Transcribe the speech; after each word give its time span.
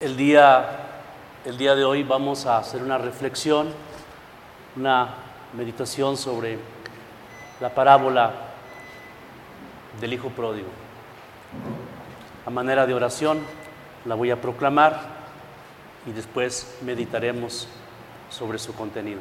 El 0.00 0.16
día, 0.16 0.64
el 1.44 1.58
día 1.58 1.74
de 1.74 1.84
hoy 1.84 2.04
vamos 2.04 2.46
a 2.46 2.58
hacer 2.58 2.84
una 2.84 2.98
reflexión, 2.98 3.66
una 4.76 5.12
meditación 5.54 6.16
sobre 6.16 6.56
la 7.58 7.74
parábola 7.74 8.32
del 10.00 10.12
Hijo 10.12 10.28
Pródigo. 10.28 10.68
A 12.46 12.50
manera 12.50 12.86
de 12.86 12.94
oración 12.94 13.40
la 14.04 14.14
voy 14.14 14.30
a 14.30 14.40
proclamar 14.40 15.00
y 16.06 16.12
después 16.12 16.76
meditaremos 16.82 17.66
sobre 18.30 18.60
su 18.60 18.76
contenido. 18.76 19.18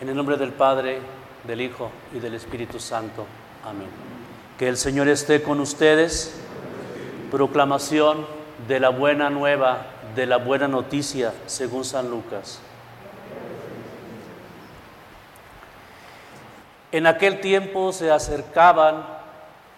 En 0.00 0.08
el 0.08 0.14
nombre 0.14 0.36
del 0.36 0.52
Padre, 0.52 1.00
del 1.42 1.62
Hijo 1.62 1.90
y 2.14 2.20
del 2.20 2.34
Espíritu 2.34 2.78
Santo. 2.78 3.26
Amén. 3.64 3.88
Que 4.56 4.68
el 4.68 4.76
Señor 4.76 5.08
esté 5.08 5.42
con 5.42 5.58
ustedes. 5.58 6.40
Proclamación 7.32 8.37
de 8.66 8.80
la 8.80 8.88
buena 8.88 9.30
nueva, 9.30 9.86
de 10.14 10.26
la 10.26 10.38
buena 10.38 10.66
noticia, 10.66 11.32
según 11.46 11.84
San 11.84 12.10
Lucas. 12.10 12.60
En 16.90 17.06
aquel 17.06 17.40
tiempo 17.40 17.92
se 17.92 18.10
acercaban 18.10 19.04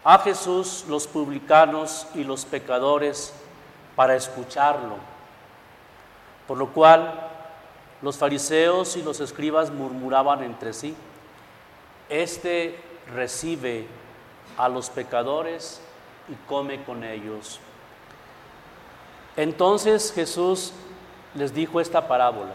a 0.05 0.19
Jesús 0.21 0.85
los 0.89 1.07
publicanos 1.07 2.07
y 2.15 2.25
los 2.25 2.45
pecadores 2.45 3.35
para 3.97 4.15
escucharlo, 4.15 4.97
por 6.47 6.57
lo 6.57 6.69
cual 6.69 7.29
los 8.01 8.17
fariseos 8.17 8.97
y 8.97 9.03
los 9.03 9.21
escribas 9.21 9.71
murmuraban 9.71 10.43
entre 10.43 10.73
sí, 10.73 10.95
Este 12.09 12.77
recibe 13.15 13.87
a 14.57 14.69
los 14.69 14.91
pecadores 14.91 15.81
y 16.29 16.35
come 16.49 16.83
con 16.83 17.05
ellos. 17.05 17.61
Entonces 19.37 20.13
Jesús 20.13 20.73
les 21.35 21.55
dijo 21.55 21.81
esta 21.81 22.09
parábola. 22.09 22.55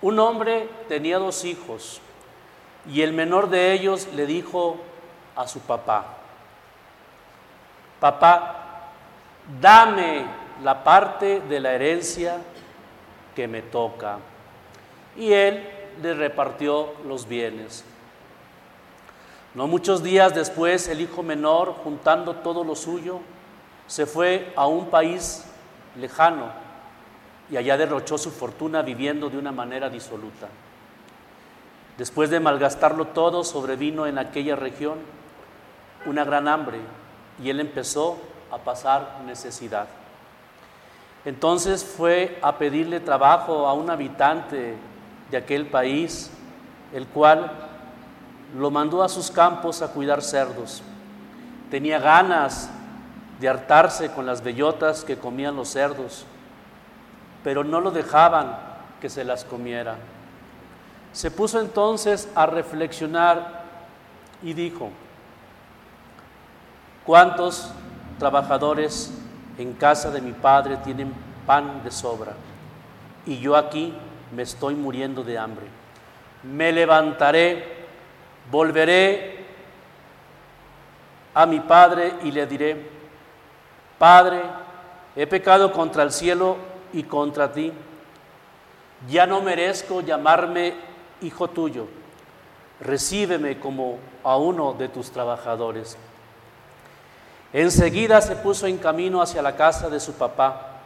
Un 0.00 0.18
hombre 0.18 0.68
tenía 0.88 1.18
dos 1.18 1.44
hijos 1.44 2.00
y 2.88 3.02
el 3.02 3.12
menor 3.12 3.50
de 3.50 3.72
ellos 3.72 4.08
le 4.14 4.26
dijo 4.26 4.76
a 5.34 5.46
su 5.48 5.60
papá, 5.60 6.18
papá, 8.00 8.90
dame 9.60 10.24
la 10.62 10.82
parte 10.82 11.40
de 11.40 11.60
la 11.60 11.72
herencia 11.72 12.38
que 13.34 13.48
me 13.48 13.62
toca. 13.62 14.18
Y 15.16 15.32
él 15.32 15.68
le 16.00 16.14
repartió 16.14 16.94
los 17.06 17.26
bienes. 17.26 17.84
No 19.54 19.66
muchos 19.66 20.02
días 20.02 20.34
después 20.34 20.88
el 20.88 21.00
hijo 21.00 21.22
menor, 21.22 21.74
juntando 21.82 22.36
todo 22.36 22.62
lo 22.62 22.76
suyo, 22.76 23.20
se 23.88 24.06
fue 24.06 24.52
a 24.54 24.66
un 24.66 24.90
país 24.90 25.44
lejano 25.96 26.52
y 27.50 27.56
allá 27.56 27.76
derrochó 27.76 28.18
su 28.18 28.30
fortuna 28.30 28.82
viviendo 28.82 29.30
de 29.30 29.38
una 29.38 29.50
manera 29.50 29.88
disoluta. 29.88 30.46
Después 31.96 32.30
de 32.30 32.38
malgastarlo 32.38 33.06
todo, 33.06 33.42
sobrevino 33.42 34.06
en 34.06 34.18
aquella 34.18 34.54
región 34.54 34.98
una 36.06 36.24
gran 36.24 36.46
hambre 36.46 36.78
y 37.42 37.50
él 37.50 37.58
empezó 37.58 38.18
a 38.52 38.58
pasar 38.58 39.20
necesidad. 39.26 39.88
Entonces 41.24 41.84
fue 41.84 42.38
a 42.42 42.56
pedirle 42.58 43.00
trabajo 43.00 43.66
a 43.66 43.72
un 43.72 43.90
habitante 43.90 44.76
de 45.30 45.36
aquel 45.36 45.66
país, 45.66 46.30
el 46.92 47.06
cual 47.06 47.50
lo 48.56 48.70
mandó 48.70 49.02
a 49.02 49.08
sus 49.08 49.30
campos 49.30 49.82
a 49.82 49.88
cuidar 49.88 50.22
cerdos. 50.22 50.82
Tenía 51.70 51.98
ganas 51.98 52.70
de 53.40 53.48
hartarse 53.48 54.10
con 54.10 54.26
las 54.26 54.42
bellotas 54.42 55.04
que 55.04 55.16
comían 55.16 55.56
los 55.56 55.68
cerdos, 55.68 56.24
pero 57.44 57.62
no 57.64 57.80
lo 57.80 57.90
dejaban 57.90 58.58
que 59.00 59.08
se 59.08 59.24
las 59.24 59.44
comiera. 59.44 59.96
Se 61.12 61.30
puso 61.30 61.60
entonces 61.60 62.28
a 62.34 62.46
reflexionar 62.46 63.62
y 64.42 64.54
dijo, 64.54 64.90
¿cuántos 67.04 67.70
trabajadores 68.18 69.12
en 69.56 69.72
casa 69.74 70.10
de 70.10 70.20
mi 70.20 70.32
padre 70.32 70.76
tienen 70.78 71.12
pan 71.46 71.82
de 71.84 71.90
sobra? 71.90 72.32
Y 73.24 73.38
yo 73.38 73.56
aquí 73.56 73.94
me 74.34 74.42
estoy 74.42 74.74
muriendo 74.74 75.22
de 75.22 75.38
hambre. 75.38 75.66
Me 76.42 76.72
levantaré, 76.72 77.86
volveré 78.50 79.46
a 81.34 81.46
mi 81.46 81.60
padre 81.60 82.14
y 82.22 82.32
le 82.32 82.46
diré, 82.46 82.97
Padre, 83.98 84.42
he 85.16 85.26
pecado 85.26 85.72
contra 85.72 86.02
el 86.02 86.12
cielo 86.12 86.56
y 86.92 87.02
contra 87.02 87.52
ti. 87.52 87.72
Ya 89.08 89.26
no 89.26 89.42
merezco 89.42 90.00
llamarme 90.00 90.74
hijo 91.20 91.48
tuyo. 91.48 91.86
Recíbeme 92.80 93.58
como 93.58 93.98
a 94.22 94.36
uno 94.36 94.72
de 94.74 94.88
tus 94.88 95.10
trabajadores. 95.10 95.96
Enseguida 97.52 98.20
se 98.20 98.36
puso 98.36 98.66
en 98.66 98.78
camino 98.78 99.22
hacia 99.22 99.42
la 99.42 99.56
casa 99.56 99.88
de 99.88 100.00
su 100.00 100.14
papá. 100.14 100.80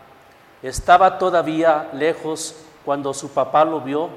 Estaba 0.62 1.18
todavía 1.18 1.90
lejos 1.92 2.54
cuando 2.84 3.12
su 3.12 3.30
papá 3.30 3.64
lo 3.64 3.80
vio 3.80 4.08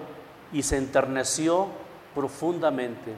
y 0.53 0.63
se 0.63 0.78
enterneció 0.78 1.67
profundamente. 2.13 3.13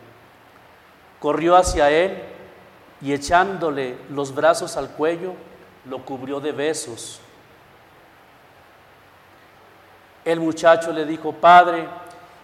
Corrió 1.20 1.56
hacia 1.56 1.90
él 1.92 2.24
y 3.02 3.14
echándole 3.14 3.98
los 4.10 4.34
brazos 4.34 4.78
al 4.78 4.90
cuello, 4.90 5.34
lo 5.90 6.04
cubrió 6.04 6.40
de 6.40 6.52
besos. 6.52 7.20
El 10.26 10.40
muchacho 10.40 10.92
le 10.92 11.06
dijo, 11.06 11.32
Padre, 11.32 11.88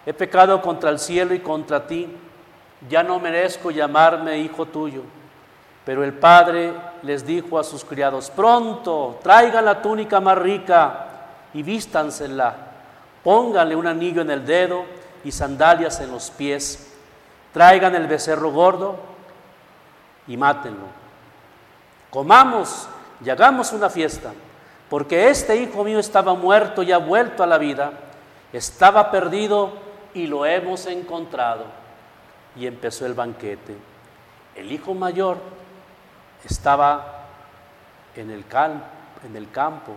he 0.06 0.14
pecado 0.14 0.62
contra 0.62 0.90
el 0.90 1.00
cielo 1.00 1.34
y 1.34 1.40
contra 1.40 1.86
ti, 1.86 2.08
ya 2.90 3.04
no 3.04 3.20
merezco 3.20 3.72
llamarme 3.72 4.38
hijo 4.40 4.66
tuyo. 4.66 5.04
Pero 5.86 6.04
el 6.04 6.14
padre 6.14 6.74
les 7.02 7.26
dijo 7.26 7.60
a 7.60 7.64
sus 7.64 7.84
criados, 7.84 8.30
pronto, 8.30 9.20
traigan 9.22 9.66
la 9.66 9.82
túnica 9.82 10.22
más 10.22 10.38
rica 10.38 11.08
y 11.54 11.62
vístansela, 11.62 12.56
pónganle 13.24 13.76
un 13.76 13.88
anillo 13.88 14.22
en 14.22 14.32
el 14.32 14.46
dedo 14.46 14.86
y 15.26 15.32
sandalias 15.32 16.00
en 16.00 16.12
los 16.12 16.32
pies, 16.32 16.94
traigan 17.52 17.96
el 17.96 18.08
becerro 18.08 18.52
gordo 18.52 18.96
y 20.28 20.38
mátenlo. 20.38 20.88
Comamos 22.10 22.88
y 23.24 23.30
hagamos 23.30 23.72
una 23.72 23.90
fiesta, 23.90 24.32
porque 24.90 25.30
este 25.30 25.56
hijo 25.58 25.84
mío 25.84 26.00
estaba 26.00 26.34
muerto 26.34 26.84
y 26.84 26.92
ha 26.92 26.98
vuelto 26.98 27.44
a 27.44 27.48
la 27.48 27.58
vida, 27.58 27.94
estaba 28.52 29.10
perdido 29.12 29.72
y 30.14 30.28
lo 30.28 30.46
hemos 30.46 30.86
encontrado. 30.86 31.66
Y 32.56 32.68
empezó 32.68 33.06
el 33.06 33.16
banquete. 33.16 33.76
El 34.56 34.72
hijo 34.72 34.94
mayor 34.94 35.38
estaba 36.46 37.24
en 38.16 38.30
el, 38.30 38.46
en 39.26 39.36
el 39.36 39.50
campo 39.50 39.94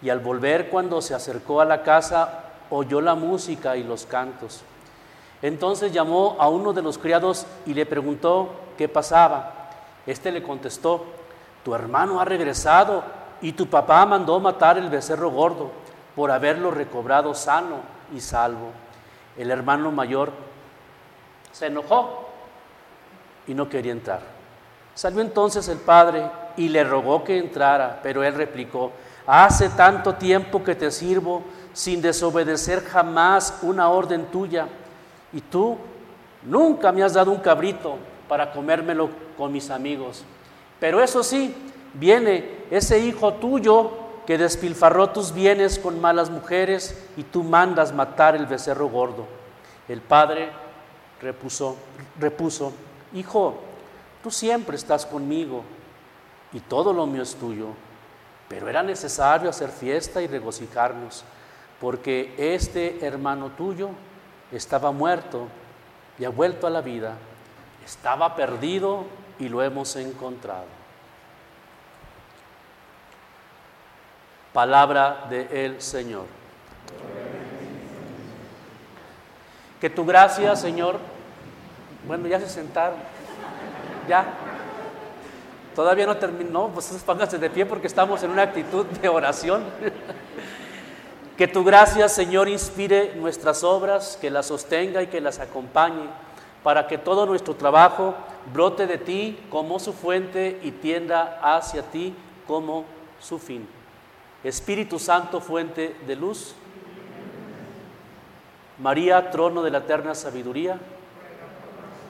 y 0.00 0.10
al 0.10 0.20
volver 0.20 0.68
cuando 0.68 1.02
se 1.02 1.14
acercó 1.14 1.60
a 1.60 1.64
la 1.64 1.82
casa 1.82 2.44
oyó 2.70 3.00
la 3.00 3.14
música 3.14 3.76
y 3.76 3.82
los 3.82 4.06
cantos. 4.06 4.62
Entonces 5.42 5.92
llamó 5.92 6.36
a 6.38 6.48
uno 6.48 6.72
de 6.72 6.82
los 6.82 6.98
criados 6.98 7.46
y 7.66 7.74
le 7.74 7.86
preguntó 7.86 8.50
qué 8.76 8.88
pasaba. 8.88 9.70
Este 10.06 10.30
le 10.30 10.42
contestó, 10.42 11.04
tu 11.68 11.74
hermano 11.74 12.18
ha 12.18 12.24
regresado 12.24 13.04
y 13.42 13.52
tu 13.52 13.66
papá 13.66 14.06
mandó 14.06 14.40
matar 14.40 14.78
el 14.78 14.88
becerro 14.88 15.30
gordo 15.30 15.70
por 16.16 16.30
haberlo 16.30 16.70
recobrado 16.70 17.34
sano 17.34 17.80
y 18.10 18.22
salvo. 18.22 18.70
El 19.36 19.50
hermano 19.50 19.92
mayor 19.92 20.32
se 21.52 21.66
enojó 21.66 22.26
y 23.46 23.52
no 23.52 23.68
quería 23.68 23.92
entrar. 23.92 24.20
Salió 24.94 25.20
entonces 25.20 25.68
el 25.68 25.76
padre 25.76 26.30
y 26.56 26.70
le 26.70 26.84
rogó 26.84 27.22
que 27.22 27.36
entrara, 27.36 28.00
pero 28.02 28.24
él 28.24 28.32
replicó, 28.32 28.92
hace 29.26 29.68
tanto 29.68 30.14
tiempo 30.14 30.64
que 30.64 30.74
te 30.74 30.90
sirvo 30.90 31.42
sin 31.74 32.00
desobedecer 32.00 32.82
jamás 32.82 33.58
una 33.60 33.90
orden 33.90 34.24
tuya, 34.30 34.68
y 35.34 35.42
tú 35.42 35.76
nunca 36.44 36.92
me 36.92 37.02
has 37.02 37.12
dado 37.12 37.30
un 37.30 37.40
cabrito 37.40 37.98
para 38.26 38.52
comérmelo 38.52 39.10
con 39.36 39.52
mis 39.52 39.68
amigos. 39.68 40.24
Pero 40.80 41.02
eso 41.02 41.22
sí, 41.22 41.54
viene 41.94 42.58
ese 42.70 42.98
hijo 43.00 43.34
tuyo 43.34 43.90
que 44.26 44.38
despilfarró 44.38 45.10
tus 45.10 45.32
bienes 45.32 45.78
con 45.78 46.00
malas 46.00 46.30
mujeres 46.30 47.02
y 47.16 47.22
tú 47.22 47.42
mandas 47.42 47.94
matar 47.94 48.36
el 48.36 48.46
becerro 48.46 48.88
gordo. 48.88 49.26
El 49.88 50.02
padre 50.02 50.50
repuso, 51.20 51.76
repuso, 52.18 52.72
hijo, 53.14 53.58
tú 54.22 54.30
siempre 54.30 54.76
estás 54.76 55.06
conmigo 55.06 55.64
y 56.52 56.60
todo 56.60 56.92
lo 56.92 57.06
mío 57.06 57.22
es 57.22 57.34
tuyo, 57.36 57.68
pero 58.48 58.68
era 58.68 58.82
necesario 58.82 59.50
hacer 59.50 59.70
fiesta 59.70 60.22
y 60.22 60.26
regocijarnos, 60.26 61.24
porque 61.80 62.34
este 62.36 63.04
hermano 63.04 63.50
tuyo 63.56 63.90
estaba 64.52 64.92
muerto 64.92 65.48
y 66.18 66.24
ha 66.24 66.30
vuelto 66.30 66.66
a 66.66 66.70
la 66.70 66.80
vida, 66.80 67.14
estaba 67.84 68.36
perdido 68.36 69.04
y 69.38 69.48
lo 69.48 69.62
hemos 69.62 69.94
encontrado. 69.96 70.66
Palabra 74.52 75.26
del 75.28 75.80
Señor. 75.80 76.26
Que 79.80 79.88
tu 79.88 80.04
gracia, 80.04 80.56
Señor, 80.56 80.98
bueno, 82.06 82.26
ya 82.26 82.40
se 82.40 82.48
sentaron, 82.48 82.98
ya. 84.08 84.24
Todavía 85.74 86.06
no 86.06 86.16
terminó, 86.16 86.68
pues 86.68 86.86
pónganse 87.06 87.38
de 87.38 87.50
pie 87.50 87.64
porque 87.64 87.86
estamos 87.86 88.22
en 88.24 88.30
una 88.30 88.42
actitud 88.42 88.84
de 88.86 89.08
oración. 89.08 89.62
que 91.36 91.46
tu 91.46 91.62
gracia, 91.62 92.08
Señor, 92.08 92.48
inspire 92.48 93.14
nuestras 93.14 93.62
obras, 93.62 94.18
que 94.20 94.28
las 94.28 94.46
sostenga 94.46 95.02
y 95.02 95.06
que 95.06 95.20
las 95.20 95.38
acompañe, 95.38 96.08
para 96.64 96.88
que 96.88 96.98
todo 96.98 97.26
nuestro 97.26 97.54
trabajo 97.54 98.16
brote 98.52 98.86
de 98.86 98.98
ti 98.98 99.38
como 99.50 99.78
su 99.78 99.92
fuente 99.92 100.60
y 100.62 100.70
tienda 100.70 101.40
hacia 101.42 101.82
ti 101.82 102.14
como 102.46 102.84
su 103.20 103.38
fin. 103.38 103.68
Espíritu 104.44 104.98
Santo, 104.98 105.40
fuente 105.40 105.96
de 106.06 106.16
luz. 106.16 106.54
María, 108.78 109.30
trono 109.30 109.62
de 109.62 109.70
la 109.70 109.78
eterna 109.78 110.14
sabiduría. 110.14 110.78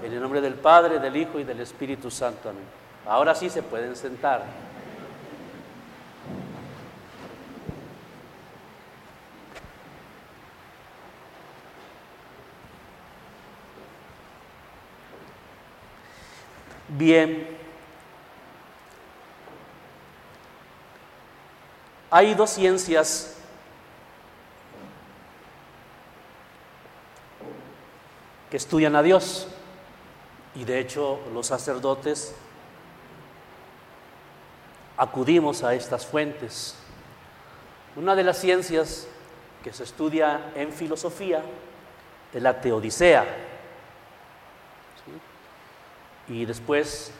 En 0.04 0.12
el 0.12 0.20
nombre 0.20 0.40
del 0.40 0.54
Padre, 0.54 0.98
del 0.98 1.16
Hijo 1.16 1.38
y 1.40 1.44
del 1.44 1.60
Espíritu 1.60 2.10
Santo. 2.10 2.50
Amén. 2.50 2.64
Ahora 3.06 3.34
sí 3.34 3.48
se 3.48 3.62
pueden 3.62 3.96
sentar. 3.96 4.68
Bien. 16.88 17.46
Hay 22.11 22.35
dos 22.35 22.50
ciencias 22.50 23.37
que 28.50 28.56
estudian 28.56 28.96
a 28.96 29.02
Dios 29.02 29.46
y 30.55 30.64
de 30.64 30.81
hecho 30.81 31.20
los 31.35 31.49
sacerdotes 31.49 32.35
acudimos 34.96 35.62
a 35.62 35.75
estas 35.75 36.06
fuentes. 36.06 36.75
Una 37.94 38.14
de 38.14 38.25
las 38.25 38.38
ciencias 38.38 39.06
que 39.62 39.73
se 39.75 39.84
estudia 39.84 40.52
en 40.55 40.73
filosofía 40.73 41.43
es 42.32 42.43
la 42.43 42.58
teodicea. 42.58 43.47
Y 46.28 46.44
después, 46.44 47.10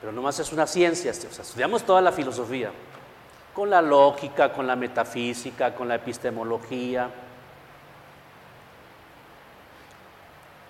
pero 0.00 0.12
nomás 0.12 0.38
es 0.38 0.52
una 0.52 0.66
ciencia, 0.66 1.10
o 1.10 1.14
sea, 1.14 1.42
estudiamos 1.42 1.82
toda 1.84 2.00
la 2.00 2.12
filosofía, 2.12 2.70
con 3.54 3.70
la 3.70 3.82
lógica, 3.82 4.52
con 4.52 4.66
la 4.66 4.76
metafísica, 4.76 5.74
con 5.74 5.88
la 5.88 5.96
epistemología, 5.96 7.10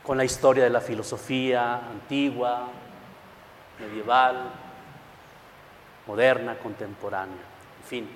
con 0.03 0.17
la 0.17 0.25
historia 0.25 0.65
de 0.65 0.71
la 0.71 0.81
filosofía 0.81 1.77
antigua, 1.77 2.69
medieval, 3.79 4.51
moderna, 6.07 6.59
contemporánea, 6.59 7.37
en 7.83 7.87
fin. 7.87 8.09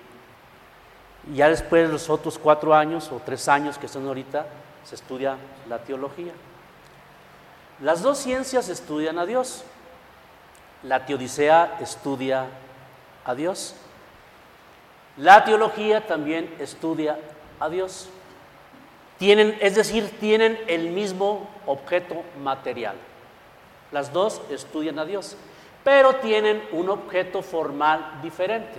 Y 1.30 1.36
ya 1.36 1.48
después 1.48 1.86
de 1.86 1.92
los 1.92 2.10
otros 2.10 2.38
cuatro 2.38 2.74
años 2.74 3.10
o 3.12 3.20
tres 3.24 3.46
años 3.48 3.78
que 3.78 3.88
son 3.88 4.06
ahorita, 4.06 4.46
se 4.84 4.94
estudia 4.94 5.36
la 5.68 5.78
teología. 5.78 6.32
Las 7.80 8.02
dos 8.02 8.18
ciencias 8.18 8.68
estudian 8.68 9.18
a 9.18 9.26
Dios. 9.26 9.64
La 10.82 11.06
teodicea 11.06 11.78
estudia 11.80 12.46
a 13.24 13.34
Dios 13.34 13.74
la 15.16 15.44
teología 15.44 16.06
también 16.06 16.52
estudia 16.58 17.18
a 17.60 17.68
Dios. 17.68 18.08
Tienen, 19.18 19.56
es 19.60 19.76
decir, 19.76 20.18
tienen 20.18 20.58
el 20.66 20.90
mismo 20.90 21.48
objeto 21.66 22.22
material. 22.42 22.96
Las 23.92 24.12
dos 24.12 24.42
estudian 24.50 24.98
a 24.98 25.04
Dios, 25.04 25.36
pero 25.84 26.16
tienen 26.16 26.64
un 26.72 26.88
objeto 26.88 27.42
formal 27.42 28.18
diferente. 28.22 28.74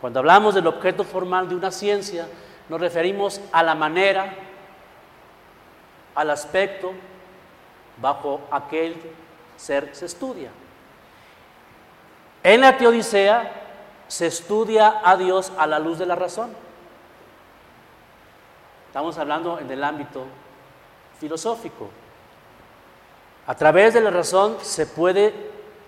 Cuando 0.00 0.20
hablamos 0.20 0.54
del 0.54 0.68
objeto 0.68 1.02
formal 1.02 1.48
de 1.48 1.56
una 1.56 1.72
ciencia, 1.72 2.28
nos 2.68 2.80
referimos 2.80 3.40
a 3.50 3.64
la 3.64 3.74
manera, 3.74 4.36
al 6.14 6.30
aspecto 6.30 6.92
bajo 8.02 8.40
aquel 8.50 8.94
ser 9.56 9.94
se 9.94 10.04
estudia. 10.04 10.50
En 12.42 12.60
la 12.60 12.76
teodicea 12.76 13.50
se 14.08 14.26
estudia 14.26 15.00
a 15.02 15.16
Dios 15.16 15.52
a 15.56 15.66
la 15.66 15.78
luz 15.78 15.98
de 15.98 16.06
la 16.06 16.16
razón. 16.16 16.54
Estamos 18.88 19.16
hablando 19.16 19.58
en 19.58 19.70
el 19.70 19.82
ámbito 19.82 20.26
filosófico. 21.18 21.88
A 23.46 23.54
través 23.54 23.94
de 23.94 24.00
la 24.00 24.10
razón 24.10 24.58
se 24.60 24.86
puede 24.86 25.32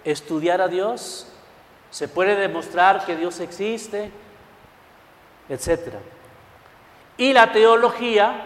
estudiar 0.04 0.60
a 0.60 0.68
Dios, 0.68 1.26
se 1.90 2.08
puede 2.08 2.36
demostrar 2.36 3.04
que 3.04 3.16
Dios 3.16 3.40
existe, 3.40 4.10
etc. 5.48 5.96
Y 7.16 7.32
la 7.32 7.52
teología 7.52 8.42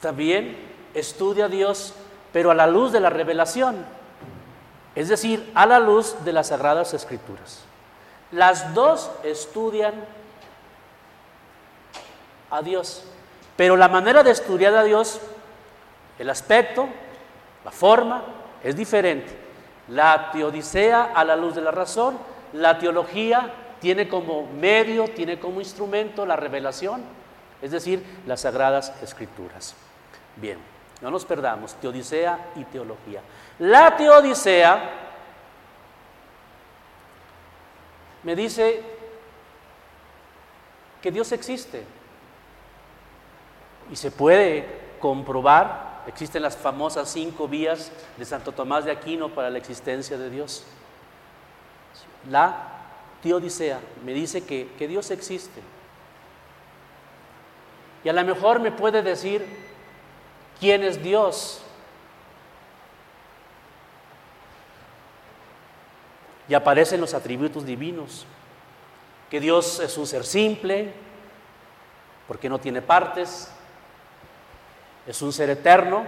también 0.00 0.56
estudia 0.94 1.44
a 1.44 1.48
Dios, 1.48 1.94
pero 2.32 2.50
a 2.50 2.54
la 2.54 2.66
luz 2.66 2.92
de 2.92 3.00
la 3.00 3.10
revelación, 3.10 3.84
es 4.94 5.08
decir, 5.08 5.50
a 5.54 5.66
la 5.66 5.78
luz 5.78 6.16
de 6.24 6.32
las 6.32 6.48
sagradas 6.48 6.94
escrituras. 6.94 7.64
Las 8.32 8.74
dos 8.74 9.10
estudian 9.24 9.94
a 12.50 12.62
Dios, 12.62 13.04
pero 13.56 13.76
la 13.76 13.88
manera 13.88 14.22
de 14.22 14.30
estudiar 14.30 14.74
a 14.74 14.84
Dios, 14.84 15.20
el 16.18 16.30
aspecto, 16.30 16.88
la 17.64 17.70
forma, 17.70 18.24
es 18.62 18.76
diferente. 18.76 19.38
La 19.88 20.30
teodicea 20.32 21.12
a 21.14 21.24
la 21.24 21.36
luz 21.36 21.54
de 21.54 21.62
la 21.62 21.70
razón, 21.70 22.18
la 22.52 22.78
teología 22.78 23.52
tiene 23.80 24.08
como 24.08 24.46
medio, 24.46 25.08
tiene 25.08 25.40
como 25.40 25.60
instrumento 25.60 26.26
la 26.26 26.36
revelación, 26.36 27.02
es 27.62 27.70
decir, 27.70 28.04
las 28.26 28.42
sagradas 28.42 28.92
escrituras. 29.02 29.74
Bien, 30.36 30.58
no 31.00 31.10
nos 31.10 31.24
perdamos, 31.24 31.74
teodicea 31.74 32.52
y 32.56 32.64
teología. 32.64 33.22
La 33.58 33.96
teodicea 33.96 34.90
me 38.22 38.36
dice 38.36 38.82
que 41.00 41.10
Dios 41.10 41.32
existe. 41.32 41.84
Y 43.90 43.96
se 43.96 44.10
puede 44.10 44.66
comprobar, 45.00 46.02
existen 46.06 46.42
las 46.42 46.56
famosas 46.56 47.08
cinco 47.10 47.48
vías 47.48 47.90
de 48.16 48.24
Santo 48.24 48.52
Tomás 48.52 48.84
de 48.84 48.92
Aquino 48.92 49.30
para 49.30 49.50
la 49.50 49.58
existencia 49.58 50.18
de 50.18 50.30
Dios. 50.30 50.64
La 52.28 52.56
teodicea 53.22 53.80
me 54.04 54.12
dice 54.12 54.44
que, 54.44 54.70
que 54.78 54.86
Dios 54.86 55.10
existe. 55.10 55.62
Y 58.04 58.08
a 58.08 58.12
lo 58.12 58.22
mejor 58.24 58.60
me 58.60 58.70
puede 58.70 59.02
decir 59.02 59.69
quién 60.60 60.84
es 60.84 61.02
Dios. 61.02 61.62
y 66.50 66.54
aparecen 66.54 67.00
los 67.00 67.14
atributos 67.14 67.64
divinos, 67.64 68.26
que 69.30 69.38
Dios 69.38 69.78
es 69.78 69.96
un 69.96 70.04
ser 70.04 70.24
simple, 70.24 70.92
porque 72.26 72.48
no 72.48 72.58
tiene 72.58 72.82
partes, 72.82 73.48
es 75.06 75.22
un 75.22 75.32
ser 75.32 75.48
eterno, 75.48 76.02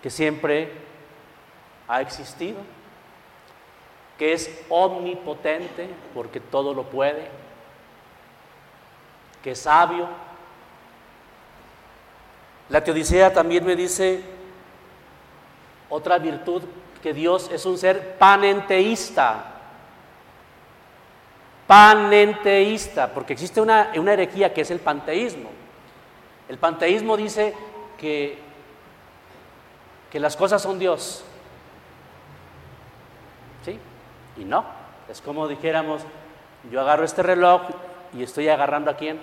que 0.00 0.08
siempre 0.08 0.70
ha 1.88 2.00
existido, 2.00 2.60
que 4.16 4.34
es 4.34 4.64
omnipotente, 4.68 5.88
porque 6.14 6.38
todo 6.38 6.72
lo 6.72 6.84
puede, 6.84 7.28
que 9.42 9.50
es 9.50 9.58
sabio. 9.58 10.06
La 12.72 12.82
teodicea 12.82 13.30
también 13.30 13.66
me 13.66 13.76
dice 13.76 14.22
otra 15.90 16.16
virtud 16.16 16.62
que 17.02 17.12
Dios 17.12 17.50
es 17.52 17.66
un 17.66 17.76
ser 17.76 18.16
panenteísta. 18.16 19.44
Panenteísta, 21.66 23.12
porque 23.12 23.34
existe 23.34 23.60
una, 23.60 23.92
una 23.94 24.14
herejía 24.14 24.54
que 24.54 24.62
es 24.62 24.70
el 24.70 24.80
panteísmo. 24.80 25.50
El 26.48 26.56
panteísmo 26.56 27.14
dice 27.18 27.54
que, 27.98 28.38
que 30.10 30.18
las 30.18 30.34
cosas 30.34 30.62
son 30.62 30.78
Dios. 30.78 31.22
¿Sí? 33.66 33.78
Y 34.38 34.46
no. 34.46 34.64
Es 35.10 35.20
como 35.20 35.46
dijéramos, 35.46 36.00
yo 36.70 36.80
agarro 36.80 37.04
este 37.04 37.22
reloj 37.22 37.64
y 38.14 38.22
estoy 38.22 38.48
agarrando 38.48 38.90
a 38.90 38.96
quién? 38.96 39.20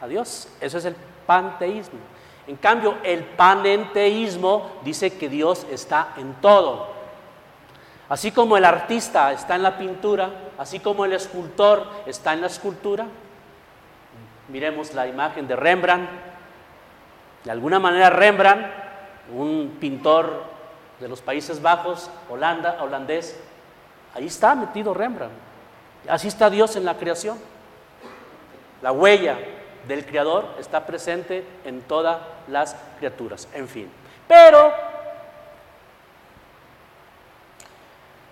A 0.00 0.08
Dios. 0.08 0.48
Eso 0.60 0.78
es 0.78 0.84
el 0.84 0.96
panteísmo. 1.28 2.00
En 2.48 2.56
cambio, 2.56 2.96
el 3.04 3.24
panenteísmo 3.24 4.80
dice 4.82 5.16
que 5.16 5.28
Dios 5.28 5.66
está 5.70 6.14
en 6.16 6.32
todo. 6.40 6.88
Así 8.08 8.32
como 8.32 8.56
el 8.56 8.64
artista 8.64 9.32
está 9.32 9.54
en 9.54 9.62
la 9.62 9.76
pintura, 9.76 10.30
así 10.56 10.80
como 10.80 11.04
el 11.04 11.12
escultor 11.12 11.86
está 12.06 12.32
en 12.32 12.40
la 12.40 12.46
escultura, 12.46 13.06
Miremos 14.48 14.94
la 14.94 15.06
imagen 15.06 15.46
de 15.46 15.56
Rembrandt. 15.56 16.08
De 17.44 17.50
alguna 17.50 17.78
manera 17.78 18.08
Rembrandt, 18.08 18.66
un 19.34 19.76
pintor 19.78 20.42
de 20.98 21.08
los 21.08 21.20
Países 21.20 21.60
Bajos, 21.60 22.10
Holanda, 22.30 22.78
holandés, 22.82 23.38
ahí 24.14 24.26
está 24.26 24.54
metido 24.54 24.94
Rembrandt. 24.94 25.34
Así 26.08 26.28
está 26.28 26.48
Dios 26.48 26.76
en 26.76 26.86
la 26.86 26.96
creación. 26.96 27.38
La 28.80 28.90
huella 28.92 29.36
del 29.88 30.04
Creador 30.04 30.54
está 30.60 30.86
presente 30.86 31.44
en 31.64 31.80
todas 31.82 32.20
las 32.46 32.76
criaturas. 32.98 33.48
En 33.54 33.66
fin. 33.66 33.90
Pero 34.28 34.72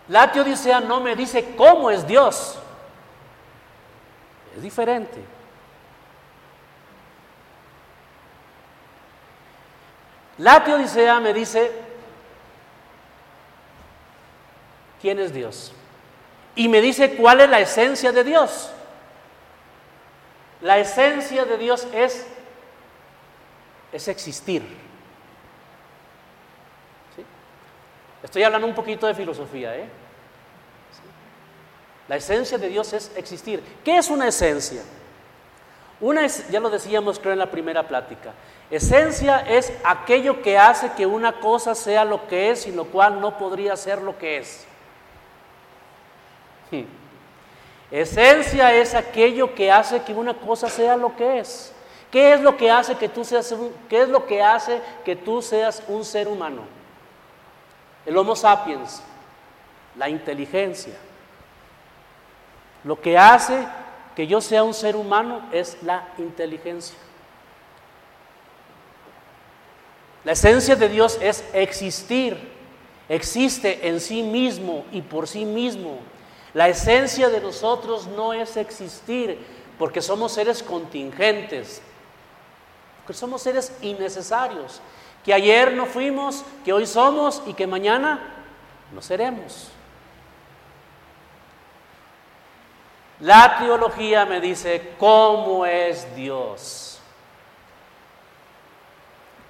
la 0.08 0.30
teodicea 0.30 0.80
no 0.80 1.00
me 1.00 1.16
dice 1.16 1.54
cómo 1.56 1.90
es 1.90 2.06
Dios. 2.06 2.58
Es 4.54 4.62
diferente. 4.62 5.18
La 10.38 10.62
teodicea 10.62 11.18
me 11.18 11.32
dice 11.32 11.72
quién 15.00 15.18
es 15.18 15.32
Dios. 15.32 15.72
Y 16.54 16.68
me 16.68 16.80
dice 16.82 17.16
cuál 17.16 17.40
es 17.40 17.48
la 17.48 17.60
esencia 17.60 18.12
de 18.12 18.24
Dios. 18.24 18.70
La 20.60 20.78
esencia 20.78 21.44
de 21.44 21.58
Dios 21.58 21.86
es, 21.92 22.26
es 23.92 24.08
existir. 24.08 24.62
Estoy 28.22 28.42
hablando 28.42 28.66
un 28.66 28.74
poquito 28.74 29.06
de 29.06 29.14
filosofía. 29.14 29.76
¿eh? 29.76 29.88
La 32.08 32.16
esencia 32.16 32.58
de 32.58 32.68
Dios 32.68 32.92
es 32.92 33.12
existir. 33.16 33.62
¿Qué 33.84 33.98
es 33.98 34.08
una 34.08 34.28
esencia? 34.28 34.82
Una 36.00 36.24
es, 36.24 36.48
ya 36.50 36.60
lo 36.60 36.68
decíamos 36.68 37.18
creo 37.18 37.32
en 37.32 37.38
la 37.38 37.50
primera 37.50 37.86
plática. 37.86 38.32
Esencia 38.70 39.38
es 39.40 39.72
aquello 39.84 40.42
que 40.42 40.58
hace 40.58 40.92
que 40.92 41.06
una 41.06 41.40
cosa 41.40 41.74
sea 41.74 42.04
lo 42.04 42.26
que 42.26 42.50
es 42.50 42.66
y 42.66 42.72
lo 42.72 42.86
cual 42.86 43.20
no 43.20 43.38
podría 43.38 43.76
ser 43.76 44.02
lo 44.02 44.18
que 44.18 44.38
es. 44.38 44.66
Esencia 47.90 48.74
es 48.74 48.94
aquello 48.94 49.54
que 49.54 49.70
hace 49.70 50.02
que 50.02 50.12
una 50.12 50.34
cosa 50.34 50.68
sea 50.68 50.96
lo 50.96 51.14
que 51.14 51.38
es. 51.38 51.72
¿Qué 52.10 52.34
es 52.34 52.40
lo 52.40 52.56
que 52.56 52.70
hace 52.70 52.96
que 52.96 53.08
tú 53.08 53.24
seas 53.24 53.50
un, 53.52 53.72
qué 53.88 54.02
es 54.02 54.08
lo 54.08 54.26
que 54.26 54.42
hace 54.42 54.80
que 55.04 55.14
tú 55.14 55.42
seas 55.42 55.82
un 55.88 56.04
ser 56.04 56.28
humano? 56.28 56.62
El 58.04 58.16
Homo 58.16 58.34
sapiens, 58.34 59.02
la 59.96 60.08
inteligencia. 60.08 60.94
Lo 62.84 63.00
que 63.00 63.18
hace 63.18 63.66
que 64.14 64.26
yo 64.26 64.40
sea 64.40 64.62
un 64.62 64.74
ser 64.74 64.96
humano 64.96 65.42
es 65.52 65.76
la 65.82 66.08
inteligencia. 66.18 66.96
La 70.24 70.32
esencia 70.32 70.74
de 70.74 70.88
Dios 70.88 71.18
es 71.20 71.44
existir, 71.52 72.36
existe 73.08 73.86
en 73.86 74.00
sí 74.00 74.22
mismo 74.22 74.84
y 74.90 75.02
por 75.02 75.28
sí 75.28 75.44
mismo. 75.44 75.98
La 76.56 76.68
esencia 76.68 77.28
de 77.28 77.38
nosotros 77.38 78.06
no 78.06 78.32
es 78.32 78.56
existir 78.56 79.46
porque 79.78 80.00
somos 80.00 80.32
seres 80.32 80.62
contingentes, 80.62 81.82
porque 83.02 83.12
somos 83.12 83.42
seres 83.42 83.76
innecesarios, 83.82 84.80
que 85.22 85.34
ayer 85.34 85.74
no 85.74 85.84
fuimos, 85.84 86.42
que 86.64 86.72
hoy 86.72 86.86
somos 86.86 87.42
y 87.44 87.52
que 87.52 87.66
mañana 87.66 88.20
no 88.94 89.02
seremos. 89.02 89.68
La 93.20 93.58
teología 93.58 94.24
me 94.24 94.40
dice 94.40 94.94
cómo 94.98 95.66
es 95.66 96.16
Dios. 96.16 97.00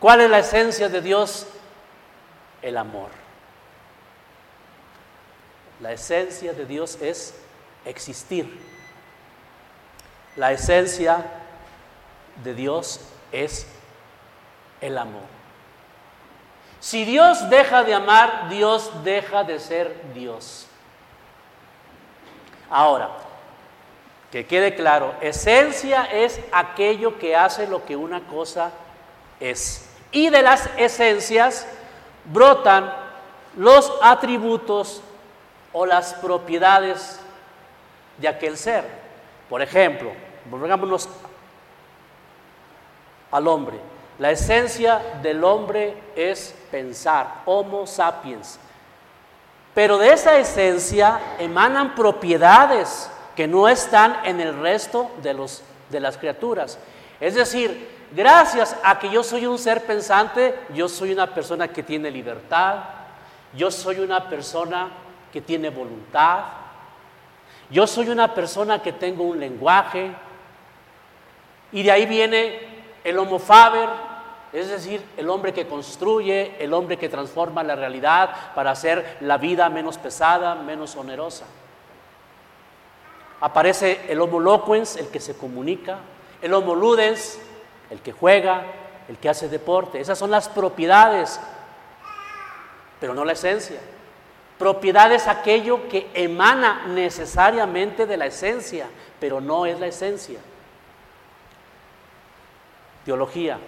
¿Cuál 0.00 0.22
es 0.22 0.30
la 0.30 0.40
esencia 0.40 0.88
de 0.88 1.00
Dios? 1.00 1.46
El 2.62 2.76
amor. 2.76 3.25
La 5.80 5.92
esencia 5.92 6.52
de 6.52 6.64
Dios 6.64 6.98
es 7.00 7.34
existir. 7.84 8.60
La 10.36 10.52
esencia 10.52 11.24
de 12.42 12.54
Dios 12.54 13.00
es 13.32 13.66
el 14.80 14.98
amor. 14.98 15.22
Si 16.80 17.04
Dios 17.04 17.48
deja 17.50 17.84
de 17.84 17.94
amar, 17.94 18.48
Dios 18.48 18.90
deja 19.02 19.44
de 19.44 19.58
ser 19.58 20.12
Dios. 20.14 20.66
Ahora, 22.70 23.10
que 24.30 24.46
quede 24.46 24.74
claro, 24.74 25.14
esencia 25.20 26.04
es 26.04 26.40
aquello 26.52 27.18
que 27.18 27.36
hace 27.36 27.66
lo 27.66 27.84
que 27.84 27.96
una 27.96 28.20
cosa 28.26 28.70
es. 29.40 29.88
Y 30.10 30.30
de 30.30 30.42
las 30.42 30.68
esencias 30.76 31.66
brotan 32.24 32.92
los 33.56 33.92
atributos 34.02 35.02
o 35.78 35.84
las 35.84 36.14
propiedades 36.14 37.20
de 38.16 38.26
aquel 38.26 38.56
ser. 38.56 38.82
Por 39.50 39.60
ejemplo, 39.60 40.10
volvámonos 40.50 41.06
al 43.30 43.46
hombre. 43.46 43.78
La 44.18 44.30
esencia 44.30 45.18
del 45.20 45.44
hombre 45.44 45.94
es 46.16 46.54
pensar, 46.70 47.42
Homo 47.44 47.86
sapiens. 47.86 48.58
Pero 49.74 49.98
de 49.98 50.14
esa 50.14 50.38
esencia 50.38 51.20
emanan 51.38 51.94
propiedades 51.94 53.10
que 53.34 53.46
no 53.46 53.68
están 53.68 54.20
en 54.24 54.40
el 54.40 54.58
resto 54.58 55.10
de, 55.22 55.34
los, 55.34 55.62
de 55.90 56.00
las 56.00 56.16
criaturas. 56.16 56.78
Es 57.20 57.34
decir, 57.34 58.06
gracias 58.12 58.74
a 58.82 58.98
que 58.98 59.10
yo 59.10 59.22
soy 59.22 59.44
un 59.44 59.58
ser 59.58 59.84
pensante, 59.84 60.58
yo 60.72 60.88
soy 60.88 61.12
una 61.12 61.34
persona 61.34 61.68
que 61.68 61.82
tiene 61.82 62.10
libertad, 62.10 62.76
yo 63.52 63.70
soy 63.70 63.98
una 63.98 64.26
persona 64.26 65.04
que 65.36 65.42
tiene 65.42 65.68
voluntad, 65.68 66.44
yo 67.68 67.86
soy 67.86 68.08
una 68.08 68.32
persona 68.32 68.80
que 68.80 68.94
tengo 68.94 69.22
un 69.24 69.38
lenguaje, 69.38 70.10
y 71.72 71.82
de 71.82 71.92
ahí 71.92 72.06
viene 72.06 72.58
el 73.04 73.18
homo 73.18 73.38
faber, 73.38 73.86
es 74.54 74.70
decir, 74.70 75.04
el 75.14 75.28
hombre 75.28 75.52
que 75.52 75.66
construye, 75.66 76.56
el 76.58 76.72
hombre 76.72 76.96
que 76.96 77.10
transforma 77.10 77.62
la 77.62 77.76
realidad 77.76 78.54
para 78.54 78.70
hacer 78.70 79.18
la 79.20 79.36
vida 79.36 79.68
menos 79.68 79.98
pesada, 79.98 80.54
menos 80.54 80.96
onerosa. 80.96 81.44
Aparece 83.42 84.06
el 84.08 84.22
homo 84.22 84.40
loquens, 84.40 84.96
el 84.96 85.08
que 85.08 85.20
se 85.20 85.36
comunica, 85.36 85.98
el 86.40 86.54
homo 86.54 86.74
ludens, 86.74 87.38
el 87.90 88.00
que 88.00 88.12
juega, 88.12 88.62
el 89.06 89.18
que 89.18 89.28
hace 89.28 89.50
deporte. 89.50 90.00
Esas 90.00 90.18
son 90.18 90.30
las 90.30 90.48
propiedades, 90.48 91.38
pero 92.98 93.12
no 93.12 93.22
la 93.22 93.34
esencia. 93.34 93.80
Propiedad 94.58 95.12
es 95.12 95.26
aquello 95.28 95.88
que 95.88 96.10
emana 96.14 96.86
necesariamente 96.88 98.06
de 98.06 98.16
la 98.16 98.26
esencia, 98.26 98.86
pero 99.20 99.40
no 99.40 99.66
es 99.66 99.78
la 99.78 99.86
esencia. 99.86 100.40
Teología. 103.04 103.58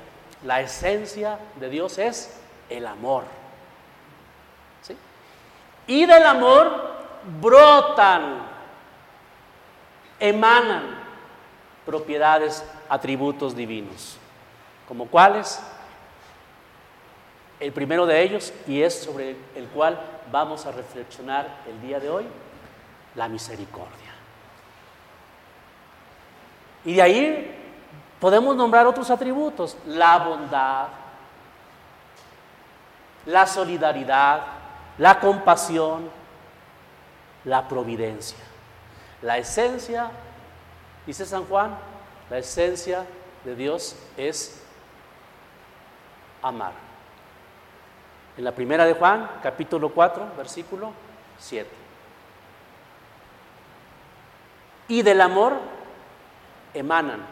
La 0.45 0.61
esencia 0.61 1.39
de 1.57 1.69
Dios 1.69 1.99
es 1.99 2.39
el 2.71 2.87
amor. 2.87 3.25
Y 5.87 6.05
del 6.05 6.25
amor 6.27 6.97
brotan 7.41 8.43
emanan 10.21 10.83
propiedades, 11.87 12.63
atributos 12.89 13.57
divinos. 13.57 14.19
¿Como 14.87 15.07
cuáles? 15.07 15.61
El 17.61 17.73
primero 17.73 18.05
de 18.05 18.23
ellos, 18.23 18.53
y 18.67 18.83
es 18.83 19.03
sobre 19.03 19.37
el 19.55 19.67
cual 19.69 19.99
vamos 20.31 20.67
a 20.67 20.73
reflexionar 20.73 21.47
el 21.69 21.81
día 21.81 22.01
de 22.01 22.11
hoy, 22.11 22.27
la 23.15 23.29
misericordia. 23.29 24.13
Y 26.85 26.95
de 26.95 27.03
ahí 27.03 27.59
podemos 28.21 28.57
nombrar 28.57 28.87
otros 28.87 29.11
atributos, 29.11 29.77
la 29.87 30.19
bondad, 30.19 30.89
la 33.27 33.47
solidaridad, 33.47 34.43
la 34.99 35.21
compasión, 35.21 36.11
la 37.45 37.67
providencia. 37.69 38.39
La 39.23 39.39
esencia, 39.39 40.11
dice 41.07 41.27
San 41.27 41.45
Juan, 41.47 41.77
la 42.31 42.39
esencia 42.39 43.05
de 43.45 43.55
Dios 43.55 43.97
es 44.17 44.63
amar. 46.43 46.88
En 48.39 48.45
la 48.45 48.53
primera 48.53 48.87
de 48.87 48.93
Juan, 48.93 49.29
capítulo 49.43 49.93
4, 49.93 50.35
versículo 50.37 50.93
7. 51.41 51.69
Y 54.87 55.03
del 55.03 55.21
amor 55.21 55.55
emanan 56.73 57.27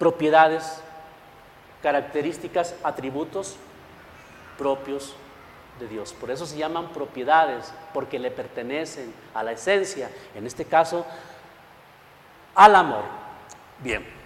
propiedades, 0.00 0.82
características, 1.80 2.74
atributos 2.82 3.54
propios 4.58 5.14
de 5.78 5.86
Dios. 5.86 6.12
Por 6.12 6.32
eso 6.32 6.44
se 6.44 6.58
llaman 6.58 6.88
propiedades, 6.88 7.72
porque 7.94 8.18
le 8.18 8.32
pertenecen 8.32 9.14
a 9.32 9.44
la 9.44 9.52
esencia, 9.52 10.10
en 10.34 10.44
este 10.44 10.64
caso 10.64 11.06
al 12.56 12.74
amor. 12.74 13.04
Bien. 13.78 14.19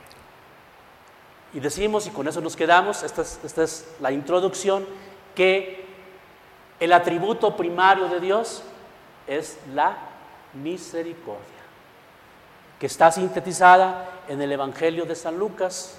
Y 1.54 1.60
decimos, 1.60 2.06
y 2.06 2.10
con 2.10 2.26
eso 2.26 2.40
nos 2.40 2.56
quedamos, 2.56 3.04
esta 3.04 3.22
es, 3.22 3.40
esta 3.44 3.62
es 3.62 3.88
la 4.00 4.10
introducción, 4.10 4.84
que 5.34 5.86
el 6.80 6.92
atributo 6.92 7.56
primario 7.56 8.08
de 8.08 8.20
Dios 8.20 8.62
es 9.28 9.58
la 9.72 9.96
misericordia, 10.52 11.38
que 12.78 12.86
está 12.86 13.12
sintetizada 13.12 14.10
en 14.28 14.42
el 14.42 14.50
Evangelio 14.50 15.04
de 15.04 15.14
San 15.14 15.38
Lucas. 15.38 15.96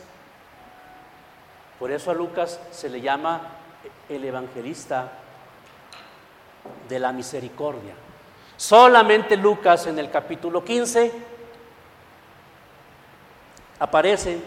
Por 1.80 1.90
eso 1.90 2.12
a 2.12 2.14
Lucas 2.14 2.60
se 2.72 2.90
le 2.90 3.02
llama 3.02 3.42
el 4.10 4.24
evangelista 4.26 5.12
de 6.88 7.00
la 7.00 7.12
misericordia. 7.12 7.94
Solamente 8.58 9.36
Lucas 9.36 9.88
en 9.88 10.00
el 10.00 10.10
capítulo 10.10 10.64
15 10.64 11.12
aparecen 13.80 14.42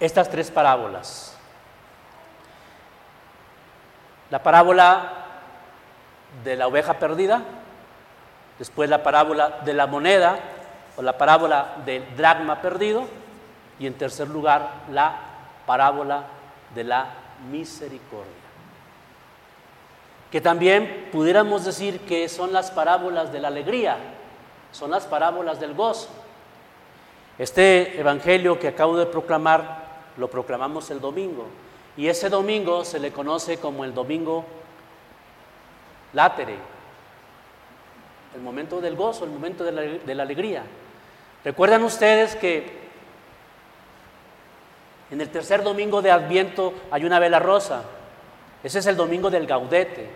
estas 0.00 0.30
tres 0.30 0.50
parábolas. 0.50 1.36
La 4.30 4.42
parábola 4.42 5.12
de 6.44 6.56
la 6.56 6.66
oveja 6.66 6.94
perdida, 6.98 7.42
después 8.58 8.90
la 8.90 9.02
parábola 9.02 9.60
de 9.64 9.72
la 9.72 9.86
moneda 9.86 10.38
o 10.96 11.02
la 11.02 11.16
parábola 11.16 11.76
del 11.84 12.04
dragma 12.16 12.60
perdido 12.60 13.06
y 13.78 13.86
en 13.86 13.94
tercer 13.94 14.28
lugar 14.28 14.70
la 14.90 15.16
parábola 15.66 16.24
de 16.74 16.84
la 16.84 17.06
misericordia. 17.50 18.32
Que 20.30 20.40
también 20.40 21.08
pudiéramos 21.10 21.64
decir 21.64 22.00
que 22.00 22.28
son 22.28 22.52
las 22.52 22.70
parábolas 22.70 23.32
de 23.32 23.40
la 23.40 23.48
alegría, 23.48 23.96
son 24.72 24.90
las 24.90 25.06
parábolas 25.06 25.58
del 25.58 25.74
gozo. 25.74 26.08
Este 27.38 27.98
evangelio 27.98 28.58
que 28.58 28.68
acabo 28.68 28.96
de 28.96 29.06
proclamar 29.06 29.87
lo 30.18 30.28
proclamamos 30.28 30.90
el 30.90 31.00
domingo 31.00 31.46
y 31.96 32.08
ese 32.08 32.28
domingo 32.28 32.84
se 32.84 33.00
le 33.00 33.10
conoce 33.10 33.58
como 33.58 33.84
el 33.84 33.92
domingo 33.92 34.44
látere, 36.12 36.56
el 38.34 38.40
momento 38.40 38.80
del 38.80 38.94
gozo, 38.94 39.24
el 39.24 39.30
momento 39.30 39.64
de 39.64 40.14
la, 40.14 40.22
alegría. 40.22 40.62
Recuerdan 41.44 41.82
ustedes 41.82 42.36
que 42.36 42.88
en 45.10 45.20
el 45.20 45.28
tercer 45.28 45.62
domingo 45.62 46.00
de 46.00 46.10
Adviento 46.10 46.72
hay 46.90 47.04
una 47.04 47.18
vela 47.18 47.40
rosa. 47.40 47.82
Ese 48.62 48.78
es 48.78 48.86
el 48.86 48.96
domingo 48.96 49.28
del 49.28 49.46
gaudete. 49.46 50.08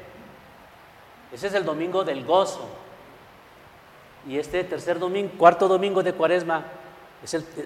Ese 1.32 1.48
es 1.48 1.54
el 1.54 1.64
domingo 1.64 2.04
del 2.04 2.24
gozo. 2.24 2.68
Y 4.28 4.38
este 4.38 4.62
tercer 4.62 5.00
domingo, 5.00 5.32
cuarto 5.36 5.66
domingo 5.66 6.02
de 6.02 6.12
Cuaresma, 6.12 6.64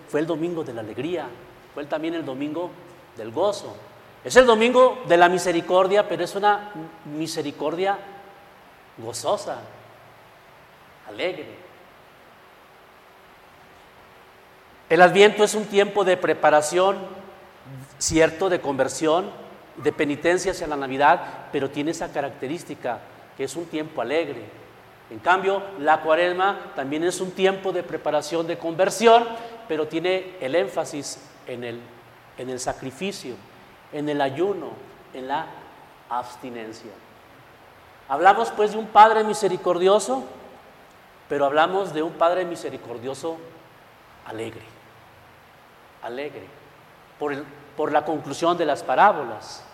fue 0.08 0.20
el 0.20 0.26
domingo 0.26 0.64
de 0.64 0.72
la 0.72 0.80
alegría. 0.80 1.26
Fue 1.76 1.84
también 1.84 2.14
el 2.14 2.24
domingo 2.24 2.70
del 3.18 3.30
gozo. 3.30 3.76
Es 4.24 4.34
el 4.36 4.46
domingo 4.46 5.02
de 5.08 5.18
la 5.18 5.28
misericordia, 5.28 6.08
pero 6.08 6.24
es 6.24 6.34
una 6.34 6.70
misericordia 7.04 7.98
gozosa, 8.96 9.58
alegre. 11.06 11.44
El 14.88 15.02
adviento 15.02 15.44
es 15.44 15.54
un 15.54 15.66
tiempo 15.66 16.02
de 16.02 16.16
preparación, 16.16 16.96
cierto, 17.98 18.48
de 18.48 18.62
conversión, 18.62 19.30
de 19.76 19.92
penitencia 19.92 20.52
hacia 20.52 20.66
la 20.66 20.76
Navidad, 20.76 21.48
pero 21.52 21.68
tiene 21.68 21.90
esa 21.90 22.10
característica 22.10 23.00
que 23.36 23.44
es 23.44 23.54
un 23.54 23.66
tiempo 23.66 24.00
alegre. 24.00 24.44
En 25.10 25.18
cambio, 25.18 25.62
la 25.78 26.00
cuaresma 26.00 26.72
también 26.74 27.04
es 27.04 27.20
un 27.20 27.32
tiempo 27.32 27.70
de 27.70 27.82
preparación, 27.82 28.46
de 28.46 28.56
conversión, 28.56 29.26
pero 29.68 29.86
tiene 29.86 30.36
el 30.40 30.54
énfasis 30.54 31.18
en 31.46 31.64
el, 31.64 31.80
en 32.38 32.50
el 32.50 32.60
sacrificio, 32.60 33.34
en 33.92 34.08
el 34.08 34.20
ayuno, 34.20 34.70
en 35.14 35.28
la 35.28 35.46
abstinencia. 36.08 36.92
Hablamos 38.08 38.50
pues 38.50 38.72
de 38.72 38.78
un 38.78 38.86
Padre 38.86 39.24
misericordioso, 39.24 40.24
pero 41.28 41.46
hablamos 41.46 41.92
de 41.92 42.02
un 42.02 42.12
Padre 42.12 42.44
misericordioso 42.44 43.36
alegre 44.26 44.76
alegre 46.06 46.46
por, 47.18 47.34
por 47.76 47.92
la 47.92 48.04
conclusión 48.04 48.56
de 48.56 48.64
las 48.64 48.82
parábolas. 48.82 49.64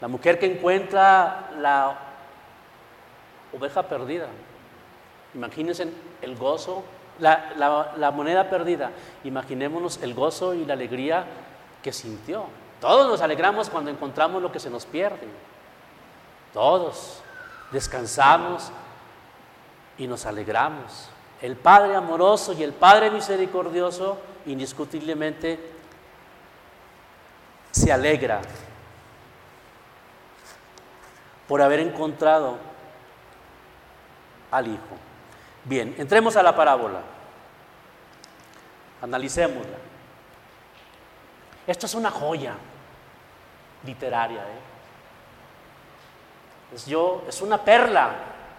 La 0.00 0.08
mujer 0.08 0.38
que 0.38 0.46
encuentra 0.46 1.50
la 1.58 1.96
oveja 3.56 3.82
perdida. 3.84 4.26
Imagínense 5.34 5.88
el 6.22 6.36
gozo, 6.36 6.82
la, 7.18 7.94
la, 7.96 8.10
moneda 8.10 8.48
perdida. 8.50 8.90
Imaginémonos 9.24 9.98
el 10.02 10.14
gozo 10.14 10.54
y 10.54 10.64
la 10.64 10.74
alegría 10.74 11.24
que 11.82 11.92
sintió. 11.92 12.44
Todos 12.80 13.08
nos 13.08 13.20
alegramos 13.20 13.70
cuando 13.70 13.90
encontramos 13.90 14.42
lo 14.42 14.52
que 14.52 14.60
se 14.60 14.70
nos 14.70 14.84
pierde. 14.84 15.26
Todos 16.52 17.22
descansamos 17.72 18.70
y 19.98 20.06
nos 20.06 20.26
alegramos. 20.26 21.08
El 21.40 21.56
Padre 21.56 21.96
amoroso 21.96 22.52
y 22.52 22.62
el 22.62 22.72
Padre 22.72 23.10
misericordioso 23.10 24.18
indiscutiblemente 24.46 25.58
se 27.70 27.92
alegra 27.92 28.40
por 31.46 31.60
haber 31.62 31.80
encontrado 31.80 32.56
al 34.50 34.68
Hijo. 34.68 35.05
Bien, 35.66 35.94
entremos 35.98 36.36
a 36.36 36.44
la 36.44 36.54
parábola. 36.54 37.00
Analicémosla. 39.02 39.76
Esto 41.66 41.86
es 41.86 41.94
una 41.94 42.10
joya 42.10 42.54
literaria. 43.84 44.42
¿eh? 44.42 44.60
Es, 46.72 46.86
yo, 46.86 47.24
es 47.28 47.42
una 47.42 47.64
perla 47.64 48.10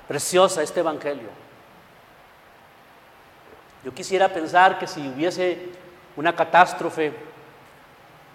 preciosa 0.05 0.61
este 0.61 0.81
Evangelio. 0.81 1.29
Yo 3.85 3.93
quisiera 3.93 4.27
pensar 4.27 4.77
que 4.77 4.85
si 4.85 5.07
hubiese 5.07 5.69
una 6.17 6.35
catástrofe 6.35 7.13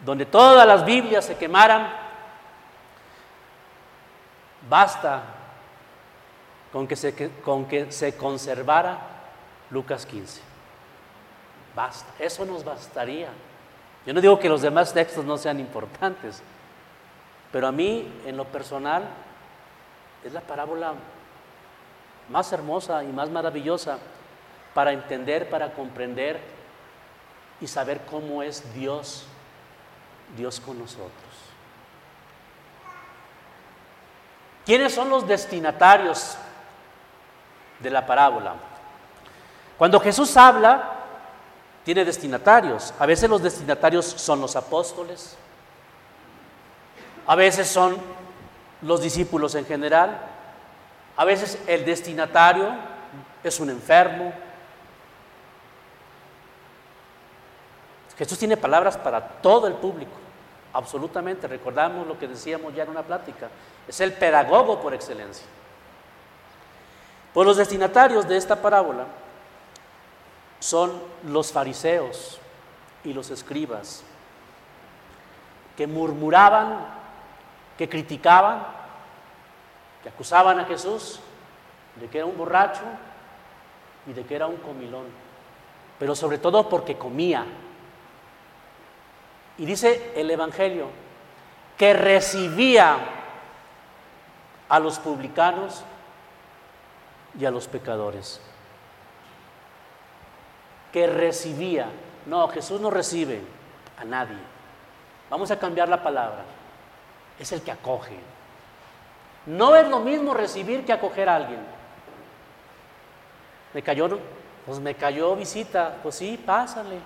donde 0.03 0.25
todas 0.25 0.67
las 0.67 0.83
Biblias 0.83 1.27
se 1.27 1.37
quemaran, 1.37 1.93
basta 4.67 5.23
con 6.73 6.89
que 6.89 6.97
se, 6.97 7.31
con 7.43 7.67
que 7.67 7.93
se 7.93 8.17
conservara 8.17 8.99
Lucas 9.71 10.07
15. 10.07 10.41
Basta, 11.77 12.13
eso 12.19 12.45
nos 12.45 12.65
bastaría. 12.65 13.29
Yo 14.07 14.13
no 14.13 14.21
digo 14.21 14.39
que 14.39 14.49
los 14.49 14.63
demás 14.63 14.93
textos 14.93 15.25
no 15.25 15.37
sean 15.39 15.61
importantes, 15.61 16.43
pero 17.53 17.67
a 17.67 17.73
mí, 17.73 18.11
en 18.27 18.37
lo 18.37 18.45
personal, 18.47 19.05
es 20.25 20.33
la 20.33 20.41
parábola 20.41 20.95
más 22.29 22.53
hermosa 22.53 23.05
y 23.05 23.09
más 23.09 23.31
maravillosa 23.31 23.99
para 24.75 24.93
entender, 24.93 25.51
para 25.51 25.73
comprender 25.75 26.41
y 27.61 27.67
saber 27.67 28.01
cómo 28.11 28.43
es 28.43 28.75
Dios, 28.75 29.27
Dios 30.37 30.61
con 30.61 30.79
nosotros. 30.79 31.13
¿Quiénes 34.65 34.95
son 34.95 35.11
los 35.11 35.27
destinatarios 35.27 36.37
de 37.83 37.91
la 37.91 38.07
parábola? 38.07 38.55
Cuando 39.77 40.01
Jesús 40.01 40.37
habla, 40.37 40.91
tiene 41.85 42.05
destinatarios. 42.05 42.95
A 42.99 43.07
veces 43.07 43.29
los 43.29 43.43
destinatarios 43.43 44.07
son 44.07 44.41
los 44.41 44.55
apóstoles, 44.57 45.37
a 47.27 47.35
veces 47.35 47.69
son 47.69 47.97
los 48.83 49.01
discípulos 49.01 49.55
en 49.55 49.67
general, 49.67 50.19
a 51.17 51.25
veces 51.25 51.59
el 51.67 51.85
destinatario 51.85 52.69
es 53.43 53.61
un 53.61 53.71
enfermo, 53.71 54.33
Jesús 58.17 58.39
tiene 58.39 58.57
palabras 58.57 58.97
para 58.97 59.21
todo 59.21 59.67
el 59.67 59.75
público, 59.75 60.13
absolutamente. 60.73 61.49
Recordamos 61.49 62.07
lo 62.07 62.19
que 62.19 62.29
decíamos 62.29 62.73
ya 62.75 62.85
en 62.85 62.91
una 62.91 63.03
plática. 63.03 63.49
Es 63.89 64.01
el 64.01 64.13
pedagogo 64.13 64.81
por 64.81 64.95
excelencia. 64.95 65.45
Pues 67.33 67.47
los 67.47 67.57
destinatarios 67.57 68.29
de 68.29 68.37
esta 68.37 68.57
parábola 68.57 69.07
son 70.61 70.93
los 71.25 71.51
fariseos 71.51 72.39
y 73.05 73.13
los 73.13 73.31
escribas, 73.31 74.05
que 75.77 75.87
murmuraban, 75.87 76.87
que 77.79 77.89
criticaban, 77.89 78.65
que 80.03 80.09
acusaban 80.09 80.61
a 80.61 80.65
Jesús 80.67 81.21
de 81.97 82.09
que 82.09 82.19
era 82.19 82.27
un 82.27 82.37
borracho 82.37 82.83
y 84.07 84.13
de 84.13 84.25
que 84.25 84.37
era 84.37 84.47
un 84.47 84.57
comilón, 84.57 85.07
pero 85.99 86.15
sobre 86.15 86.39
todo 86.39 86.69
porque 86.69 86.99
comía, 86.99 87.45
y 89.59 89.65
dice 89.65 90.13
el 90.17 90.31
Evangelio 90.31 90.89
que 91.77 91.93
recibía 91.93 92.97
a 94.69 94.79
los 94.79 94.99
publicanos 94.99 95.85
y 97.39 97.45
a 97.45 97.51
los 97.51 97.69
pecadores. 97.69 98.41
que 100.93 101.07
recibía. 101.07 101.87
No, 102.27 102.47
Jesús 102.49 102.81
no 102.81 102.91
recibe 102.91 103.41
a 103.99 104.05
nadie. 104.05 104.37
Vamos 105.31 105.51
a 105.51 105.59
cambiar 105.59 105.89
la 105.89 106.03
palabra. 106.03 106.45
Es 107.39 107.51
el 107.53 107.63
que 107.63 107.73
acoge. 107.73 108.19
No 109.47 109.75
es 109.75 109.89
lo 109.89 110.01
mismo 110.01 110.35
recibir 110.35 110.85
que 110.85 110.93
acoger 110.93 111.29
a 111.29 111.37
alguien. 111.37 111.61
Me 113.73 113.83
cayó, 113.83 114.19
pues 114.67 114.79
me 114.79 114.95
cayó 114.95 115.35
visita. 115.35 115.97
Pues 116.03 116.17
sí, 116.17 116.37
pásale. 116.45 116.99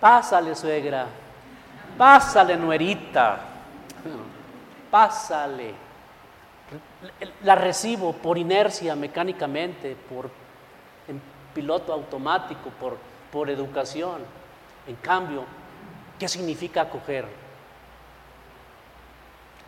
Pásale, 0.00 0.56
suegra. 0.56 1.06
Pásale, 1.98 2.56
nuerita. 2.56 3.40
Pásale. 4.90 5.89
La 7.42 7.54
recibo 7.54 8.12
por 8.12 8.38
inercia, 8.38 8.94
mecánicamente, 8.94 9.96
por 10.08 10.30
en 11.08 11.20
piloto 11.54 11.92
automático, 11.92 12.70
por, 12.70 12.96
por 13.32 13.50
educación. 13.50 14.22
En 14.86 14.96
cambio, 14.96 15.44
¿qué 16.18 16.28
significa 16.28 16.82
acoger? 16.82 17.26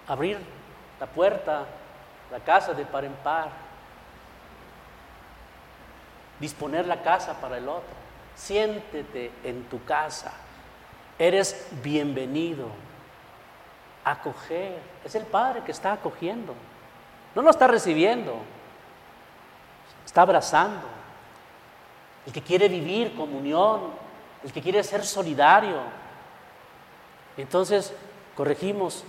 Abrir 0.06 0.38
la 1.00 1.06
puerta, 1.06 1.64
la 2.30 2.40
casa 2.40 2.74
de 2.74 2.84
par 2.84 3.04
en 3.04 3.12
par. 3.14 3.50
Disponer 6.40 6.86
la 6.86 7.02
casa 7.02 7.40
para 7.40 7.58
el 7.58 7.68
otro. 7.68 8.02
Siéntete 8.34 9.30
en 9.44 9.64
tu 9.64 9.84
casa. 9.84 10.32
Eres 11.18 11.68
bienvenido. 11.82 12.68
Acoger. 14.04 14.78
Es 15.04 15.14
el 15.14 15.24
Padre 15.24 15.62
que 15.62 15.72
está 15.72 15.92
acogiendo. 15.92 16.54
No 17.34 17.42
lo 17.42 17.50
está 17.50 17.66
recibiendo. 17.66 18.36
Está 20.04 20.22
abrazando. 20.22 20.86
El 22.26 22.32
que 22.32 22.42
quiere 22.42 22.68
vivir 22.68 23.14
comunión. 23.14 23.80
El 24.44 24.52
que 24.52 24.60
quiere 24.60 24.82
ser 24.82 25.04
solidario. 25.04 25.80
Entonces, 27.36 27.92
corregimos. 28.36 29.04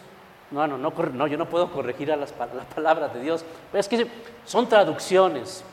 No, 0.51 0.67
no, 0.67 0.77
no, 0.77 0.91
no 0.91 1.27
yo 1.27 1.37
no 1.37 1.49
puedo 1.49 1.71
corregir 1.71 2.11
a 2.11 2.15
las, 2.15 2.31
palabras 2.31 3.13
de 3.13 3.21
Dios. 3.21 3.43
es 3.73 3.87
que 3.87 4.07
son 4.45 4.69
traducciones. 4.69 5.63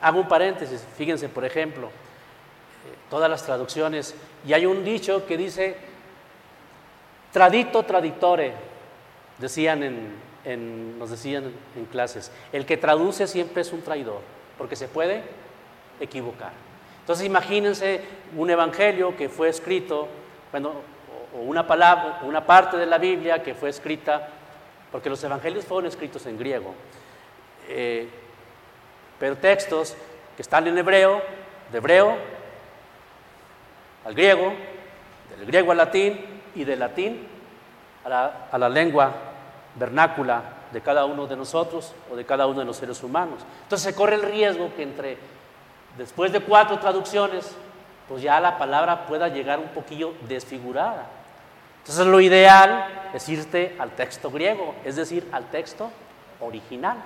Hago 0.00 0.20
un 0.20 0.28
paréntesis. 0.28 0.86
Fíjense, 0.96 1.28
por 1.28 1.44
ejemplo, 1.44 1.90
todas 3.08 3.30
las 3.30 3.42
traducciones. 3.42 4.14
Y 4.46 4.52
hay 4.52 4.66
un 4.66 4.84
dicho 4.84 5.26
que 5.26 5.36
dice, 5.36 5.76
tradito 7.32 7.82
traditore, 7.82 8.52
decían 9.38 9.82
en, 9.82 10.27
nos 10.44 11.10
decían 11.10 11.52
en 11.76 11.84
clases, 11.86 12.30
el 12.52 12.64
que 12.64 12.76
traduce 12.76 13.26
siempre 13.26 13.62
es 13.62 13.72
un 13.72 13.82
traidor, 13.82 14.20
porque 14.56 14.76
se 14.76 14.88
puede 14.88 15.22
equivocar. 16.00 16.52
Entonces 17.00 17.26
imagínense 17.26 18.02
un 18.36 18.50
evangelio 18.50 19.16
que 19.16 19.28
fue 19.28 19.48
escrito, 19.48 20.08
bueno, 20.50 20.72
o 21.34 21.40
una 21.40 21.66
palabra, 21.66 22.20
una 22.22 22.44
parte 22.44 22.76
de 22.76 22.86
la 22.86 22.98
Biblia 22.98 23.42
que 23.42 23.54
fue 23.54 23.68
escrita, 23.70 24.28
porque 24.90 25.10
los 25.10 25.22
evangelios 25.22 25.64
fueron 25.64 25.86
escritos 25.86 26.24
en 26.26 26.38
griego, 26.38 26.74
eh, 27.68 28.08
pero 29.18 29.36
textos 29.36 29.96
que 30.36 30.42
están 30.42 30.66
en 30.66 30.78
hebreo, 30.78 31.20
de 31.72 31.78
hebreo 31.78 32.16
al 34.04 34.14
griego, 34.14 34.52
del 35.36 35.46
griego 35.46 35.72
al 35.72 35.78
latín 35.78 36.18
y 36.54 36.64
del 36.64 36.78
latín 36.78 37.26
a 38.04 38.08
la, 38.08 38.48
a 38.50 38.58
la 38.58 38.68
lengua 38.68 39.27
vernácula 39.78 40.42
de 40.72 40.80
cada 40.80 41.04
uno 41.04 41.26
de 41.26 41.36
nosotros 41.36 41.94
o 42.10 42.16
de 42.16 42.24
cada 42.24 42.46
uno 42.46 42.60
de 42.60 42.66
los 42.66 42.76
seres 42.76 43.02
humanos. 43.02 43.40
Entonces 43.62 43.92
se 43.92 43.94
corre 43.94 44.16
el 44.16 44.22
riesgo 44.22 44.74
que 44.76 44.82
entre, 44.82 45.18
después 45.96 46.32
de 46.32 46.40
cuatro 46.40 46.78
traducciones, 46.78 47.54
pues 48.08 48.22
ya 48.22 48.40
la 48.40 48.58
palabra 48.58 49.06
pueda 49.06 49.28
llegar 49.28 49.58
un 49.58 49.68
poquillo 49.68 50.14
desfigurada. 50.28 51.06
Entonces 51.78 52.06
lo 52.06 52.20
ideal 52.20 53.10
es 53.14 53.28
irte 53.28 53.76
al 53.78 53.92
texto 53.92 54.30
griego, 54.30 54.74
es 54.84 54.96
decir, 54.96 55.28
al 55.32 55.44
texto 55.46 55.90
original. 56.40 56.98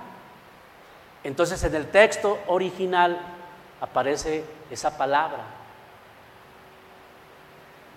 Entonces 1.23 1.63
en 1.63 1.75
el 1.75 1.87
texto 1.87 2.39
original 2.47 3.17
aparece 3.79 4.43
esa 4.69 4.97
palabra, 4.97 5.43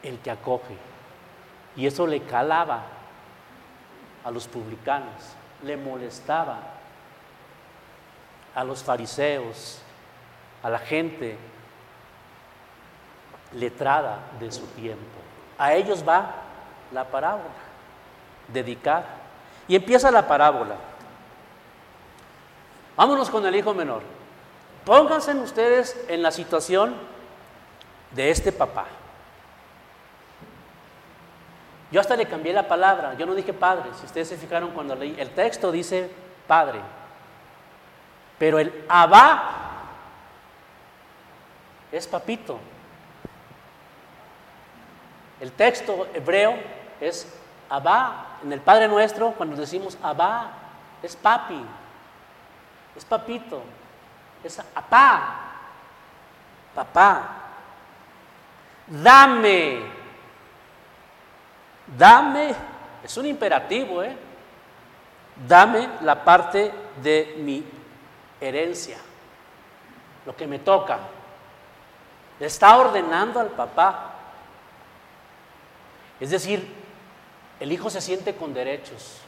el 0.02 0.18
que 0.18 0.30
acoge. 0.30 0.76
Y 1.76 1.86
eso 1.86 2.06
le 2.06 2.22
calaba 2.22 2.95
a 4.26 4.30
los 4.32 4.48
publicanos, 4.48 5.36
le 5.62 5.76
molestaba 5.76 6.58
a 8.56 8.64
los 8.64 8.82
fariseos, 8.82 9.78
a 10.64 10.68
la 10.68 10.80
gente 10.80 11.38
letrada 13.52 14.18
de 14.40 14.50
su 14.50 14.66
tiempo. 14.66 15.04
A 15.56 15.74
ellos 15.74 16.04
va 16.06 16.34
la 16.92 17.04
parábola, 17.04 17.44
dedicar. 18.48 19.04
Y 19.68 19.76
empieza 19.76 20.10
la 20.10 20.26
parábola. 20.26 20.74
Vámonos 22.96 23.30
con 23.30 23.46
el 23.46 23.54
hijo 23.54 23.74
menor. 23.74 24.02
Pónganse 24.84 25.36
ustedes 25.36 25.96
en 26.08 26.20
la 26.22 26.32
situación 26.32 26.96
de 28.10 28.30
este 28.32 28.50
papá. 28.50 28.86
Yo 31.90 32.00
hasta 32.00 32.16
le 32.16 32.26
cambié 32.26 32.52
la 32.52 32.66
palabra, 32.66 33.14
yo 33.14 33.26
no 33.26 33.34
dije 33.34 33.52
padre, 33.52 33.90
si 33.98 34.06
ustedes 34.06 34.28
se 34.28 34.36
fijaron 34.36 34.70
cuando 34.70 34.96
leí, 34.96 35.14
el 35.18 35.30
texto 35.30 35.70
dice 35.70 36.10
padre, 36.46 36.80
pero 38.38 38.58
el 38.58 38.84
abá 38.88 39.66
es 41.92 42.06
papito. 42.06 42.58
El 45.40 45.52
texto 45.52 46.08
hebreo 46.14 46.58
es 47.00 47.26
abá, 47.68 48.38
en 48.42 48.52
el 48.52 48.60
Padre 48.60 48.88
Nuestro 48.88 49.32
cuando 49.32 49.56
decimos 49.56 49.98
abá 50.02 50.50
es 51.02 51.14
papi, 51.14 51.62
es 52.96 53.04
papito, 53.04 53.62
es 54.42 54.58
apá, 54.74 55.36
papá. 56.74 57.28
Dame 58.86 59.95
Dame, 61.86 62.54
es 63.04 63.16
un 63.16 63.26
imperativo, 63.26 64.02
¿eh? 64.02 64.16
Dame 65.46 65.88
la 66.02 66.24
parte 66.24 66.72
de 67.02 67.36
mi 67.38 67.64
herencia, 68.40 68.98
lo 70.24 70.34
que 70.34 70.46
me 70.46 70.58
toca. 70.58 70.98
Le 72.40 72.46
está 72.46 72.76
ordenando 72.76 73.38
al 73.38 73.48
papá. 73.48 74.14
Es 76.18 76.30
decir, 76.30 76.66
el 77.60 77.70
hijo 77.70 77.88
se 77.90 78.00
siente 78.00 78.34
con 78.34 78.52
derechos. 78.52 79.20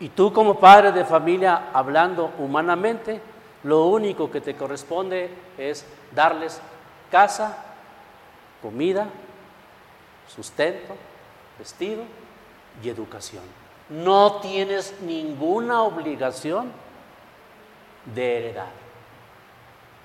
Y 0.00 0.10
tú 0.10 0.32
como 0.32 0.60
padre 0.60 0.92
de 0.92 1.04
familia, 1.04 1.70
hablando 1.72 2.32
humanamente, 2.38 3.20
lo 3.64 3.86
único 3.86 4.30
que 4.30 4.40
te 4.40 4.54
corresponde 4.54 5.30
es 5.56 5.86
darles 6.12 6.60
casa, 7.10 7.56
comida 8.62 9.08
sustento, 10.28 10.94
vestido 11.58 12.04
y 12.82 12.88
educación. 12.88 13.42
No 13.88 14.40
tienes 14.40 14.94
ninguna 15.00 15.82
obligación 15.82 16.70
de 18.14 18.38
heredar. 18.38 18.68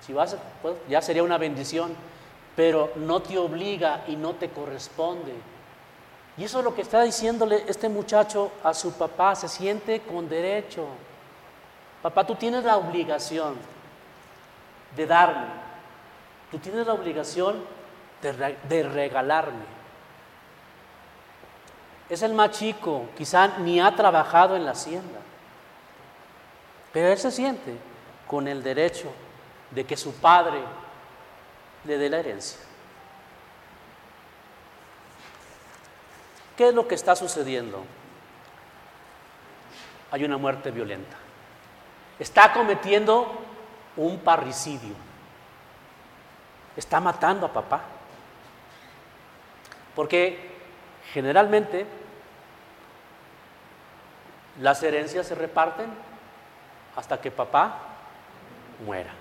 Si 0.06 0.14
vas, 0.14 0.36
pues, 0.62 0.76
ya 0.90 1.02
sería 1.02 1.24
una 1.24 1.38
bendición, 1.38 1.96
pero 2.56 2.92
no 2.96 3.22
te 3.22 3.38
obliga 3.38 4.04
y 4.08 4.16
no 4.16 4.34
te 4.34 4.50
corresponde. 4.50 5.34
Y 6.38 6.46
eso 6.46 6.60
es 6.60 6.66
lo 6.66 6.74
que 6.74 6.82
está 6.82 7.04
diciéndole 7.04 7.64
este 7.68 7.90
muchacho 7.90 8.52
a 8.64 8.74
su 8.74 8.94
papá, 8.94 9.36
se 9.36 9.48
siente 9.48 10.02
con 10.02 10.28
derecho. 10.28 10.88
Papá, 12.02 12.26
tú 12.26 12.36
tienes 12.36 12.64
la 12.64 12.78
obligación 12.78 13.56
de 14.96 15.06
darme, 15.06 15.48
tú 16.52 16.58
tienes 16.58 16.86
la 16.86 16.94
obligación 16.94 17.64
de, 18.22 18.58
de 18.68 18.84
regalarme 18.84 19.83
es 22.10 22.22
el 22.22 22.34
más 22.34 22.52
chico, 22.52 23.08
quizá 23.18 23.60
ni 23.60 23.80
ha 23.80 23.96
trabajado 23.96 24.56
en 24.56 24.66
la 24.66 24.72
hacienda, 24.72 25.20
pero 26.92 27.08
él 27.08 27.18
se 27.18 27.32
siente 27.32 27.76
con 28.28 28.48
el 28.48 28.62
derecho 28.64 29.12
de 29.72 29.86
que 29.86 29.98
su 29.98 30.14
padre 30.14 30.62
le 31.86 31.98
dé 31.98 32.10
la 32.10 32.20
herencia. 32.20 32.60
¿Qué 36.56 36.70
es 36.70 36.74
lo 36.74 36.88
que 36.88 36.96
está 36.96 37.16
sucediendo? 37.16 37.84
Hay 40.12 40.24
una 40.24 40.38
muerte 40.38 40.70
violenta. 40.70 41.18
Está 42.20 42.54
cometiendo 42.54 43.42
un 43.98 44.20
parricidio. 44.20 44.94
Está 46.78 47.00
matando 47.00 47.48
a 47.48 47.54
papá. 47.54 47.82
Porque 49.96 50.53
generalmente 51.12 51.86
las 54.62 54.82
herencias 54.84 55.28
se 55.28 55.36
reparten 55.36 55.88
hasta 56.96 57.20
que 57.20 57.32
papá 57.32 57.80
muera. 58.86 59.12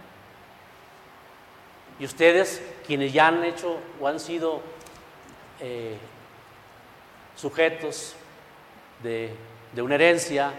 Y 1.99 2.05
ustedes, 2.05 2.63
quienes 2.87 3.13
ya 3.13 3.29
han 3.29 3.45
hecho 3.45 3.79
o 4.01 4.09
han 4.09 4.21
sido 4.21 4.61
eh, 5.61 5.99
sujetos 7.37 8.15
de, 9.03 9.35
de 9.73 9.83
una 9.83 9.95
herencia, 9.95 10.53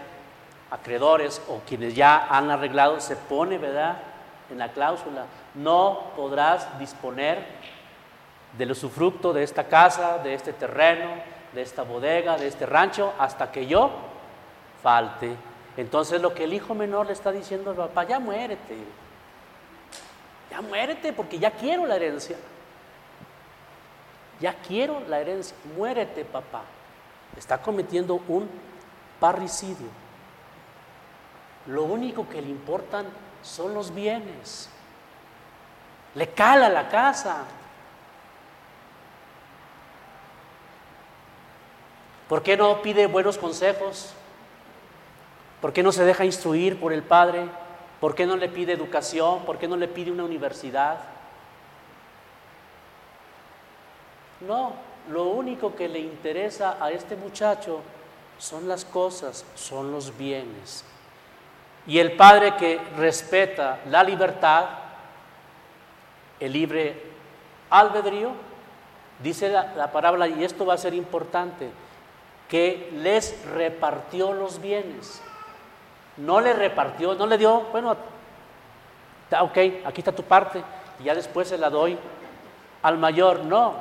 acreedores 0.70 1.40
o 1.48 1.60
quienes 1.66 1.94
ya 1.94 2.26
han 2.28 2.50
arreglado, 2.50 3.00
se 3.00 3.16
pone, 3.16 3.58
¿verdad? 3.58 3.98
En 4.50 4.58
la 4.58 4.72
cláusula, 4.72 5.26
no 5.54 6.12
podrás 6.16 6.78
disponer 6.78 7.44
del 8.58 8.70
usufructo 8.70 9.32
de 9.32 9.42
esta 9.42 9.64
casa, 9.64 10.18
de 10.18 10.34
este 10.34 10.52
terreno, 10.52 11.10
de 11.52 11.62
esta 11.62 11.82
bodega, 11.82 12.36
de 12.36 12.46
este 12.46 12.66
rancho, 12.66 13.12
hasta 13.18 13.50
que 13.50 13.66
yo 13.66 13.90
falte. 14.82 15.34
Entonces 15.76 16.20
lo 16.20 16.34
que 16.34 16.44
el 16.44 16.52
hijo 16.52 16.74
menor 16.74 17.06
le 17.06 17.12
está 17.12 17.32
diciendo 17.32 17.70
al 17.70 17.76
papá, 17.76 18.04
ya 18.04 18.18
muérete, 18.18 18.76
ya 20.50 20.60
muérete 20.60 21.12
porque 21.12 21.38
ya 21.38 21.50
quiero 21.50 21.86
la 21.86 21.96
herencia. 21.96 22.36
Ya 24.40 24.54
quiero 24.54 25.00
la 25.08 25.20
herencia, 25.20 25.56
muérete 25.76 26.24
papá. 26.24 26.62
Está 27.36 27.60
cometiendo 27.60 28.20
un 28.28 28.48
parricidio. 29.20 29.88
Lo 31.66 31.84
único 31.84 32.28
que 32.28 32.42
le 32.42 32.48
importan 32.48 33.06
son 33.42 33.74
los 33.74 33.94
bienes. 33.94 34.68
Le 36.14 36.28
cala 36.28 36.68
la 36.68 36.88
casa. 36.88 37.44
¿Por 42.28 42.42
qué 42.42 42.56
no 42.56 42.80
pide 42.82 43.06
buenos 43.06 43.38
consejos? 43.38 44.14
¿Por 45.60 45.72
qué 45.72 45.82
no 45.82 45.92
se 45.92 46.04
deja 46.04 46.24
instruir 46.24 46.78
por 46.78 46.92
el 46.92 47.02
Padre? 47.02 47.46
¿Por 48.00 48.14
qué 48.14 48.26
no 48.26 48.36
le 48.36 48.48
pide 48.48 48.72
educación? 48.72 49.44
¿Por 49.44 49.58
qué 49.58 49.68
no 49.68 49.76
le 49.76 49.88
pide 49.88 50.10
una 50.10 50.24
universidad? 50.24 50.98
No, 54.40 54.72
lo 55.10 55.24
único 55.24 55.74
que 55.74 55.88
le 55.88 56.00
interesa 56.00 56.76
a 56.80 56.90
este 56.90 57.16
muchacho 57.16 57.80
son 58.38 58.68
las 58.68 58.84
cosas, 58.84 59.44
son 59.54 59.92
los 59.92 60.16
bienes. 60.16 60.84
Y 61.86 61.98
el 61.98 62.12
Padre 62.12 62.56
que 62.56 62.80
respeta 62.96 63.80
la 63.88 64.02
libertad, 64.02 64.66
el 66.40 66.52
libre 66.52 67.02
albedrío, 67.70 68.32
dice 69.22 69.48
la, 69.48 69.74
la 69.74 69.92
parábola, 69.92 70.26
y 70.28 70.42
esto 70.42 70.66
va 70.66 70.74
a 70.74 70.78
ser 70.78 70.94
importante, 70.94 71.70
que 72.48 72.90
les 72.94 73.44
repartió 73.46 74.32
los 74.32 74.60
bienes. 74.60 75.22
No 76.16 76.40
le 76.40 76.52
repartió, 76.52 77.14
no 77.14 77.26
le 77.26 77.38
dio, 77.38 77.62
bueno, 77.72 77.96
ok, 79.40 79.58
aquí 79.84 80.00
está 80.00 80.12
tu 80.12 80.22
parte, 80.22 80.62
y 81.00 81.04
ya 81.04 81.14
después 81.14 81.48
se 81.48 81.58
la 81.58 81.70
doy 81.70 81.98
al 82.82 82.98
mayor. 82.98 83.44
No, 83.44 83.74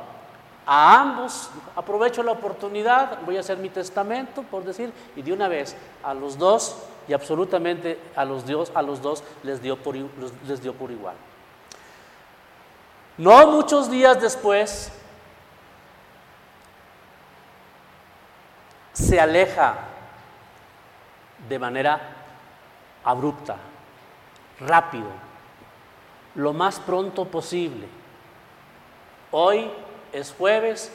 a 0.66 1.00
ambos 1.00 1.50
aprovecho 1.76 2.24
la 2.24 2.32
oportunidad, 2.32 3.20
voy 3.26 3.38
a 3.38 3.42
hacer 3.42 3.58
mi 3.58 3.70
testamento, 3.70 4.44
por 4.44 4.64
decir, 4.64 4.92
y 5.16 5.22
de 5.22 5.34
una 5.34 5.48
vez 5.48 5.76
a 6.04 6.14
los 6.14 6.38
dos 6.38 6.78
y 7.08 7.14
absolutamente 7.14 8.00
a 8.16 8.24
los, 8.24 8.46
Dios, 8.46 8.72
a 8.74 8.82
los 8.82 9.02
dos 9.02 9.24
les 9.44 9.62
dio, 9.62 9.78
por, 9.78 9.96
les 9.96 10.62
dio 10.62 10.74
por 10.74 10.90
igual. 10.90 11.16
No 13.18 13.46
muchos 13.52 13.92
días 13.92 14.20
después, 14.22 14.92
se 18.94 19.20
aleja 19.20 19.76
de 21.50 21.60
manera 21.60 22.00
abrupta, 23.04 23.58
rápido, 24.60 25.10
lo 26.36 26.54
más 26.54 26.80
pronto 26.80 27.26
posible. 27.26 27.88
Hoy 29.32 29.70
es 30.12 30.34
jueves 30.38 30.92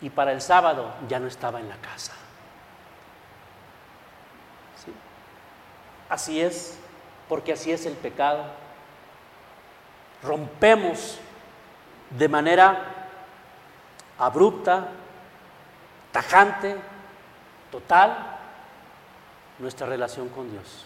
y 0.00 0.10
para 0.10 0.32
el 0.32 0.40
sábado 0.40 0.92
ya 1.08 1.18
no 1.18 1.26
estaba 1.28 1.60
en 1.60 1.68
la 1.68 1.76
casa. 1.76 2.12
Así 6.08 6.40
es, 6.40 6.78
porque 7.28 7.52
así 7.52 7.70
es 7.70 7.86
el 7.86 7.94
pecado. 7.94 8.44
Rompemos 10.22 11.18
de 12.10 12.28
manera 12.28 13.08
abrupta, 14.18 14.88
tajante, 16.12 16.76
total, 17.70 18.38
nuestra 19.58 19.86
relación 19.86 20.28
con 20.28 20.50
Dios. 20.50 20.84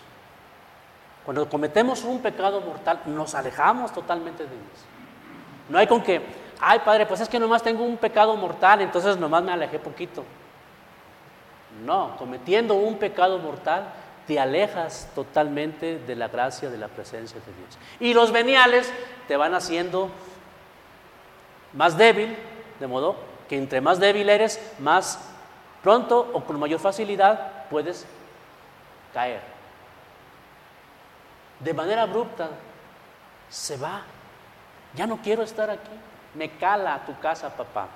Cuando 1.25 1.49
cometemos 1.49 2.03
un 2.05 2.21
pecado 2.21 2.61
mortal, 2.61 3.01
nos 3.07 3.35
alejamos 3.35 3.93
totalmente 3.93 4.43
de 4.43 4.51
Dios. 4.51 4.85
No 5.69 5.79
hay 5.79 5.87
con 5.87 6.03
que, 6.03 6.21
ay 6.61 6.81
Padre, 6.81 7.07
pues 7.07 7.21
es 7.21 7.29
que 7.29 7.39
nomás 7.39 7.63
tengo 7.63 7.85
un 7.85 7.97
pecado 7.97 8.35
mortal, 8.37 8.81
entonces 8.81 9.17
nomás 9.17 9.43
me 9.43 9.53
alejé 9.53 9.79
poquito. 9.79 10.25
No, 11.85 12.17
cometiendo 12.19 12.75
un 12.75 12.99
pecado 12.99 13.39
mortal, 13.39 13.85
te 14.27 14.39
alejas 14.39 15.09
totalmente 15.15 15.99
de 15.99 16.17
la 16.17 16.29
gracia, 16.29 16.69
de 16.71 16.79
la 16.79 16.89
presencia 16.89 17.41
de 17.41 17.53
Dios. 17.55 17.79
Y 18.01 18.15
los 18.15 18.33
veniales 18.33 18.93
te 19.29 19.37
van 19.37 19.55
haciendo 19.55 20.11
más 21.73 21.97
débil, 21.97 22.37
de 22.79 22.87
modo 22.87 23.32
que 23.53 23.59
entre 23.59 23.83
más 23.83 24.01
débil 24.01 24.31
eres, 24.31 24.59
más 24.79 25.19
pronto 25.83 26.31
o 26.33 26.43
con 26.43 26.59
mayor 26.59 26.81
facilidad 26.81 27.69
puedes 27.69 28.07
caer. 29.13 29.43
De 31.61 31.75
manera 31.75 32.05
abrupta 32.05 32.49
se 33.51 33.77
va. 33.77 34.05
Ya 34.95 35.07
no 35.07 35.19
quiero 35.19 35.43
estar 35.43 35.69
aquí. 35.69 35.91
Me 36.35 36.49
cala 36.57 36.95
a 36.95 37.05
tu 37.05 37.21
casa, 37.21 37.55
papá. 37.55 37.89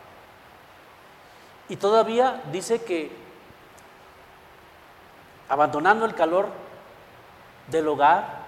Y 1.70 1.76
todavía 1.76 2.42
dice 2.52 2.84
que 2.84 3.10
abandonando 5.48 6.04
el 6.04 6.14
calor 6.14 6.48
del 7.68 7.88
hogar, 7.88 8.40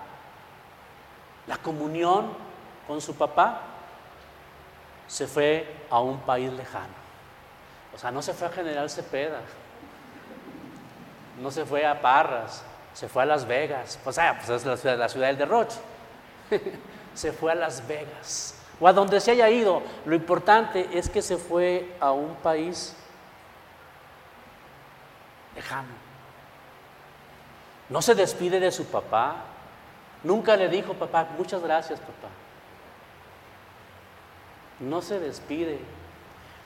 la 1.47 1.57
comunión 1.57 2.35
con 2.87 3.01
su 3.01 3.15
papá, 3.15 3.63
se 5.07 5.27
fue 5.27 5.75
a 5.89 6.01
un 6.01 6.21
país 6.21 6.53
lejano. 6.53 6.98
O 7.99 8.01
sea, 8.01 8.13
no 8.13 8.23
se 8.23 8.33
fue 8.33 8.47
a 8.47 8.51
General 8.53 8.89
Cepeda, 8.89 9.41
no 11.43 11.51
se 11.51 11.65
fue 11.65 11.85
a 11.85 12.01
Parras, 12.01 12.63
se 12.95 13.09
fue 13.09 13.25
a 13.25 13.27
Las 13.27 13.45
Vegas. 13.45 13.99
O 14.05 14.13
sea, 14.13 14.39
pues 14.39 14.49
es 14.51 14.65
la 14.65 14.77
ciudad, 14.77 14.97
la 14.97 15.09
ciudad 15.09 15.27
del 15.27 15.39
derroche. 15.39 15.79
se 17.15 17.33
fue 17.33 17.51
a 17.51 17.57
Las 17.57 17.85
Vegas. 17.89 18.55
O 18.79 18.87
a 18.87 18.93
donde 18.93 19.19
se 19.19 19.33
haya 19.33 19.51
ido. 19.51 19.83
Lo 20.07 20.15
importante 20.15 20.89
es 20.97 21.11
que 21.11 21.21
se 21.21 21.39
fue 21.39 21.93
a 21.99 22.13
un 22.13 22.37
país 22.37 22.95
lejano. 25.57 25.89
No 27.89 28.01
se 28.01 28.15
despide 28.15 28.61
de 28.61 28.71
su 28.71 28.85
papá. 28.85 29.39
Nunca 30.23 30.57
le 30.57 30.69
dijo, 30.69 30.95
papá, 30.95 31.27
muchas 31.37 31.61
gracias, 31.65 31.99
papá. 31.99 32.29
No 34.79 35.03
se 35.03 35.19
despide. 35.19 35.98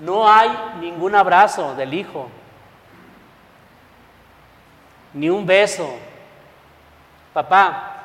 No 0.03 0.29
hay 0.29 0.51
ningún 0.81 1.15
abrazo 1.15 1.77
del 1.77 1.95
hijo. 1.95 2.29
Ni 5.15 5.31
un 5.31 5.47
beso. 5.47 5.89
Papá, 7.33 8.03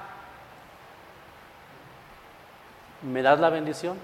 ¿me 3.02 3.24
das 3.24 3.40
la 3.40 3.50
bendición? 3.50 3.98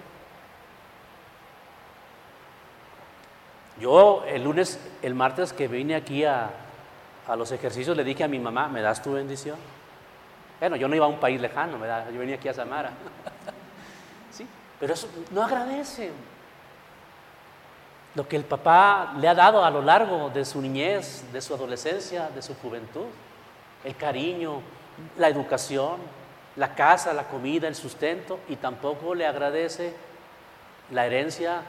Yo 3.79 4.23
el 4.25 4.43
lunes, 4.43 4.79
el 5.03 5.13
martes 5.13 5.53
que 5.53 5.67
vine 5.67 5.93
aquí 5.93 6.25
a, 6.25 6.49
a 7.27 7.35
los 7.35 7.51
ejercicios 7.51 7.95
le 7.95 8.03
dije 8.03 8.23
a 8.23 8.27
mi 8.27 8.39
mamá, 8.39 8.69
¿me 8.69 8.81
das 8.81 9.03
tu 9.03 9.13
bendición? 9.13 9.59
Bueno, 10.59 10.77
yo 10.77 10.87
no 10.87 10.95
iba 10.95 11.05
a 11.05 11.09
un 11.09 11.19
país 11.19 11.39
lejano, 11.39 11.77
¿verdad? 11.77 12.09
yo 12.11 12.19
venía 12.19 12.37
aquí 12.37 12.47
a 12.47 12.55
Samara. 12.55 12.89
sí, 14.31 14.47
pero 14.79 14.95
eso 14.95 15.07
no 15.29 15.43
agradece 15.43 16.11
lo 18.15 18.27
que 18.27 18.35
el 18.35 18.43
papá 18.43 19.13
le 19.17 19.27
ha 19.27 19.33
dado 19.33 19.65
a 19.65 19.71
lo 19.71 19.81
largo 19.81 20.29
de 20.29 20.45
su 20.45 20.61
niñez, 20.61 21.23
de 21.33 21.41
su 21.41 21.53
adolescencia, 21.53 22.29
de 22.29 22.41
su 22.41 22.55
juventud. 22.55 23.07
El 23.83 23.95
cariño, 23.95 24.61
la 25.17 25.29
educación, 25.29 25.97
la 26.55 26.75
casa, 26.75 27.13
la 27.13 27.23
comida, 27.23 27.67
el 27.67 27.75
sustento, 27.75 28.39
y 28.47 28.55
tampoco 28.55 29.15
le 29.15 29.25
agradece 29.25 29.95
la 30.91 31.05
herencia 31.05 31.61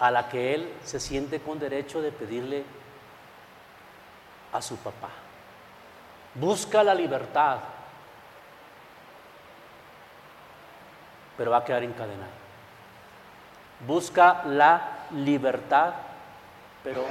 a 0.00 0.10
la 0.10 0.28
que 0.28 0.54
él 0.54 0.72
se 0.84 0.98
siente 0.98 1.40
con 1.40 1.58
derecho 1.58 2.00
de 2.00 2.10
pedirle 2.10 2.64
a 4.52 4.60
su 4.60 4.76
papá. 4.76 5.10
Busca 6.34 6.82
la 6.82 6.94
libertad, 6.94 7.58
pero 11.36 11.52
va 11.52 11.58
a 11.58 11.64
quedar 11.64 11.84
encadenado. 11.84 12.37
Busca 13.86 14.42
la 14.44 15.06
libertad, 15.12 15.94
pero 16.82 17.04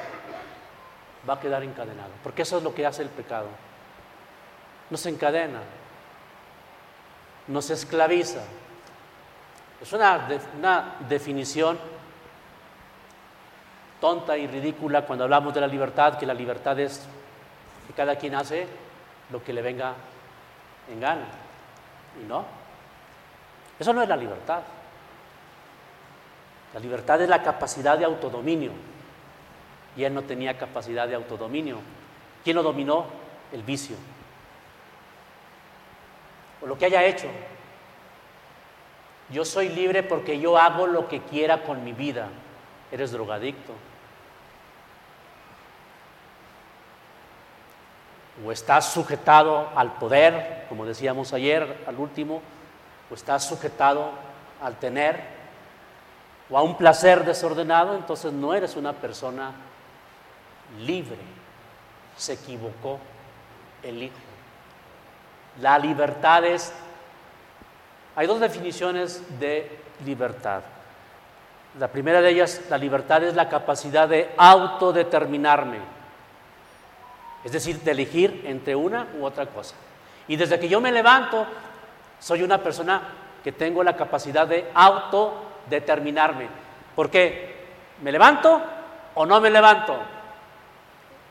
va 1.27 1.35
a 1.35 1.39
quedar 1.39 1.63
encadenado, 1.63 2.11
porque 2.23 2.41
eso 2.41 2.57
es 2.57 2.63
lo 2.63 2.73
que 2.73 2.85
hace 2.85 3.01
el 3.01 3.09
pecado. 3.09 3.47
nos 4.89 5.05
encadena, 5.05 5.59
nos 7.47 7.69
esclaviza. 7.69 8.41
Es 9.81 9.93
una, 9.93 10.27
una 10.57 10.95
definición 11.07 11.77
tonta 13.99 14.37
y 14.37 14.47
ridícula 14.47 15.03
cuando 15.03 15.25
hablamos 15.25 15.53
de 15.53 15.61
la 15.61 15.67
libertad, 15.67 16.17
que 16.17 16.25
la 16.25 16.33
libertad 16.33 16.79
es 16.79 17.05
que 17.87 17.93
cada 17.93 18.15
quien 18.15 18.35
hace 18.35 18.67
lo 19.31 19.43
que 19.43 19.53
le 19.53 19.61
venga 19.61 19.93
en 20.91 20.99
gana. 20.99 21.25
Y 22.21 22.25
no. 22.25 22.45
Eso 23.79 23.93
no 23.93 24.01
es 24.01 24.09
la 24.09 24.17
libertad. 24.17 24.61
La 26.73 26.79
libertad 26.79 27.21
es 27.21 27.29
la 27.29 27.43
capacidad 27.43 27.97
de 27.97 28.05
autodominio. 28.05 28.71
Y 29.95 30.03
él 30.03 30.13
no 30.13 30.23
tenía 30.23 30.57
capacidad 30.57 31.07
de 31.07 31.15
autodominio. 31.15 31.79
¿Quién 32.43 32.55
lo 32.55 32.63
dominó? 32.63 33.05
El 33.51 33.63
vicio. 33.63 33.95
O 36.61 36.67
lo 36.67 36.77
que 36.77 36.85
haya 36.85 37.03
hecho. 37.03 37.27
Yo 39.29 39.43
soy 39.43 39.69
libre 39.69 40.03
porque 40.03 40.39
yo 40.39 40.57
hago 40.57 40.87
lo 40.87 41.07
que 41.07 41.21
quiera 41.21 41.63
con 41.63 41.83
mi 41.83 41.93
vida. 41.93 42.27
Eres 42.91 43.11
drogadicto. 43.11 43.73
O 48.45 48.51
estás 48.51 48.93
sujetado 48.93 49.69
al 49.75 49.93
poder, 49.93 50.65
como 50.69 50.85
decíamos 50.85 51.33
ayer, 51.33 51.83
al 51.87 51.97
último, 51.97 52.41
o 53.09 53.15
estás 53.15 53.47
sujetado 53.47 54.11
al 54.61 54.77
tener, 54.77 55.36
o 56.49 56.57
a 56.57 56.61
un 56.61 56.77
placer 56.77 57.25
desordenado, 57.25 57.95
entonces 57.95 58.31
no 58.31 58.53
eres 58.53 58.75
una 58.75 58.93
persona 58.93 59.51
libre. 60.85 61.17
Se 62.15 62.33
equivocó 62.33 62.99
el 63.83 64.03
Hijo. 64.03 64.15
La 65.61 65.77
libertad 65.77 66.45
es... 66.45 66.73
Hay 68.15 68.27
dos 68.27 68.39
definiciones 68.39 69.21
de 69.39 69.79
libertad. 70.05 70.61
La 71.79 71.89
primera 71.89 72.21
de 72.21 72.29
ellas, 72.29 72.61
la 72.69 72.77
libertad 72.77 73.23
es 73.23 73.35
la 73.35 73.49
capacidad 73.49 74.07
de 74.07 74.31
autodeterminarme, 74.37 75.77
es 77.43 77.51
decir, 77.51 77.79
de 77.81 77.91
elegir 77.91 78.43
entre 78.47 78.75
una 78.75 79.07
u 79.19 79.25
otra 79.25 79.45
cosa. 79.45 79.75
Y 80.27 80.35
desde 80.35 80.59
que 80.59 80.67
yo 80.67 80.81
me 80.81 80.91
levanto, 80.91 81.45
soy 82.19 82.41
una 82.41 82.57
persona 82.63 83.01
que 83.43 83.51
tengo 83.51 83.83
la 83.83 83.95
capacidad 83.95 84.47
de 84.47 84.71
autodeterminarme. 85.67 86.47
¿Por 86.95 87.09
qué? 87.09 87.55
¿Me 88.01 88.11
levanto 88.11 88.61
o 89.15 89.25
no 89.25 89.41
me 89.41 89.49
levanto? 89.49 89.99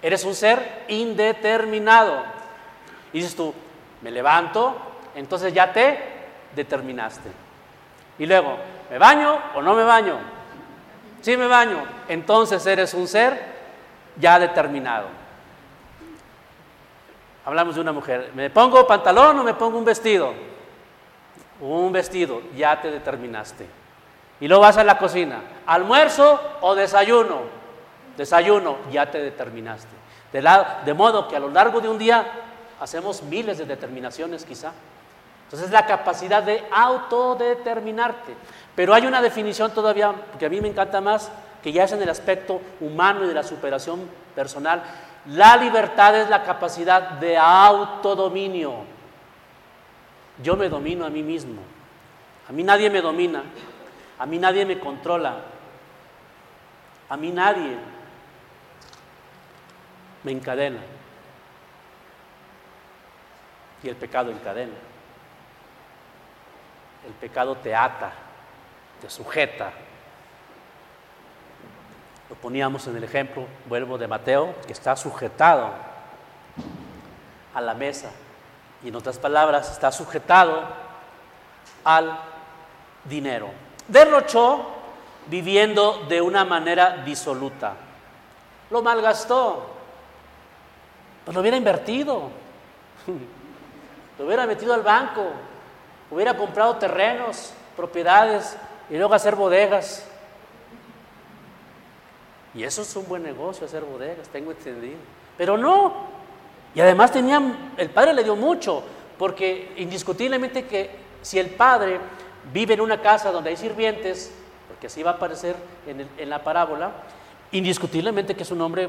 Eres 0.03 0.25
un 0.25 0.35
ser 0.35 0.85
indeterminado. 0.89 2.23
Y 3.13 3.19
dices 3.19 3.35
tú, 3.35 3.55
me 4.03 4.11
levanto, 4.11 4.77
entonces 5.15 5.53
ya 5.53 5.73
te 5.73 5.99
determinaste. 6.55 7.31
Y 8.19 8.27
luego, 8.27 8.59
¿me 8.91 8.99
baño 8.99 9.39
o 9.55 9.63
no 9.63 9.75
me 9.75 9.85
baño? 9.85 10.19
Sí 11.23 11.37
me 11.37 11.47
baño, 11.47 11.83
entonces 12.09 12.65
eres 12.67 12.95
un 12.95 13.09
ser 13.09 13.41
ya 14.17 14.39
determinado. 14.39 15.09
Hablamos 17.45 17.75
de 17.75 17.81
una 17.81 17.93
mujer, 17.93 18.31
¿me 18.35 18.51
pongo 18.51 18.87
pantalón 18.87 19.39
o 19.39 19.45
me 19.45 19.55
pongo 19.55 19.79
un 19.79 19.85
vestido? 19.85 20.35
Un 21.61 21.91
vestido, 21.91 22.43
ya 22.55 22.81
te 22.81 22.91
determinaste. 22.91 23.67
Y 24.41 24.49
luego 24.49 24.63
vas 24.63 24.77
a 24.77 24.85
la 24.85 24.99
cocina, 24.99 25.41
almuerzo 25.67 26.41
o 26.61 26.75
desayuno. 26.75 27.41
Desayuno, 28.17 28.77
ya 28.91 29.11
te 29.11 29.19
determinaste. 29.19 29.95
De, 30.33 30.43
de 30.85 30.95
modo 30.95 31.29
que 31.29 31.37
a 31.37 31.41
lo 31.41 31.51
largo 31.51 31.81
de 31.81 31.89
un 31.89 31.99
día 31.99 32.27
hacemos 32.81 33.23
miles 33.23 33.59
de 33.59 33.65
determinaciones 33.65 34.45
quizá. 34.45 34.73
Entonces 35.45 35.71
la 35.71 35.87
capacidad 35.87 36.43
de 36.43 36.65
autodeterminarte. 36.71 38.35
Pero 38.75 38.93
hay 38.93 39.07
una 39.07 39.23
definición 39.23 39.71
todavía 39.71 40.13
que 40.39 40.47
a 40.47 40.49
mí 40.49 40.61
me 40.61 40.69
encanta 40.69 41.01
más, 41.01 41.31
que 41.63 41.73
ya 41.73 41.85
es 41.85 41.93
en 41.93 42.03
el 42.03 42.09
aspecto 42.09 42.61
humano 42.81 43.25
y 43.25 43.29
de 43.29 43.35
la 43.35 43.43
superación 43.43 44.01
personal. 44.35 44.83
La 45.27 45.57
libertad 45.57 46.17
es 46.17 46.29
la 46.29 46.43
capacidad 46.43 47.03
de 47.03 47.37
autodominio. 47.37 48.75
Yo 50.43 50.57
me 50.57 50.69
domino 50.69 51.07
a 51.07 51.11
mí 51.11 51.23
mismo. 51.23 51.63
A 52.49 52.53
mí 52.53 52.63
nadie 52.63 52.91
me 52.91 53.01
domina. 53.01 53.43
A 54.19 54.27
mí 54.27 54.39
nadie 54.39 54.65
me 54.65 54.79
controla. 54.79 55.37
A 57.09 57.17
mí 57.17 57.31
nadie 57.31 57.77
me 60.25 60.33
encadena. 60.33 60.81
Y 63.83 63.89
el 63.89 63.97
pecado 63.97 64.31
encadena. 64.31 64.75
El 67.07 67.13
pecado 67.13 67.57
te 67.57 67.75
ata, 67.75 68.13
te 69.01 69.09
sujeta. 69.09 69.71
Lo 72.29 72.35
poníamos 72.37 72.87
en 72.89 72.97
el 72.97 73.05
ejemplo, 73.05 73.47
vuelvo 73.67 73.99
de 73.99 74.09
Mateo, 74.09 74.55
que 74.67 74.73
está 74.73 74.97
sujetado 74.97 75.73
a 77.55 77.61
la 77.61 77.75
mesa. 77.75 78.11
Y 78.83 78.89
en 78.89 78.97
otras 78.97 79.19
palabras, 79.19 79.71
está 79.71 79.93
sujetado 79.93 80.65
al 81.85 82.19
dinero. 83.05 83.66
Derrochó 83.89 84.67
viviendo 85.29 86.05
de 86.09 86.21
una 86.21 86.45
manera 86.45 87.03
disoluta. 87.05 87.75
Lo 88.71 88.83
malgastó. 88.83 89.67
Pues 91.25 91.35
lo 91.35 91.41
hubiera 91.41 91.57
invertido. 91.57 92.31
Lo 94.19 94.25
hubiera 94.25 94.47
metido 94.47 94.73
al 94.73 94.83
banco. 94.83 95.25
Hubiera 96.11 96.37
comprado 96.37 96.77
terrenos, 96.77 97.53
propiedades 97.77 98.57
y 98.89 98.97
luego 98.97 99.15
hacer 99.15 99.35
bodegas. 99.35 100.07
Y 102.55 102.65
eso 102.65 102.83
es 102.83 102.97
un 102.97 103.07
buen 103.07 103.23
negocio, 103.23 103.67
hacer 103.67 103.85
bodegas, 103.85 104.29
tengo 104.29 104.51
entendido. 104.53 104.97
Pero 105.37 105.59
no. 105.59 105.93
Y 106.75 106.81
además 106.81 107.13
tenían, 107.13 107.75
el 107.77 107.91
padre 107.91 108.15
le 108.15 108.25
dio 108.25 108.37
mucho, 108.37 108.83
porque 109.19 109.75
indiscutiblemente 109.77 110.67
que 110.67 110.91
si 111.21 111.39
el 111.39 111.51
padre 111.51 112.01
vive 112.53 112.75
en 112.75 112.81
una 112.81 113.01
casa 113.01 113.33
donde 113.33 113.51
hay 113.51 113.57
sirvientes, 113.57 114.33
porque 114.69 114.87
así 114.87 115.03
va 115.03 115.13
a 115.13 115.15
aparecer 115.15 115.57
en, 115.87 116.09
en 116.17 116.31
la 116.31 116.43
parábola, 116.43 116.93
indiscutiblemente 117.53 118.35
que 118.35 118.43
es 118.43 118.51
un 118.51 118.61
hombre 118.61 118.89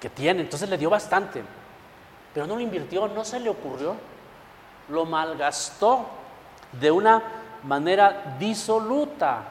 que 0.00 0.10
tiene, 0.10 0.42
entonces 0.42 0.68
le 0.68 0.78
dio 0.78 0.90
bastante, 0.90 1.42
pero 2.34 2.46
no 2.46 2.54
lo 2.54 2.60
invirtió, 2.60 3.08
no 3.08 3.24
se 3.24 3.40
le 3.40 3.48
ocurrió, 3.48 3.96
lo 4.88 5.04
malgastó 5.04 6.06
de 6.72 6.90
una 6.90 7.22
manera 7.62 8.36
disoluta, 8.38 9.44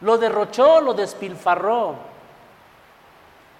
lo 0.00 0.18
derrochó, 0.18 0.80
lo 0.80 0.94
despilfarró. 0.94 1.94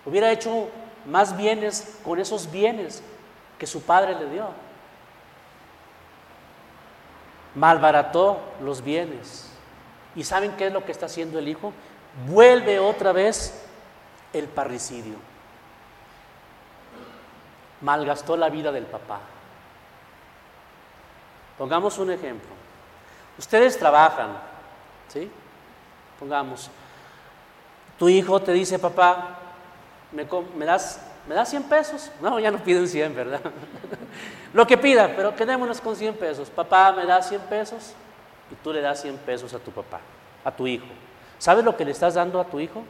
Hubiera 0.05 0.31
hecho 0.31 0.69
más 1.07 1.37
bienes 1.37 1.99
con 2.05 2.21
esos 2.21 2.51
bienes 2.51 3.03
que 3.59 3.67
su 3.67 3.83
padre 3.83 4.15
le 4.15 4.31
dio. 4.31 4.49
Malbarató 7.57 8.39
los 8.63 8.83
bienes. 8.83 9.51
¿Y 10.15 10.23
saben 10.25 10.53
qué 10.57 10.69
es 10.69 10.73
lo 10.73 10.85
que 10.85 10.93
está 10.93 11.07
haciendo 11.07 11.39
el 11.39 11.49
hijo? 11.49 11.73
Vuelve 12.29 12.79
otra 12.79 13.13
vez 13.13 13.65
el 14.33 14.47
parricidio. 14.47 15.17
Malgastó 17.81 18.37
la 18.37 18.49
vida 18.49 18.71
del 18.73 18.85
papá. 18.85 19.21
Pongamos 21.59 21.99
un 21.99 22.11
ejemplo. 22.11 22.51
Ustedes 23.39 23.79
trabajan, 23.79 24.29
¿sí? 25.09 25.31
Pongamos, 26.19 26.71
tu 27.99 28.09
hijo 28.09 28.41
te 28.41 28.53
dice, 28.53 28.79
papá, 28.79 29.39
¿me, 30.13 30.65
das, 30.65 31.01
¿me 31.29 31.35
das 31.35 31.51
100 31.51 31.65
pesos? 31.65 32.11
No, 32.21 32.39
ya 32.39 32.51
no 32.51 32.59
piden 32.59 32.89
100, 32.89 33.15
¿verdad? 33.15 33.41
Lo 34.53 34.67
que 34.67 34.79
pida, 34.79 35.13
pero 35.15 35.35
quedémonos 35.35 35.81
con 35.81 35.97
100 35.97 36.15
pesos. 36.15 36.49
Papá, 36.49 36.93
¿me 36.93 37.05
das 37.05 37.29
100 37.29 37.41
pesos? 37.43 37.95
Y 38.51 38.55
tú 38.57 38.73
le 38.73 38.81
das 38.81 39.03
100 39.03 39.19
pesos 39.19 39.53
a 39.55 39.59
tu 39.59 39.71
papá, 39.71 40.01
a 40.45 40.51
tu 40.51 40.67
hijo. 40.67 40.87
¿Sabes 41.39 41.65
lo 41.65 41.77
que 41.77 41.85
le 41.85 41.91
estás 41.91 42.15
dando 42.15 42.41
a 42.41 42.45
tu 42.45 42.61
hijo? 42.61 42.83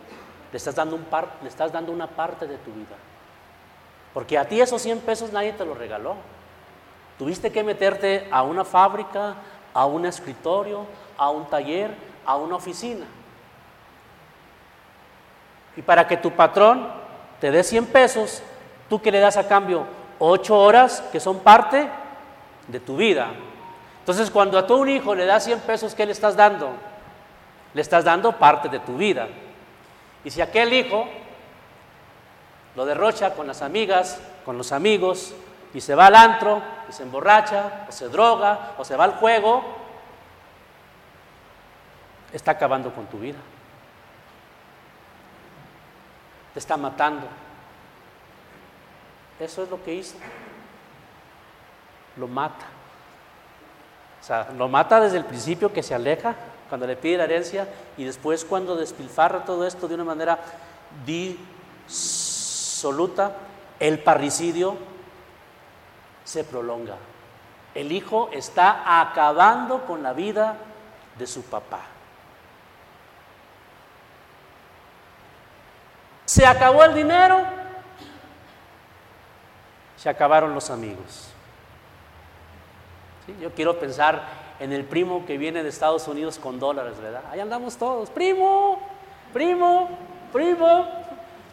Le 0.52 0.56
estás 0.56 0.74
dando, 0.74 0.94
un 0.94 1.04
par, 1.04 1.28
le 1.42 1.48
estás 1.48 1.72
dando 1.72 1.92
una 1.92 2.06
parte 2.06 2.46
de 2.46 2.56
tu 2.58 2.72
vida. 2.72 2.96
Porque 4.14 4.38
a 4.38 4.46
ti 4.46 4.60
esos 4.60 4.80
100 4.80 5.00
pesos 5.00 5.32
nadie 5.32 5.52
te 5.52 5.64
los 5.64 5.76
regaló. 5.76 6.16
Tuviste 7.18 7.50
que 7.50 7.64
meterte 7.64 8.28
a 8.30 8.42
una 8.42 8.64
fábrica, 8.64 9.34
a 9.74 9.86
un 9.86 10.06
escritorio, 10.06 10.86
a 11.18 11.30
un 11.30 11.46
taller, 11.46 11.94
a 12.24 12.36
una 12.36 12.56
oficina. 12.56 13.06
Y 15.76 15.82
para 15.82 16.06
que 16.06 16.16
tu 16.16 16.30
patrón 16.30 16.88
te 17.40 17.50
dé 17.50 17.62
100 17.62 17.86
pesos, 17.86 18.42
¿tú 18.88 19.00
qué 19.00 19.10
le 19.10 19.20
das 19.20 19.36
a 19.36 19.46
cambio? 19.48 19.86
8 20.18 20.58
horas 20.58 21.02
que 21.12 21.20
son 21.20 21.40
parte 21.40 21.88
de 22.68 22.80
tu 22.80 22.96
vida. 22.96 23.28
Entonces, 24.00 24.30
cuando 24.30 24.58
a 24.58 24.66
tu 24.66 24.76
un 24.76 24.88
hijo 24.88 25.14
le 25.14 25.26
das 25.26 25.44
100 25.44 25.60
pesos, 25.60 25.94
¿qué 25.94 26.06
le 26.06 26.12
estás 26.12 26.36
dando? 26.36 26.70
Le 27.74 27.82
estás 27.82 28.04
dando 28.04 28.32
parte 28.32 28.68
de 28.68 28.78
tu 28.78 28.96
vida. 28.96 29.28
Y 30.24 30.30
si 30.30 30.40
aquel 30.40 30.72
hijo 30.72 31.06
lo 32.74 32.86
derrocha 32.86 33.34
con 33.34 33.46
las 33.46 33.62
amigas, 33.62 34.20
con 34.44 34.56
los 34.58 34.72
amigos, 34.72 35.34
y 35.74 35.80
se 35.80 35.94
va 35.94 36.06
al 36.06 36.14
antro, 36.14 36.62
y 36.88 36.92
se 36.92 37.02
emborracha, 37.02 37.86
o 37.88 37.92
se 37.92 38.08
droga, 38.08 38.72
o 38.78 38.84
se 38.84 38.96
va 38.96 39.04
al 39.04 39.14
juego, 39.14 39.62
está 42.32 42.52
acabando 42.52 42.92
con 42.94 43.06
tu 43.06 43.18
vida. 43.18 43.38
Te 46.56 46.60
está 46.60 46.78
matando. 46.78 47.26
Eso 49.38 49.62
es 49.62 49.68
lo 49.68 49.84
que 49.84 49.92
hizo. 49.92 50.16
Lo 52.16 52.26
mata. 52.26 52.64
O 54.18 54.24
sea, 54.24 54.48
lo 54.56 54.66
mata 54.66 54.98
desde 54.98 55.18
el 55.18 55.26
principio 55.26 55.70
que 55.70 55.82
se 55.82 55.94
aleja, 55.94 56.34
cuando 56.70 56.86
le 56.86 56.96
pide 56.96 57.18
la 57.18 57.24
herencia, 57.24 57.68
y 57.98 58.04
después 58.04 58.46
cuando 58.46 58.74
despilfarra 58.74 59.44
todo 59.44 59.66
esto 59.66 59.86
de 59.86 59.96
una 59.96 60.04
manera 60.04 60.38
disoluta, 61.84 63.32
el 63.78 63.98
parricidio 63.98 64.78
se 66.24 66.42
prolonga. 66.42 66.96
El 67.74 67.92
hijo 67.92 68.30
está 68.32 69.02
acabando 69.02 69.84
con 69.84 70.02
la 70.02 70.14
vida 70.14 70.56
de 71.18 71.26
su 71.26 71.42
papá. 71.42 71.95
Se 76.36 76.44
acabó 76.44 76.84
el 76.84 76.92
dinero, 76.92 77.38
se 79.96 80.10
acabaron 80.10 80.52
los 80.52 80.68
amigos. 80.68 81.30
Yo 83.40 83.52
quiero 83.52 83.80
pensar 83.80 84.22
en 84.60 84.70
el 84.70 84.84
primo 84.84 85.24
que 85.24 85.38
viene 85.38 85.62
de 85.62 85.70
Estados 85.70 86.06
Unidos 86.08 86.38
con 86.38 86.60
dólares, 86.60 87.00
¿verdad? 87.00 87.22
Ahí 87.32 87.40
andamos 87.40 87.78
todos, 87.78 88.10
primo, 88.10 88.78
primo, 89.32 89.88
primo, 90.30 90.86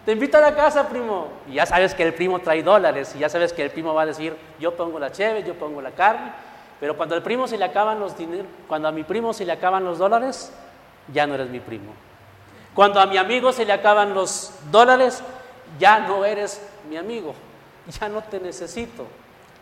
te 0.05 0.11
invito 0.11 0.37
a 0.37 0.41
la 0.41 0.53
casa, 0.53 0.89
primo. 0.89 1.29
Y 1.47 1.53
ya 1.53 1.65
sabes 1.65 1.95
que 1.95 2.03
el 2.03 2.13
primo 2.13 2.39
trae 2.39 2.61
dólares 2.61 3.13
y 3.15 3.19
ya 3.19 3.29
sabes 3.29 3.53
que 3.53 3.63
el 3.63 3.71
primo 3.71 3.93
va 3.93 4.01
a 4.01 4.07
decir, 4.07 4.35
yo 4.59 4.75
pongo 4.75 4.99
la 4.99 5.13
cheve, 5.13 5.43
yo 5.43 5.53
pongo 5.53 5.81
la 5.81 5.91
carne. 5.91 6.33
Pero 6.81 6.97
cuando 6.97 7.15
al 7.15 7.23
primo 7.23 7.47
se 7.47 7.57
le 7.57 7.63
acaban 7.63 8.01
los 8.01 8.15
cuando 8.67 8.89
a 8.89 8.91
mi 8.91 9.05
primo 9.05 9.31
se 9.31 9.45
le 9.45 9.53
acaban 9.53 9.85
los 9.85 9.97
dólares, 9.97 10.51
ya 11.13 11.25
no 11.25 11.35
eres 11.35 11.49
mi 11.49 11.61
primo. 11.61 11.93
Cuando 12.73 12.99
a 12.99 13.05
mi 13.05 13.17
amigo 13.17 13.51
se 13.51 13.65
le 13.65 13.73
acaban 13.73 14.13
los 14.13 14.51
dólares, 14.71 15.21
ya 15.79 15.99
no 15.99 16.25
eres 16.25 16.61
mi 16.89 16.97
amigo, 16.97 17.35
ya 17.99 18.09
no 18.09 18.21
te 18.23 18.39
necesito. 18.39 19.05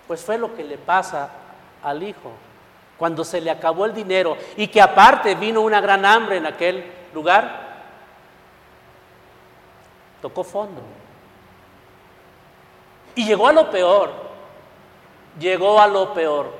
Pues 0.07 0.23
fue 0.23 0.37
lo 0.37 0.55
que 0.55 0.63
le 0.63 0.77
pasa 0.77 1.29
al 1.83 2.03
hijo. 2.03 2.31
Cuando 2.97 3.23
se 3.23 3.41
le 3.41 3.49
acabó 3.49 3.85
el 3.85 3.93
dinero 3.93 4.37
y 4.55 4.67
que 4.67 4.81
aparte 4.81 5.35
vino 5.35 5.61
una 5.61 5.81
gran 5.81 6.05
hambre 6.05 6.37
en 6.37 6.45
aquel 6.45 6.85
lugar, 7.13 7.81
tocó 10.21 10.43
fondo. 10.43 10.81
Y 13.15 13.25
llegó 13.25 13.47
a 13.47 13.53
lo 13.53 13.69
peor, 13.71 14.11
llegó 15.39 15.81
a 15.81 15.87
lo 15.87 16.13
peor. 16.13 16.53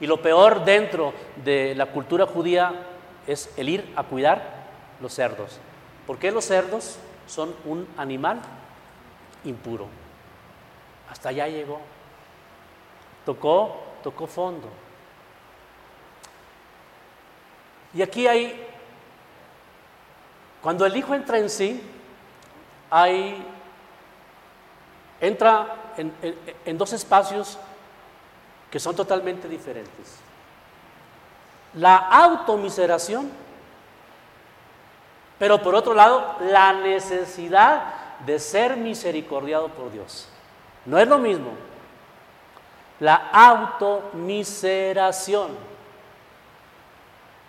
Y 0.00 0.06
lo 0.06 0.20
peor 0.20 0.64
dentro 0.64 1.12
de 1.36 1.74
la 1.74 1.86
cultura 1.86 2.26
judía 2.26 2.72
es 3.26 3.52
el 3.56 3.68
ir 3.68 3.92
a 3.96 4.02
cuidar 4.02 4.59
los 5.00 5.14
cerdos. 5.14 5.58
¿Por 6.06 6.18
qué 6.18 6.30
los 6.30 6.44
cerdos 6.44 6.98
son 7.26 7.54
un 7.64 7.86
animal 7.96 8.40
impuro? 9.44 9.86
Hasta 11.10 11.30
allá 11.30 11.48
llegó. 11.48 11.80
Tocó, 13.24 13.82
tocó 14.02 14.26
fondo. 14.26 14.68
Y 17.92 18.02
aquí 18.02 18.26
hay, 18.26 18.68
cuando 20.62 20.86
el 20.86 20.96
hijo 20.96 21.14
entra 21.14 21.38
en 21.38 21.50
sí, 21.50 21.82
hay, 22.88 23.44
entra 25.20 25.92
en, 25.96 26.78
dos 26.78 26.92
espacios 26.92 27.58
que 28.70 28.78
son 28.78 28.94
totalmente 28.94 29.48
diferentes. 29.48 30.18
La 31.74 31.96
automiseración, 31.96 33.30
pero 35.40 35.60
por 35.62 35.74
otro 35.74 35.94
lado, 35.94 36.36
la 36.42 36.72
necesidad 36.74 37.94
de 38.26 38.38
ser 38.38 38.76
misericordiado 38.76 39.68
por 39.68 39.90
Dios. 39.90 40.28
No 40.84 40.98
es 40.98 41.08
lo 41.08 41.16
mismo. 41.16 41.52
La 42.98 43.14
automiseración. 43.32 45.48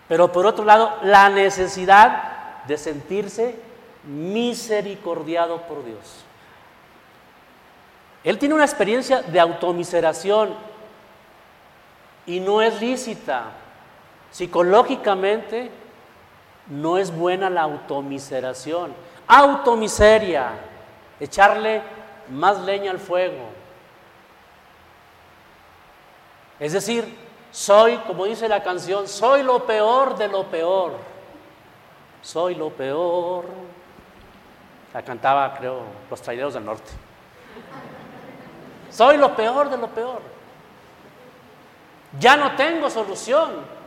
Pero 0.08 0.32
por 0.32 0.46
otro 0.46 0.64
lado, 0.64 1.00
la 1.04 1.28
necesidad 1.28 2.64
de 2.66 2.78
sentirse 2.78 3.60
misericordiado 4.06 5.64
por 5.64 5.84
Dios. 5.84 6.24
Él 8.24 8.38
tiene 8.38 8.56
una 8.56 8.64
experiencia 8.64 9.22
de 9.22 9.38
automiseración 9.38 10.56
y 12.26 12.40
no 12.40 12.62
es 12.62 12.80
lícita. 12.80 13.48
Psicológicamente 14.32 15.81
no 16.72 16.98
es 16.98 17.16
buena 17.16 17.52
la 17.52 17.62
automiseración. 17.62 18.94
Automiseria, 19.28 20.54
echarle 21.20 21.84
más 22.30 22.60
leña 22.62 22.90
al 22.90 23.00
fuego. 23.00 23.46
Es 26.60 26.74
decir, 26.74 27.16
soy, 27.52 27.98
como 28.08 28.26
dice 28.26 28.50
la 28.50 28.64
canción, 28.64 29.08
soy 29.08 29.44
lo 29.44 29.68
peor 29.68 30.18
de 30.18 30.28
lo 30.28 30.46
peor. 30.46 30.94
Soy 32.24 32.56
lo 32.56 32.70
peor 32.70 33.46
la 34.94 35.02
cantaba, 35.04 35.54
creo, 35.58 35.84
Los 36.10 36.22
Traideros 36.22 36.54
del 36.54 36.66
Norte. 36.66 36.92
Soy 38.90 39.18
lo 39.18 39.36
peor 39.36 39.70
de 39.70 39.78
lo 39.78 39.88
peor. 39.88 40.22
Ya 42.20 42.36
no 42.36 42.56
tengo 42.56 42.90
solución. 42.90 43.81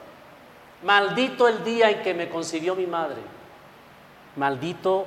Maldito 0.85 1.49
el 1.49 1.65
día 1.65 1.91
en 1.91 2.03
que 2.03 2.15
me 2.15 2.29
concibió 2.29 2.77
mi 2.77 2.87
madre. 2.87 3.21
Maldito 4.37 5.07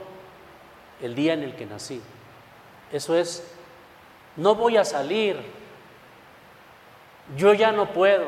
el 1.01 1.15
día 1.15 1.34
en 1.34 1.43
el 1.43 1.55
que 1.55 1.65
nací. 1.65 2.01
Eso 2.91 3.15
es, 3.15 3.43
no 4.36 4.55
voy 4.55 4.78
a 4.78 4.84
salir. 4.84 5.38
Yo 7.38 7.53
ya 7.53 7.71
no 7.71 7.93
puedo. 7.93 8.28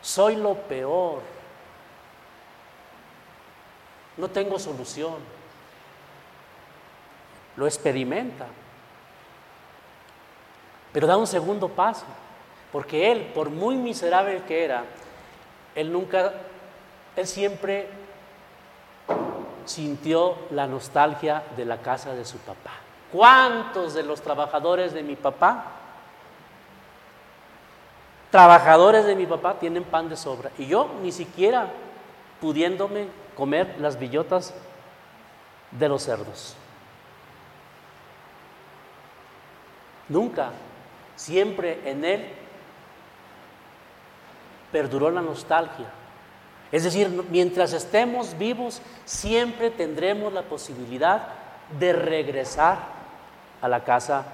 Soy 0.00 0.36
lo 0.36 0.54
peor. 0.54 1.20
No 4.16 4.28
tengo 4.28 4.58
solución 4.58 5.40
lo 7.60 7.66
experimenta. 7.66 8.46
Pero 10.92 11.06
da 11.06 11.16
un 11.16 11.26
segundo 11.26 11.68
paso, 11.68 12.06
porque 12.72 13.12
él, 13.12 13.30
por 13.34 13.50
muy 13.50 13.76
miserable 13.76 14.42
que 14.48 14.64
era, 14.64 14.84
él 15.74 15.92
nunca, 15.92 16.32
él 17.16 17.26
siempre 17.26 17.88
sintió 19.64 20.36
la 20.50 20.66
nostalgia 20.66 21.42
de 21.56 21.64
la 21.64 21.78
casa 21.78 22.14
de 22.14 22.24
su 22.24 22.38
papá. 22.38 22.72
¿Cuántos 23.12 23.94
de 23.94 24.02
los 24.02 24.20
trabajadores 24.20 24.92
de 24.92 25.02
mi 25.02 25.16
papá, 25.16 25.64
trabajadores 28.30 29.04
de 29.04 29.16
mi 29.16 29.26
papá, 29.26 29.58
tienen 29.58 29.84
pan 29.84 30.08
de 30.08 30.16
sobra? 30.16 30.50
Y 30.58 30.66
yo 30.66 30.90
ni 31.02 31.12
siquiera 31.12 31.68
pudiéndome 32.40 33.08
comer 33.36 33.76
las 33.78 33.98
billotas 33.98 34.54
de 35.70 35.88
los 35.88 36.02
cerdos. 36.02 36.56
Nunca, 40.08 40.50
siempre 41.14 41.80
en 41.84 42.04
él 42.04 42.39
perduró 44.72 45.10
la 45.10 45.20
nostalgia. 45.20 45.86
Es 46.72 46.84
decir, 46.84 47.08
mientras 47.30 47.72
estemos 47.72 48.38
vivos, 48.38 48.80
siempre 49.04 49.70
tendremos 49.70 50.32
la 50.32 50.42
posibilidad 50.42 51.22
de 51.78 51.92
regresar 51.92 52.78
a 53.60 53.68
la 53.68 53.84
casa 53.84 54.24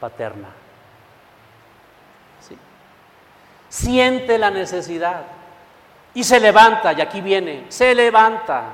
paterna. 0.00 0.48
Siente 3.68 4.38
la 4.38 4.50
necesidad 4.50 5.22
y 6.12 6.24
se 6.24 6.38
levanta, 6.38 6.92
y 6.92 7.00
aquí 7.00 7.22
viene, 7.22 7.64
se 7.70 7.94
levanta. 7.94 8.64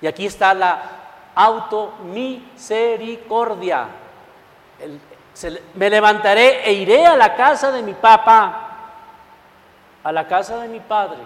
Y 0.00 0.08
aquí 0.08 0.26
está 0.26 0.52
la 0.52 0.82
automisericordia. 1.34 3.86
Me 5.74 5.90
levantaré 5.90 6.68
e 6.68 6.72
iré 6.72 7.06
a 7.06 7.14
la 7.14 7.36
casa 7.36 7.70
de 7.70 7.82
mi 7.82 7.94
papá, 7.94 8.65
a 10.06 10.12
la 10.12 10.28
casa 10.28 10.58
de 10.58 10.68
mi 10.68 10.78
padre, 10.78 11.18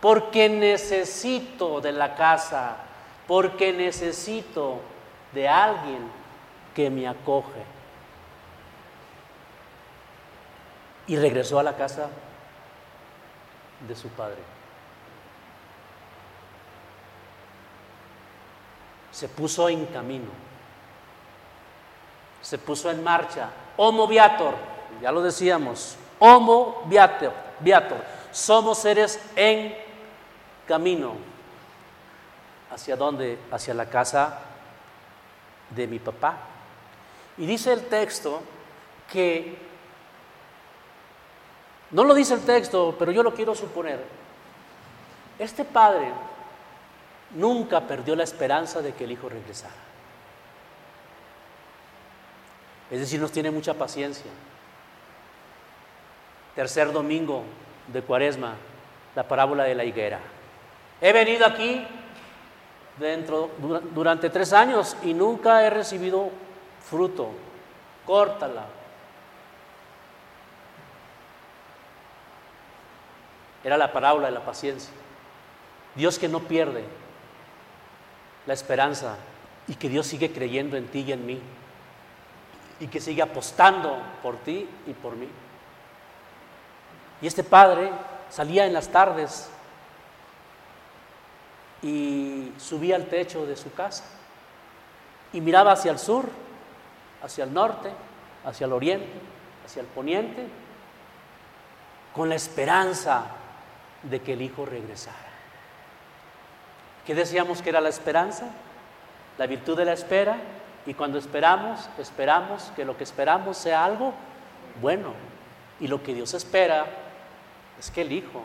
porque 0.00 0.48
necesito 0.48 1.82
de 1.82 1.92
la 1.92 2.14
casa, 2.14 2.76
porque 3.26 3.72
necesito 3.72 4.80
de 5.32 5.46
alguien 5.46 6.10
que 6.74 6.88
me 6.88 7.06
acoge. 7.06 7.62
Y 11.06 11.16
regresó 11.16 11.58
a 11.58 11.62
la 11.62 11.76
casa 11.76 12.08
de 13.86 13.94
su 13.94 14.08
padre. 14.08 14.38
Se 19.10 19.28
puso 19.28 19.68
en 19.68 19.84
camino 19.86 20.48
se 22.40 22.58
puso 22.58 22.90
en 22.90 23.02
marcha. 23.02 23.50
Homo 23.76 24.06
viator, 24.06 24.54
ya 25.02 25.12
lo 25.12 25.22
decíamos, 25.22 25.96
homo 26.18 26.82
viator, 26.86 27.32
viator. 27.60 28.02
Somos 28.32 28.78
seres 28.78 29.20
en 29.36 29.74
camino. 30.66 31.14
¿Hacia 32.70 32.96
dónde? 32.96 33.38
Hacia 33.50 33.74
la 33.74 33.86
casa 33.86 34.40
de 35.70 35.86
mi 35.86 35.98
papá. 35.98 36.36
Y 37.36 37.46
dice 37.46 37.72
el 37.72 37.86
texto 37.86 38.42
que, 39.10 39.56
no 41.90 42.04
lo 42.04 42.14
dice 42.14 42.34
el 42.34 42.40
texto, 42.40 42.94
pero 42.98 43.12
yo 43.12 43.22
lo 43.22 43.34
quiero 43.34 43.54
suponer, 43.54 44.04
este 45.38 45.64
padre 45.64 46.10
nunca 47.34 47.80
perdió 47.80 48.16
la 48.16 48.24
esperanza 48.24 48.82
de 48.82 48.92
que 48.92 49.04
el 49.04 49.12
hijo 49.12 49.28
regresara. 49.28 49.74
Es 52.90 53.00
decir, 53.00 53.20
nos 53.20 53.32
tiene 53.32 53.50
mucha 53.50 53.74
paciencia. 53.74 54.30
Tercer 56.58 56.90
domingo 56.90 57.44
de 57.86 58.02
Cuaresma, 58.02 58.56
la 59.14 59.22
parábola 59.22 59.62
de 59.62 59.76
la 59.76 59.84
higuera. 59.84 60.18
He 61.00 61.12
venido 61.12 61.46
aquí 61.46 61.86
dentro 62.98 63.52
durante 63.94 64.28
tres 64.28 64.52
años 64.52 64.96
y 65.04 65.14
nunca 65.14 65.64
he 65.64 65.70
recibido 65.70 66.30
fruto. 66.80 67.30
Córtala. 68.04 68.66
Era 73.62 73.76
la 73.76 73.92
parábola 73.92 74.26
de 74.26 74.34
la 74.34 74.44
paciencia. 74.44 74.92
Dios 75.94 76.18
que 76.18 76.26
no 76.26 76.40
pierde 76.40 76.82
la 78.46 78.54
esperanza 78.54 79.14
y 79.68 79.76
que 79.76 79.88
Dios 79.88 80.08
sigue 80.08 80.32
creyendo 80.32 80.76
en 80.76 80.88
ti 80.88 81.04
y 81.06 81.12
en 81.12 81.24
mí 81.24 81.40
y 82.80 82.88
que 82.88 83.00
sigue 83.00 83.22
apostando 83.22 83.96
por 84.24 84.38
ti 84.38 84.68
y 84.88 84.92
por 84.94 85.14
mí. 85.14 85.28
Y 87.20 87.26
este 87.26 87.42
padre 87.42 87.90
salía 88.30 88.66
en 88.66 88.72
las 88.72 88.88
tardes 88.88 89.48
y 91.82 92.52
subía 92.58 92.96
al 92.96 93.06
techo 93.06 93.46
de 93.46 93.56
su 93.56 93.72
casa 93.72 94.04
y 95.32 95.40
miraba 95.40 95.72
hacia 95.72 95.90
el 95.90 95.98
sur, 95.98 96.28
hacia 97.22 97.44
el 97.44 97.52
norte, 97.52 97.90
hacia 98.44 98.66
el 98.66 98.72
oriente, 98.72 99.12
hacia 99.64 99.82
el 99.82 99.88
poniente, 99.88 100.46
con 102.14 102.28
la 102.28 102.34
esperanza 102.34 103.26
de 104.02 104.20
que 104.20 104.32
el 104.32 104.42
hijo 104.42 104.64
regresara. 104.64 105.16
¿Qué 107.06 107.14
decíamos 107.14 107.62
que 107.62 107.70
era 107.70 107.80
la 107.80 107.88
esperanza? 107.88 108.46
La 109.38 109.46
virtud 109.46 109.76
de 109.76 109.84
la 109.84 109.92
espera. 109.92 110.36
Y 110.86 110.94
cuando 110.94 111.18
esperamos, 111.18 111.88
esperamos 111.98 112.72
que 112.76 112.84
lo 112.84 112.96
que 112.96 113.04
esperamos 113.04 113.56
sea 113.56 113.84
algo 113.84 114.14
bueno. 114.80 115.12
Y 115.80 115.86
lo 115.86 116.02
que 116.02 116.14
Dios 116.14 116.34
espera 116.34 116.86
es 117.78 117.90
que 117.90 118.02
el 118.02 118.12
hijo, 118.12 118.44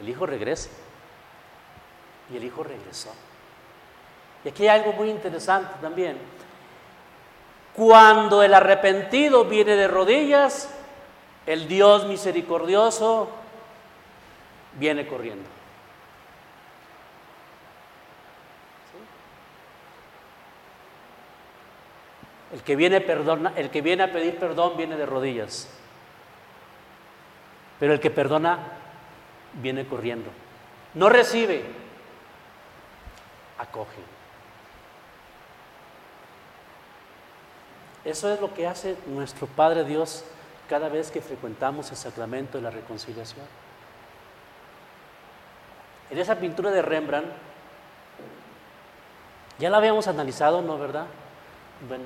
el 0.00 0.08
hijo 0.08 0.26
regrese. 0.26 0.70
Y 2.32 2.36
el 2.36 2.44
hijo 2.44 2.62
regresó. 2.62 3.12
Y 4.44 4.48
aquí 4.48 4.62
hay 4.66 4.80
algo 4.80 4.92
muy 4.92 5.10
interesante 5.10 5.74
también. 5.80 6.16
Cuando 7.74 8.42
el 8.42 8.54
arrepentido 8.54 9.44
viene 9.44 9.76
de 9.76 9.88
rodillas, 9.88 10.68
el 11.46 11.66
Dios 11.68 12.06
misericordioso 12.06 13.28
viene 14.78 15.06
corriendo. 15.06 15.48
El 22.52 22.62
que, 22.62 22.74
viene 22.74 23.00
perdona, 23.00 23.52
el 23.54 23.70
que 23.70 23.80
viene 23.80 24.02
a 24.02 24.12
pedir 24.12 24.36
perdón 24.38 24.76
viene 24.76 24.96
de 24.96 25.06
rodillas. 25.06 25.68
Pero 27.80 27.94
el 27.94 28.00
que 28.00 28.10
perdona 28.10 28.58
viene 29.54 29.86
corriendo. 29.86 30.30
No 30.94 31.08
recibe, 31.08 31.64
acoge. 33.58 34.00
Eso 38.04 38.32
es 38.32 38.40
lo 38.40 38.54
que 38.54 38.66
hace 38.66 38.96
nuestro 39.06 39.46
Padre 39.46 39.84
Dios 39.84 40.24
cada 40.68 40.88
vez 40.88 41.10
que 41.10 41.20
frecuentamos 41.20 41.90
el 41.90 41.96
sacramento 41.96 42.58
de 42.58 42.62
la 42.62 42.70
reconciliación. 42.70 43.44
En 46.10 46.18
esa 46.18 46.36
pintura 46.36 46.70
de 46.70 46.82
Rembrandt, 46.82 47.28
ya 49.58 49.68
la 49.70 49.76
habíamos 49.76 50.08
analizado, 50.08 50.62
¿no? 50.62 50.78
¿Verdad? 50.78 51.06
Bueno, 51.88 52.04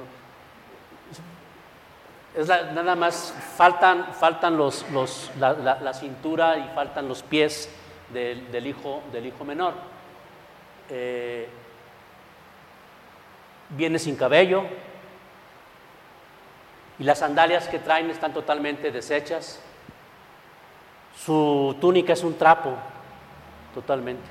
es 2.35 2.49
nada 2.49 2.97
más 2.97 3.33
faltan, 3.57 4.13
faltan 4.13 4.57
los, 4.57 4.85
los, 4.91 5.31
la, 5.39 5.95
cintura 5.95 6.59
y 6.59 6.69
faltan 6.75 7.09
los 7.09 7.23
pies 7.23 7.69
del, 8.13 8.67
hijo, 8.67 9.03
del 9.13 9.27
hijo 9.27 9.45
menor. 9.45 9.75
Eh, 10.91 11.49
viene 13.71 13.99
sin 13.99 14.17
cabello 14.17 14.65
y 16.99 17.05
las 17.05 17.21
sandalias 17.21 17.69
que 17.69 17.79
traen 17.79 18.11
están 18.11 18.33
totalmente 18.33 18.91
deshechas. 18.91 19.61
Su 21.17 21.77
túnica 21.81 22.13
es 22.13 22.25
un 22.25 22.37
trapo, 22.37 22.75
totalmente. 23.73 24.29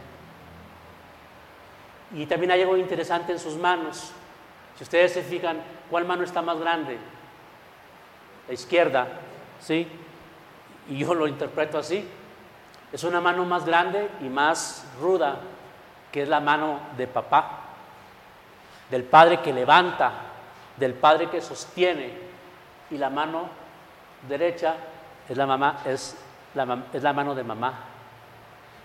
Y 2.14 2.26
también 2.26 2.52
hay 2.52 2.62
algo 2.62 2.78
interesante 2.78 3.32
en 3.32 3.40
sus 3.40 3.56
manos. 3.56 4.12
Si 4.78 4.84
ustedes 4.84 5.14
se 5.14 5.24
fijan, 5.24 5.62
¿cuál 5.90 6.06
mano 6.06 6.24
está 6.24 6.42
más 6.42 6.60
grande? 6.60 6.98
La 8.48 8.54
izquierda, 8.54 9.08
¿sí? 9.60 9.88
Y 10.90 10.98
yo 10.98 11.14
lo 11.14 11.28
interpreto 11.28 11.78
así. 11.78 12.08
Es 12.92 13.04
una 13.04 13.22
mano 13.22 13.46
más 13.46 13.66
grande 13.66 14.10
y 14.22 14.26
más 14.26 14.86
ruda, 15.00 15.38
que 16.12 16.24
es 16.24 16.30
la 16.30 16.40
mano 16.40 16.80
de 16.98 17.08
papá, 17.08 17.60
del 18.92 19.04
padre 19.04 19.42
que 19.42 19.52
levanta, 19.52 20.12
del 20.78 20.94
padre 20.94 21.30
que 21.30 21.42
sostiene, 21.42 22.12
y 22.92 22.98
la 22.98 23.10
mano 23.10 23.50
derecha 24.28 24.76
es 25.28 25.38
la 25.38 25.46
mamá, 25.46 25.82
es 25.86 26.16
la, 26.54 26.84
es 26.94 27.02
la 27.02 27.14
mano 27.14 27.34
de 27.34 27.44
mamá. 27.44 27.74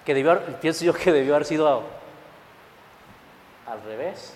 Que 0.05 0.15
debió, 0.15 0.41
pienso 0.61 0.85
yo 0.85 0.95
que 0.95 1.13
debió 1.13 1.35
haber 1.35 1.47
sido 1.47 1.83
al 3.67 3.83
revés. 3.83 4.35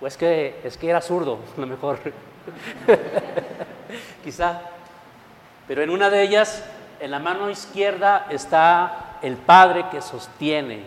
O 0.00 0.06
es 0.06 0.16
que, 0.16 0.60
es 0.62 0.76
que 0.76 0.88
era 0.88 1.00
zurdo, 1.00 1.40
a 1.56 1.60
lo 1.60 1.66
mejor. 1.66 1.98
Quizá. 4.24 4.60
Pero 5.66 5.82
en 5.82 5.90
una 5.90 6.10
de 6.10 6.22
ellas, 6.22 6.64
en 7.00 7.10
la 7.10 7.18
mano 7.18 7.50
izquierda, 7.50 8.26
está 8.30 9.18
el 9.22 9.36
Padre 9.36 9.86
que 9.90 10.00
sostiene, 10.00 10.86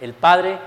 el 0.00 0.14
Padre 0.14 0.58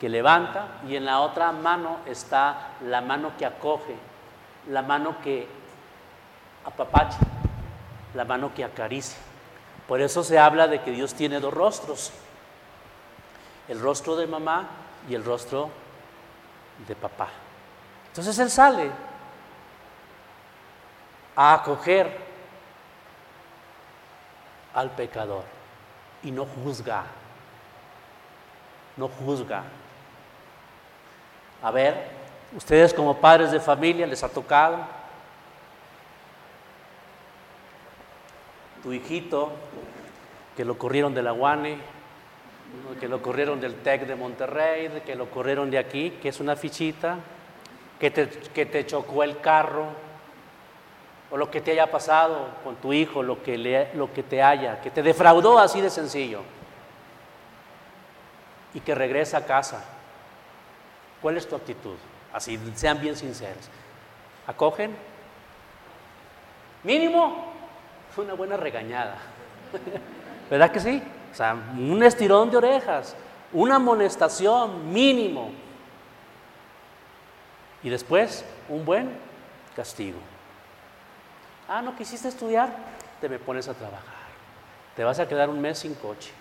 que 0.00 0.08
levanta, 0.08 0.80
y 0.88 0.96
en 0.96 1.04
la 1.04 1.20
otra 1.20 1.52
mano 1.52 1.98
está 2.06 2.70
la 2.84 3.00
mano 3.00 3.32
que 3.36 3.44
acoge, 3.44 3.96
la 4.68 4.82
mano 4.82 5.16
que 5.22 5.48
apapacha, 6.64 7.18
la 8.14 8.24
mano 8.24 8.54
que 8.54 8.64
acaricia. 8.64 9.18
Por 9.88 10.00
eso 10.00 10.22
se 10.22 10.38
habla 10.38 10.68
de 10.68 10.82
que 10.82 10.92
Dios 10.92 11.14
tiene 11.14 11.40
dos 11.40 11.52
rostros, 11.52 12.12
el 13.68 13.80
rostro 13.80 14.16
de 14.16 14.26
mamá 14.26 14.66
y 15.08 15.14
el 15.14 15.24
rostro 15.24 15.70
de 16.86 16.94
papá. 16.94 17.28
Entonces 18.08 18.38
Él 18.38 18.50
sale 18.50 18.90
a 21.40 21.54
acoger 21.54 22.10
al 24.74 24.90
pecador 24.90 25.44
y 26.24 26.32
no 26.32 26.44
juzga, 26.44 27.04
no 28.96 29.06
juzga. 29.06 29.62
A 31.62 31.70
ver, 31.70 32.08
ustedes 32.56 32.92
como 32.92 33.18
padres 33.18 33.52
de 33.52 33.60
familia 33.60 34.04
les 34.04 34.24
ha 34.24 34.28
tocado 34.28 34.78
tu 38.82 38.92
hijito 38.92 39.52
que 40.56 40.64
lo 40.64 40.76
corrieron 40.76 41.14
de 41.14 41.22
la 41.22 41.32
UANE, 41.32 41.78
que 42.98 43.06
lo 43.06 43.22
corrieron 43.22 43.60
del 43.60 43.76
TEC 43.76 44.08
de 44.08 44.16
Monterrey, 44.16 45.02
que 45.06 45.14
lo 45.14 45.30
corrieron 45.30 45.70
de 45.70 45.78
aquí, 45.78 46.18
que 46.20 46.30
es 46.30 46.40
una 46.40 46.56
fichita, 46.56 47.18
que 48.00 48.10
te, 48.10 48.28
que 48.28 48.66
te 48.66 48.84
chocó 48.86 49.22
el 49.22 49.40
carro, 49.40 50.07
o 51.30 51.36
lo 51.36 51.50
que 51.50 51.60
te 51.60 51.72
haya 51.72 51.90
pasado 51.90 52.48
con 52.64 52.76
tu 52.76 52.92
hijo, 52.92 53.22
lo 53.22 53.42
que, 53.42 53.90
lo 53.94 54.12
que 54.12 54.22
te 54.22 54.42
haya, 54.42 54.80
que 54.80 54.90
te 54.90 55.02
defraudó 55.02 55.58
así 55.58 55.80
de 55.80 55.90
sencillo, 55.90 56.42
y 58.74 58.80
que 58.80 58.94
regresa 58.94 59.38
a 59.38 59.46
casa. 59.46 59.84
¿Cuál 61.20 61.36
es 61.36 61.48
tu 61.48 61.56
actitud? 61.56 61.96
Así, 62.32 62.58
sean 62.74 63.00
bien 63.00 63.16
sinceros. 63.16 63.68
¿Acogen? 64.46 64.96
Mínimo, 66.84 67.52
una 68.16 68.34
buena 68.34 68.56
regañada. 68.56 69.16
¿Verdad 70.50 70.70
que 70.70 70.80
sí? 70.80 71.02
O 71.32 71.34
sea, 71.34 71.54
un 71.54 72.02
estirón 72.02 72.50
de 72.50 72.56
orejas, 72.56 73.16
una 73.52 73.76
amonestación 73.76 74.92
mínimo. 74.92 75.50
Y 77.82 77.90
después, 77.90 78.44
un 78.68 78.84
buen 78.84 79.10
castigo. 79.76 80.18
Ah, 81.68 81.82
no 81.82 81.94
quisiste 81.94 82.28
estudiar, 82.28 82.70
te 83.20 83.28
me 83.28 83.38
pones 83.38 83.68
a 83.68 83.74
trabajar. 83.74 84.02
Te 84.96 85.04
vas 85.04 85.18
a 85.18 85.28
quedar 85.28 85.50
un 85.50 85.60
mes 85.60 85.78
sin 85.78 85.94
coche. 85.94 86.32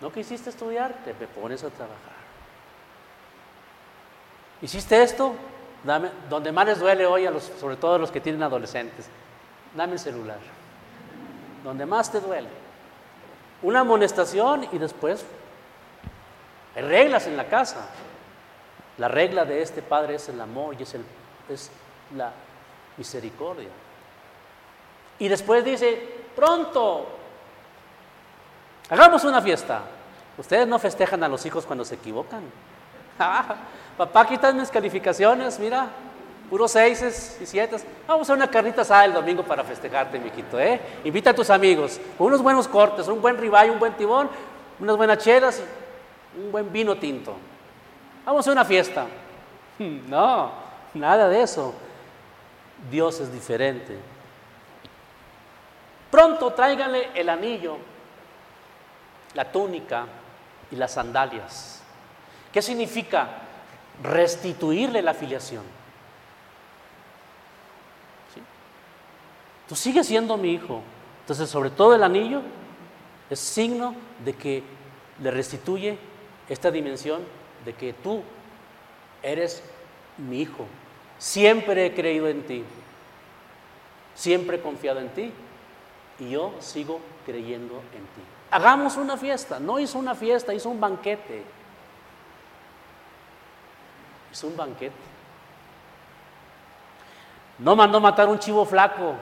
No 0.00 0.12
quisiste 0.12 0.50
estudiar, 0.50 0.92
te 1.04 1.14
me 1.14 1.26
pones 1.26 1.64
a 1.64 1.70
trabajar. 1.70 2.14
¿Hiciste 4.60 5.02
esto? 5.02 5.34
Dame, 5.82 6.10
donde 6.28 6.52
más 6.52 6.66
les 6.66 6.78
duele 6.78 7.06
hoy, 7.06 7.26
a 7.26 7.30
los, 7.30 7.44
sobre 7.58 7.76
todo 7.76 7.94
a 7.94 7.98
los 7.98 8.10
que 8.10 8.20
tienen 8.20 8.42
adolescentes, 8.42 9.06
dame 9.74 9.94
el 9.94 9.98
celular. 9.98 10.38
Donde 11.62 11.86
más 11.86 12.12
te 12.12 12.20
duele. 12.20 12.48
Una 13.62 13.80
amonestación 13.80 14.68
y 14.72 14.78
después 14.78 15.24
hay 16.76 16.82
reglas 16.82 17.26
en 17.26 17.36
la 17.36 17.46
casa. 17.46 17.88
La 18.98 19.08
regla 19.08 19.44
de 19.44 19.62
este 19.62 19.80
Padre 19.80 20.16
es 20.16 20.28
el 20.28 20.40
amor 20.40 20.76
y 20.78 20.82
es, 20.82 20.94
el, 20.94 21.04
es 21.48 21.70
la 22.14 22.30
misericordia. 22.96 23.68
Y 25.18 25.28
después 25.28 25.64
dice, 25.64 26.00
pronto, 26.34 27.06
hagamos 28.90 29.24
una 29.24 29.40
fiesta. 29.40 29.82
Ustedes 30.36 30.66
no 30.66 30.78
festejan 30.78 31.22
a 31.22 31.28
los 31.28 31.44
hijos 31.46 31.64
cuando 31.64 31.84
se 31.84 31.96
equivocan. 31.96 32.42
Ah, 33.16 33.54
papá, 33.96 34.26
quitan 34.26 34.58
mis 34.58 34.68
calificaciones, 34.70 35.60
mira, 35.60 35.86
puros 36.50 36.72
seises 36.72 37.38
y 37.40 37.46
siete. 37.46 37.76
Vamos 38.08 38.28
a 38.28 38.34
una 38.34 38.50
carnita 38.50 38.82
asada 38.82 39.04
el 39.04 39.12
domingo 39.12 39.44
para 39.44 39.62
festejarte, 39.62 40.18
mijito, 40.18 40.58
¿eh? 40.58 40.80
Invita 41.04 41.30
a 41.30 41.34
tus 41.34 41.48
amigos, 41.48 42.00
unos 42.18 42.42
buenos 42.42 42.66
cortes, 42.66 43.06
un 43.06 43.22
buen 43.22 43.38
ribeye, 43.38 43.70
un 43.70 43.78
buen 43.78 43.92
tibón, 43.92 44.28
unas 44.80 44.96
buenas 44.96 45.18
chelas, 45.18 45.62
un 46.36 46.50
buen 46.50 46.72
vino 46.72 46.96
tinto. 46.96 47.36
Vamos 48.26 48.46
a 48.48 48.52
una 48.52 48.64
fiesta. 48.64 49.06
No, 49.78 50.52
nada 50.94 51.28
de 51.28 51.42
eso. 51.42 51.74
Dios 52.90 53.20
es 53.20 53.32
diferente. 53.32 53.96
Pronto 56.10 56.52
tráiganle 56.52 57.10
el 57.14 57.28
anillo, 57.28 57.76
la 59.34 59.50
túnica 59.50 60.06
y 60.70 60.76
las 60.76 60.92
sandalias. 60.92 61.82
¿Qué 62.52 62.62
significa? 62.62 63.28
Restituirle 64.02 65.02
la 65.02 65.14
filiación. 65.14 65.64
Tú 69.68 69.74
sigues 69.74 70.06
siendo 70.06 70.36
mi 70.36 70.52
hijo. 70.52 70.82
Entonces, 71.20 71.48
sobre 71.48 71.70
todo 71.70 71.94
el 71.94 72.02
anillo 72.02 72.42
es 73.30 73.40
signo 73.40 73.94
de 74.24 74.34
que 74.34 74.62
le 75.20 75.30
restituye 75.30 75.98
esta 76.48 76.70
dimensión 76.70 77.22
de 77.64 77.72
que 77.72 77.92
tú 77.92 78.22
eres 79.22 79.62
mi 80.18 80.42
hijo. 80.42 80.66
Siempre 81.24 81.86
he 81.86 81.94
creído 81.94 82.28
en 82.28 82.42
ti. 82.42 82.62
Siempre 84.14 84.58
he 84.58 84.60
confiado 84.60 85.00
en 85.00 85.08
ti. 85.08 85.32
Y 86.18 86.28
yo 86.28 86.52
sigo 86.60 87.00
creyendo 87.24 87.76
en 87.94 88.02
ti. 88.02 88.20
Hagamos 88.50 88.98
una 88.98 89.16
fiesta. 89.16 89.58
No 89.58 89.78
hizo 89.78 89.98
una 89.98 90.14
fiesta, 90.14 90.52
hizo 90.52 90.68
un 90.68 90.78
banquete. 90.78 91.42
Hizo 94.30 94.48
un 94.48 94.54
banquete. 94.54 94.94
No 97.58 97.74
mandó 97.74 98.00
matar 98.00 98.28
un 98.28 98.38
chivo 98.38 98.66
flaco. 98.66 99.14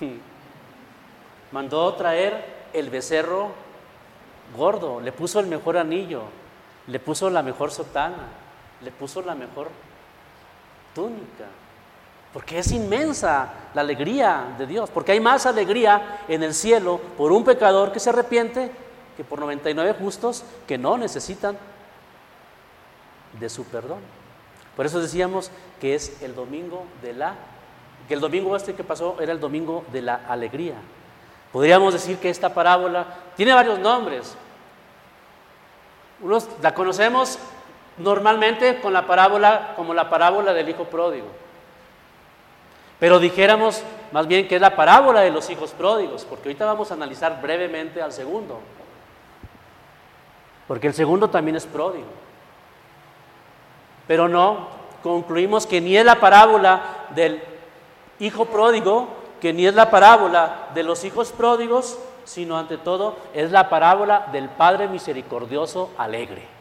Mandó 1.52 1.92
traer 1.92 2.68
el 2.72 2.88
becerro 2.88 3.50
gordo. 4.56 4.98
Le 4.98 5.12
puso 5.12 5.40
el 5.40 5.46
mejor 5.46 5.76
anillo. 5.76 6.22
Le 6.86 6.98
puso 6.98 7.28
la 7.28 7.42
mejor 7.42 7.70
sotana. 7.70 8.28
Le 8.80 8.90
puso 8.90 9.20
la 9.20 9.34
mejor 9.34 9.68
túnica. 10.98 11.46
Porque 12.32 12.58
es 12.58 12.72
inmensa 12.72 13.52
la 13.72 13.82
alegría 13.82 14.56
de 14.58 14.66
Dios. 14.66 14.90
Porque 14.90 15.12
hay 15.12 15.20
más 15.20 15.46
alegría 15.46 16.24
en 16.26 16.42
el 16.42 16.52
cielo 16.52 17.00
por 17.16 17.30
un 17.30 17.44
pecador 17.44 17.92
que 17.92 18.00
se 18.00 18.10
arrepiente 18.10 18.72
que 19.16 19.22
por 19.22 19.38
99 19.38 19.94
justos 19.98 20.44
que 20.66 20.76
no 20.76 20.98
necesitan 20.98 21.56
de 23.38 23.48
su 23.48 23.64
perdón. 23.64 24.00
Por 24.76 24.86
eso 24.86 25.00
decíamos 25.00 25.52
que 25.80 25.94
es 25.94 26.20
el 26.20 26.34
domingo 26.34 26.84
de 27.00 27.12
la 27.12 27.34
que 28.08 28.14
el 28.14 28.20
domingo 28.20 28.56
este 28.56 28.74
que 28.74 28.84
pasó 28.84 29.16
era 29.20 29.32
el 29.32 29.40
domingo 29.40 29.84
de 29.92 30.02
la 30.02 30.14
alegría. 30.28 30.74
Podríamos 31.52 31.92
decir 31.92 32.16
que 32.18 32.30
esta 32.30 32.54
parábola 32.54 33.06
tiene 33.36 33.52
varios 33.52 33.78
nombres. 33.78 34.34
Unos 36.20 36.48
la 36.62 36.74
conocemos 36.74 37.38
normalmente 37.98 38.80
con 38.80 38.92
la 38.92 39.06
parábola 39.06 39.74
como 39.76 39.94
la 39.94 40.08
parábola 40.08 40.52
del 40.52 40.68
hijo 40.68 40.84
pródigo. 40.84 41.26
Pero 42.98 43.18
dijéramos 43.18 43.82
más 44.12 44.26
bien 44.26 44.48
que 44.48 44.56
es 44.56 44.60
la 44.60 44.74
parábola 44.74 45.20
de 45.20 45.30
los 45.30 45.48
hijos 45.50 45.70
pródigos, 45.72 46.24
porque 46.24 46.48
ahorita 46.48 46.64
vamos 46.64 46.90
a 46.90 46.94
analizar 46.94 47.40
brevemente 47.40 48.00
al 48.00 48.12
segundo. 48.12 48.60
Porque 50.66 50.86
el 50.86 50.94
segundo 50.94 51.28
también 51.28 51.56
es 51.56 51.66
pródigo. 51.66 52.06
Pero 54.06 54.28
no, 54.28 54.68
concluimos 55.02 55.66
que 55.66 55.80
ni 55.80 55.96
es 55.96 56.04
la 56.04 56.16
parábola 56.16 56.82
del 57.14 57.42
hijo 58.18 58.46
pródigo, 58.46 59.08
que 59.40 59.52
ni 59.52 59.66
es 59.66 59.74
la 59.74 59.90
parábola 59.90 60.68
de 60.74 60.82
los 60.82 61.04
hijos 61.04 61.30
pródigos, 61.32 61.98
sino 62.24 62.58
ante 62.58 62.78
todo 62.78 63.16
es 63.34 63.50
la 63.50 63.68
parábola 63.68 64.26
del 64.32 64.48
Padre 64.48 64.88
misericordioso 64.88 65.90
alegre. 65.96 66.57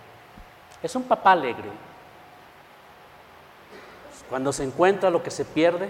Es 0.81 0.95
un 0.95 1.03
papá 1.03 1.31
alegre. 1.31 1.69
Cuando 4.29 4.51
se 4.51 4.63
encuentra 4.63 5.09
lo 5.09 5.23
que 5.23 5.31
se 5.31 5.45
pierde, 5.45 5.89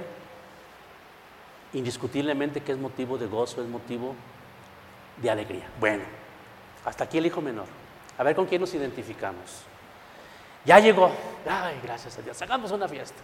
indiscutiblemente 1.73 2.61
que 2.61 2.71
es 2.71 2.77
motivo 2.77 3.17
de 3.17 3.27
gozo, 3.27 3.61
es 3.61 3.67
motivo 3.67 4.15
de 5.17 5.29
alegría. 5.29 5.67
Bueno, 5.79 6.03
hasta 6.85 7.03
aquí 7.03 7.17
el 7.17 7.25
hijo 7.25 7.41
menor. 7.41 7.65
A 8.17 8.23
ver 8.23 8.35
con 8.35 8.45
quién 8.45 8.61
nos 8.61 8.73
identificamos. 8.73 9.63
Ya 10.65 10.79
llegó. 10.79 11.11
Ay, 11.49 11.79
gracias 11.83 12.17
a 12.17 12.21
Dios. 12.21 12.41
Hagamos 12.41 12.71
una 12.71 12.87
fiesta. 12.87 13.19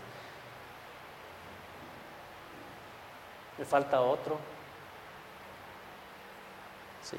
Me 3.58 3.66
falta 3.66 4.02
otro. 4.02 4.38
¿Sí? 7.04 7.18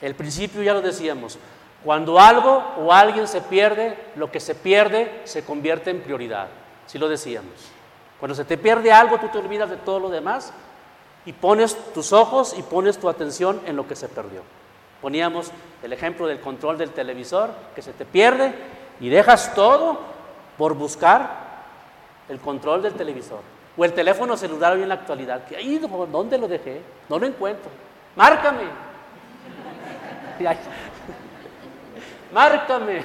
El 0.00 0.14
principio 0.14 0.62
ya 0.62 0.72
lo 0.72 0.80
decíamos. 0.80 1.38
Cuando 1.84 2.18
algo 2.18 2.64
o 2.78 2.92
alguien 2.92 3.28
se 3.28 3.42
pierde, 3.42 3.96
lo 4.16 4.32
que 4.32 4.40
se 4.40 4.54
pierde 4.54 5.20
se 5.24 5.44
convierte 5.44 5.90
en 5.90 6.00
prioridad. 6.00 6.48
Sí 6.86 6.98
lo 6.98 7.08
decíamos. 7.08 7.52
Cuando 8.18 8.34
se 8.34 8.46
te 8.46 8.56
pierde 8.56 8.90
algo, 8.90 9.18
tú 9.18 9.28
te 9.28 9.38
olvidas 9.38 9.68
de 9.68 9.76
todo 9.76 10.00
lo 10.00 10.08
demás 10.08 10.52
y 11.26 11.32
pones 11.34 11.76
tus 11.92 12.14
ojos 12.14 12.54
y 12.56 12.62
pones 12.62 12.98
tu 12.98 13.08
atención 13.08 13.60
en 13.66 13.76
lo 13.76 13.86
que 13.86 13.96
se 13.96 14.08
perdió. 14.08 14.40
Poníamos 15.02 15.50
el 15.82 15.92
ejemplo 15.92 16.26
del 16.26 16.40
control 16.40 16.78
del 16.78 16.90
televisor, 16.90 17.50
que 17.74 17.82
se 17.82 17.92
te 17.92 18.06
pierde 18.06 18.54
y 18.98 19.10
dejas 19.10 19.54
todo 19.54 19.98
por 20.56 20.72
buscar 20.74 21.44
el 22.30 22.40
control 22.40 22.82
del 22.82 22.94
televisor. 22.94 23.40
O 23.76 23.84
el 23.84 23.92
teléfono 23.92 24.38
celular 24.38 24.72
hoy 24.72 24.82
en 24.82 24.88
la 24.88 24.94
actualidad, 24.94 25.44
que 25.44 25.56
ahí, 25.56 25.78
¿dónde 26.10 26.38
lo 26.38 26.48
dejé? 26.48 26.80
No 27.10 27.18
lo 27.18 27.26
encuentro. 27.26 27.70
Márcame. 28.16 28.62
Márcame. 32.34 33.04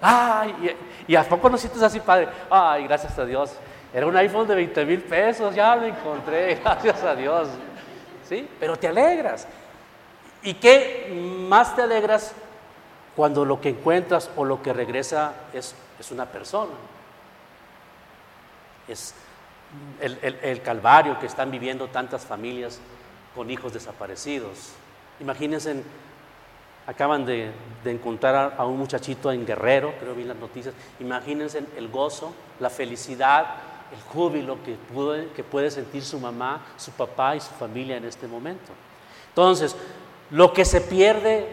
Ay, 0.00 0.76
y, 1.08 1.16
a 1.16 1.24
poco 1.24 1.50
no 1.50 1.58
sientes 1.58 1.82
así, 1.82 1.98
padre. 1.98 2.28
Ay, 2.48 2.84
gracias 2.84 3.18
a 3.18 3.24
Dios. 3.24 3.52
Era 3.92 4.06
un 4.06 4.16
iPhone 4.16 4.46
de 4.46 4.54
20 4.54 4.84
mil 4.84 5.02
pesos, 5.02 5.54
ya 5.54 5.74
lo 5.74 5.86
encontré, 5.86 6.54
gracias 6.62 7.02
a 7.02 7.14
Dios. 7.16 7.48
¿Sí? 8.28 8.48
Pero 8.60 8.76
te 8.76 8.86
alegras. 8.88 9.48
¿Y 10.42 10.54
qué 10.54 11.12
más 11.48 11.74
te 11.74 11.82
alegras 11.82 12.32
cuando 13.16 13.44
lo 13.44 13.60
que 13.60 13.70
encuentras 13.70 14.30
o 14.36 14.44
lo 14.44 14.62
que 14.62 14.72
regresa 14.72 15.32
es, 15.52 15.74
es 15.98 16.10
una 16.12 16.26
persona? 16.26 16.72
Es 18.86 19.14
el, 20.00 20.62
calvario 20.62 21.18
que 21.18 21.26
están 21.26 21.50
viviendo 21.50 21.88
tantas 21.88 22.24
familias 22.24 22.78
con 23.34 23.50
hijos 23.50 23.72
desaparecidos. 23.72 24.72
Imagínense, 25.20 25.82
acaban 26.88 27.26
de, 27.26 27.52
encontrar 27.84 28.54
a, 28.56 28.64
un 28.64 28.78
muchachito 28.78 29.30
en 29.30 29.44
Guerrero, 29.44 29.94
creo 30.00 30.14
vi 30.14 30.24
las 30.24 30.38
noticias, 30.38 30.74
imagínense 30.98 31.62
el 31.76 31.88
gozo, 31.88 32.32
la 32.60 32.70
felicidad, 32.70 33.44
el 33.92 34.00
júbilo 34.10 34.56
que, 34.62 34.78
que 35.36 35.44
puede 35.44 35.70
sentir 35.70 36.02
su 36.02 36.18
mamá, 36.18 36.64
su 36.78 36.90
papá 36.92 37.36
y 37.36 37.40
su 37.40 37.50
familia 37.50 37.98
en 37.98 38.06
este 38.06 38.26
momento. 38.26 38.72
Entonces, 39.28 39.76
lo 40.30 40.54
que 40.54 40.64
se 40.64 40.80
pierde 40.80 41.46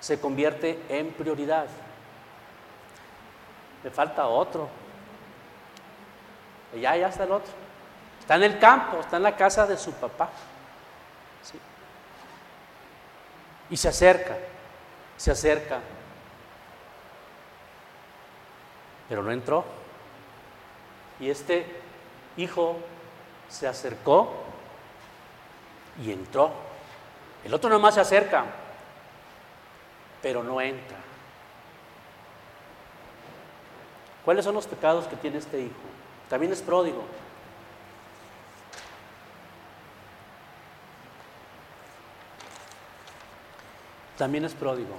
se 0.00 0.20
convierte 0.20 0.80
en 0.88 1.12
prioridad. 1.12 1.66
Me 3.84 3.90
falta 3.90 4.26
otro. 4.26 4.68
Ya, 6.80 6.96
ya 6.96 7.08
está 7.08 7.22
el 7.22 7.30
otro. 7.30 7.52
Está 8.18 8.34
en 8.34 8.42
el 8.42 8.58
campo, 8.58 8.98
está 8.98 9.18
en 9.18 9.22
la 9.22 9.36
casa 9.36 9.68
de 9.68 9.76
su 9.76 9.92
papá. 9.92 10.30
Y 13.70 13.76
se 13.76 13.88
acerca, 13.88 14.36
se 15.24 15.30
acerca. 15.30 15.80
Pero 19.08 19.22
no 19.22 19.32
entró. 19.32 19.64
Y 21.18 21.30
este 21.30 21.64
hijo 22.36 22.76
se 23.48 23.66
acercó 23.66 24.34
y 26.02 26.12
entró. 26.12 26.50
El 27.42 27.54
otro 27.54 27.70
nomás 27.70 27.94
se 27.94 28.02
acerca, 28.02 28.44
pero 30.20 30.42
no 30.42 30.60
entra. 30.60 30.98
¿Cuáles 34.26 34.44
son 34.44 34.54
los 34.54 34.66
pecados 34.66 35.06
que 35.06 35.16
tiene 35.16 35.38
este 35.38 35.58
hijo? 35.58 35.72
También 36.28 36.52
es 36.52 36.60
pródigo. 36.60 37.02
También 44.18 44.44
es 44.44 44.54
pródigo. 44.54 44.94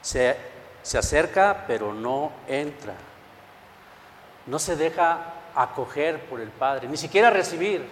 Se, 0.00 0.36
se 0.82 0.98
acerca, 0.98 1.64
pero 1.66 1.92
no 1.92 2.32
entra. 2.46 2.94
No 4.46 4.58
se 4.58 4.76
deja 4.76 5.34
acoger 5.54 6.20
por 6.26 6.40
el 6.40 6.48
Padre, 6.50 6.88
ni 6.88 6.96
siquiera 6.96 7.30
recibir. 7.30 7.84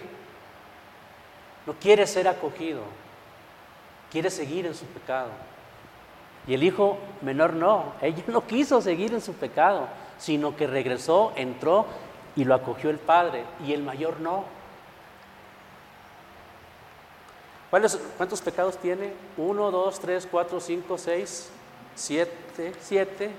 No 1.65 1.73
quiere 1.73 2.07
ser 2.07 2.27
acogido. 2.27 2.81
Quiere 4.09 4.29
seguir 4.29 4.65
en 4.65 4.73
su 4.73 4.85
pecado. 4.85 5.29
Y 6.47 6.53
el 6.53 6.63
hijo 6.63 6.97
menor 7.21 7.53
no, 7.53 7.93
ella 8.01 8.23
no 8.27 8.47
quiso 8.47 8.81
seguir 8.81 9.13
en 9.13 9.21
su 9.21 9.33
pecado, 9.33 9.87
sino 10.17 10.55
que 10.55 10.65
regresó, 10.65 11.33
entró 11.35 11.85
y 12.37 12.45
lo 12.45 12.55
acogió 12.55 12.89
el 12.89 12.99
padre, 12.99 13.43
y 13.65 13.73
el 13.73 13.83
mayor 13.83 14.21
no. 14.21 14.45
¿Cuántos 17.69 18.41
pecados 18.41 18.77
tiene? 18.77 19.13
Uno, 19.35 19.71
dos, 19.71 19.99
tres, 19.99 20.27
cuatro, 20.29 20.59
cinco, 20.59 20.97
seis, 20.97 21.49
siete, 21.95 22.73
siete, 22.81 23.31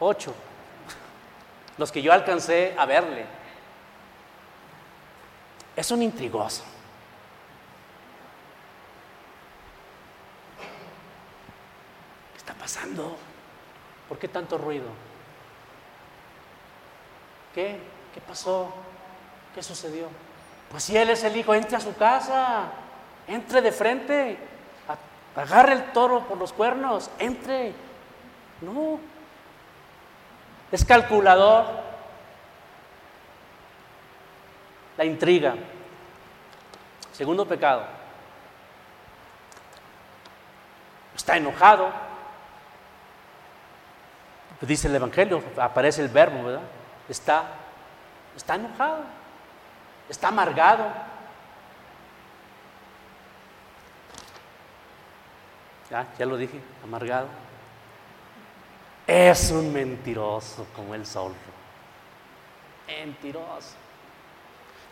ocho. 0.00 0.34
Los 1.78 1.90
que 1.90 2.02
yo 2.02 2.12
alcancé 2.12 2.74
a 2.76 2.84
verle. 2.84 3.24
Es 5.74 5.90
un 5.90 6.02
intrigoso. 6.02 6.62
pasando? 12.62 13.16
¿Por 14.08 14.20
qué 14.20 14.28
tanto 14.28 14.56
ruido? 14.56 14.86
¿Qué? 17.52 17.76
¿Qué 18.14 18.20
pasó? 18.20 18.72
¿Qué 19.52 19.62
sucedió? 19.64 20.06
Pues 20.70 20.84
si 20.84 20.96
él 20.96 21.10
es 21.10 21.24
el 21.24 21.36
hijo, 21.36 21.54
entre 21.54 21.76
a 21.76 21.80
su 21.80 21.94
casa, 21.96 22.70
entre 23.26 23.62
de 23.62 23.72
frente, 23.72 24.38
agarre 25.36 25.74
el 25.74 25.92
toro 25.92 26.26
por 26.26 26.38
los 26.38 26.52
cuernos, 26.52 27.10
entre. 27.18 27.72
No. 28.60 28.98
Es 30.70 30.84
calculador. 30.84 31.66
La 34.96 35.04
intriga. 35.04 35.54
Segundo 37.12 37.46
pecado. 37.46 37.84
Está 41.14 41.36
enojado. 41.36 41.90
Pues 44.58 44.68
dice 44.68 44.86
el 44.86 44.94
Evangelio, 44.94 45.42
aparece 45.56 46.02
el 46.02 46.08
verbo, 46.08 46.44
¿verdad? 46.44 46.62
Está, 47.08 47.44
está 48.36 48.54
enojado, 48.54 49.00
está 50.08 50.28
amargado. 50.28 50.86
Ya, 55.92 56.08
ya 56.18 56.24
lo 56.24 56.38
dije, 56.38 56.58
amargado. 56.82 57.26
Es 59.06 59.50
un 59.50 59.70
mentiroso 59.70 60.66
como 60.74 60.94
el 60.94 61.04
sol. 61.04 61.34
Mentiroso. 62.86 63.74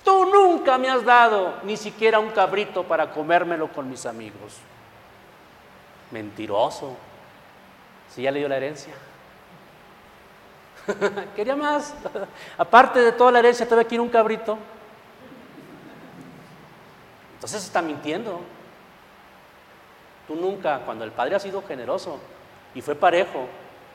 Tú 0.04 0.26
nunca 0.26 0.76
me 0.76 0.90
has 0.90 1.02
dado 1.02 1.54
ni 1.62 1.78
siquiera 1.78 2.18
un 2.18 2.28
cabrito 2.32 2.84
para 2.84 3.10
comérmelo 3.12 3.72
con 3.72 3.88
mis 3.88 4.04
amigos. 4.04 4.58
Mentiroso. 6.10 6.94
Si 8.14 8.20
ya 8.20 8.30
le 8.30 8.40
dio 8.40 8.48
la 8.48 8.58
herencia. 8.58 8.92
Quería 11.34 11.56
más. 11.56 11.94
Aparte 12.58 13.00
de 13.00 13.12
toda 13.12 13.32
la 13.32 13.38
herencia, 13.38 13.64
todavía 13.64 13.88
quiere 13.88 14.02
un 14.02 14.10
cabrito. 14.10 14.58
Entonces 17.36 17.64
está 17.64 17.80
mintiendo. 17.80 18.42
Tú 20.30 20.36
nunca, 20.36 20.78
cuando 20.84 21.04
el 21.04 21.10
padre 21.10 21.34
ha 21.34 21.40
sido 21.40 21.60
generoso 21.60 22.20
y 22.72 22.80
fue 22.82 22.94
parejo, 22.94 23.48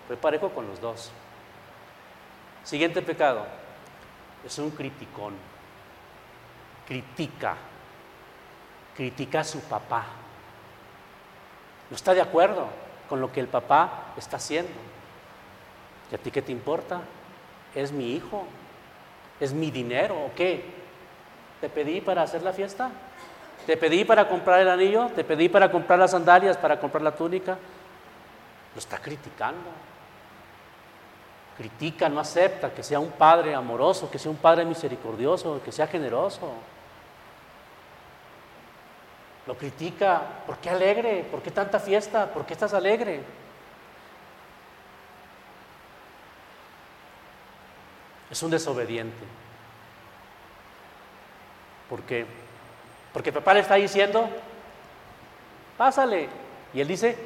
fue 0.06 0.18
parejo 0.18 0.50
con 0.50 0.68
los 0.68 0.82
dos. 0.82 1.10
Siguiente 2.62 3.02
pecado, 3.02 3.46
es 4.46 4.60
un 4.60 4.70
criticón. 4.72 5.34
Critica, 6.86 7.56
critica 8.98 9.40
a 9.40 9.44
su 9.46 9.62
papá. 9.62 10.08
No 11.90 11.96
está 11.96 12.14
de 12.14 12.20
acuerdo 12.20 12.68
con 13.08 13.22
lo 13.22 13.32
que 13.32 13.40
el 13.40 13.48
papá 13.48 14.14
está 14.18 14.36
haciendo. 14.36 14.74
¿Y 16.12 16.16
a 16.16 16.18
ti 16.18 16.32
qué 16.32 16.42
te 16.42 16.52
importa? 16.52 17.00
Es 17.74 17.94
mi 17.94 18.12
hijo, 18.12 18.46
es 19.40 19.54
mi 19.54 19.72
dinero, 19.72 20.26
¿o 20.26 20.36
qué? 20.36 20.66
¿Te 21.62 21.70
pedí 21.70 22.02
para 22.02 22.24
hacer 22.24 22.42
la 22.42 22.52
fiesta? 22.52 22.92
¿Te 23.66 23.78
pedí 23.78 24.06
para 24.06 24.28
comprar 24.28 24.60
el 24.60 24.70
anillo? 24.70 25.08
¿Te 25.16 25.24
pedí 25.24 25.50
para 25.50 25.72
comprar 25.72 25.98
las 25.98 26.12
sandalias, 26.12 26.58
para 26.58 26.80
comprar 26.80 27.02
la 27.02 27.12
túnica? 27.12 27.58
Lo 28.74 28.80
está 28.80 29.00
criticando. 29.00 29.70
Critica, 31.58 32.10
no 32.10 32.20
acepta 32.20 32.72
que 32.74 32.84
sea 32.84 33.00
un 33.00 33.12
padre 33.12 33.56
amoroso, 33.56 34.12
que 34.12 34.20
sea 34.20 34.30
un 34.30 34.38
padre 34.38 34.66
misericordioso, 34.66 35.62
que 35.64 35.72
sea 35.72 35.88
generoso. 35.88 36.52
Lo 39.48 39.58
critica, 39.58 40.22
¿por 40.46 40.58
qué 40.58 40.70
alegre? 40.70 41.26
¿Por 41.30 41.42
qué 41.42 41.52
tanta 41.52 41.80
fiesta? 41.80 42.28
¿Por 42.32 42.46
qué 42.46 42.54
estás 42.54 42.74
alegre? 42.74 43.22
Es 48.30 48.44
un 48.44 48.52
desobediente. 48.52 49.24
¿Por 51.90 52.02
qué? 52.02 52.26
Porque 53.16 53.32
papá 53.32 53.54
le 53.54 53.62
está 53.62 53.76
diciendo, 53.76 54.30
pásale. 55.78 56.28
Y 56.74 56.82
él 56.82 56.88
dice, 56.90 57.18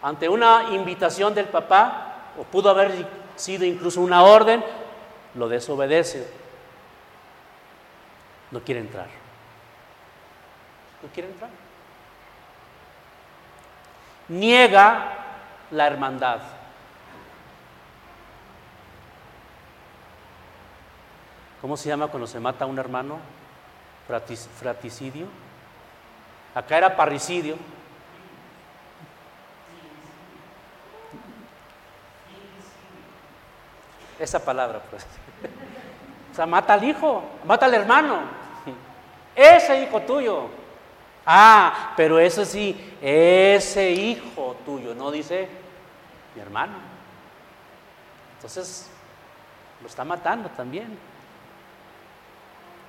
ante 0.00 0.30
una 0.30 0.70
invitación 0.70 1.34
del 1.34 1.44
papá, 1.44 2.32
o 2.38 2.44
pudo 2.44 2.70
haber 2.70 3.06
sido 3.36 3.66
incluso 3.66 4.00
una 4.00 4.22
orden, 4.22 4.64
lo 5.34 5.46
desobedece. 5.46 6.26
No 8.50 8.60
quiere 8.60 8.80
entrar. 8.80 9.08
No 11.02 11.10
quiere 11.12 11.28
entrar. 11.28 11.50
Niega 14.28 15.12
la 15.70 15.86
hermandad. 15.86 16.38
¿Cómo 21.60 21.76
se 21.76 21.90
llama 21.90 22.06
cuando 22.06 22.26
se 22.26 22.40
mata 22.40 22.64
a 22.64 22.68
un 22.68 22.78
hermano? 22.78 23.35
Fraticidio. 24.06 25.26
Acá 26.54 26.78
era 26.78 26.96
parricidio. 26.96 27.56
Esa 34.18 34.42
palabra, 34.42 34.80
pues. 34.90 35.06
O 36.32 36.34
sea, 36.34 36.46
mata 36.46 36.74
al 36.74 36.84
hijo, 36.84 37.22
mata 37.44 37.66
al 37.66 37.74
hermano. 37.74 38.20
Ese 39.34 39.82
hijo 39.82 40.00
tuyo. 40.02 40.48
Ah, 41.26 41.92
pero 41.96 42.18
eso 42.18 42.44
sí, 42.44 42.96
ese 43.02 43.90
hijo 43.90 44.56
tuyo, 44.64 44.94
no 44.94 45.10
dice 45.10 45.48
mi 46.34 46.40
hermano. 46.40 46.74
Entonces, 48.36 48.88
lo 49.80 49.88
está 49.88 50.04
matando 50.04 50.48
también. 50.50 50.96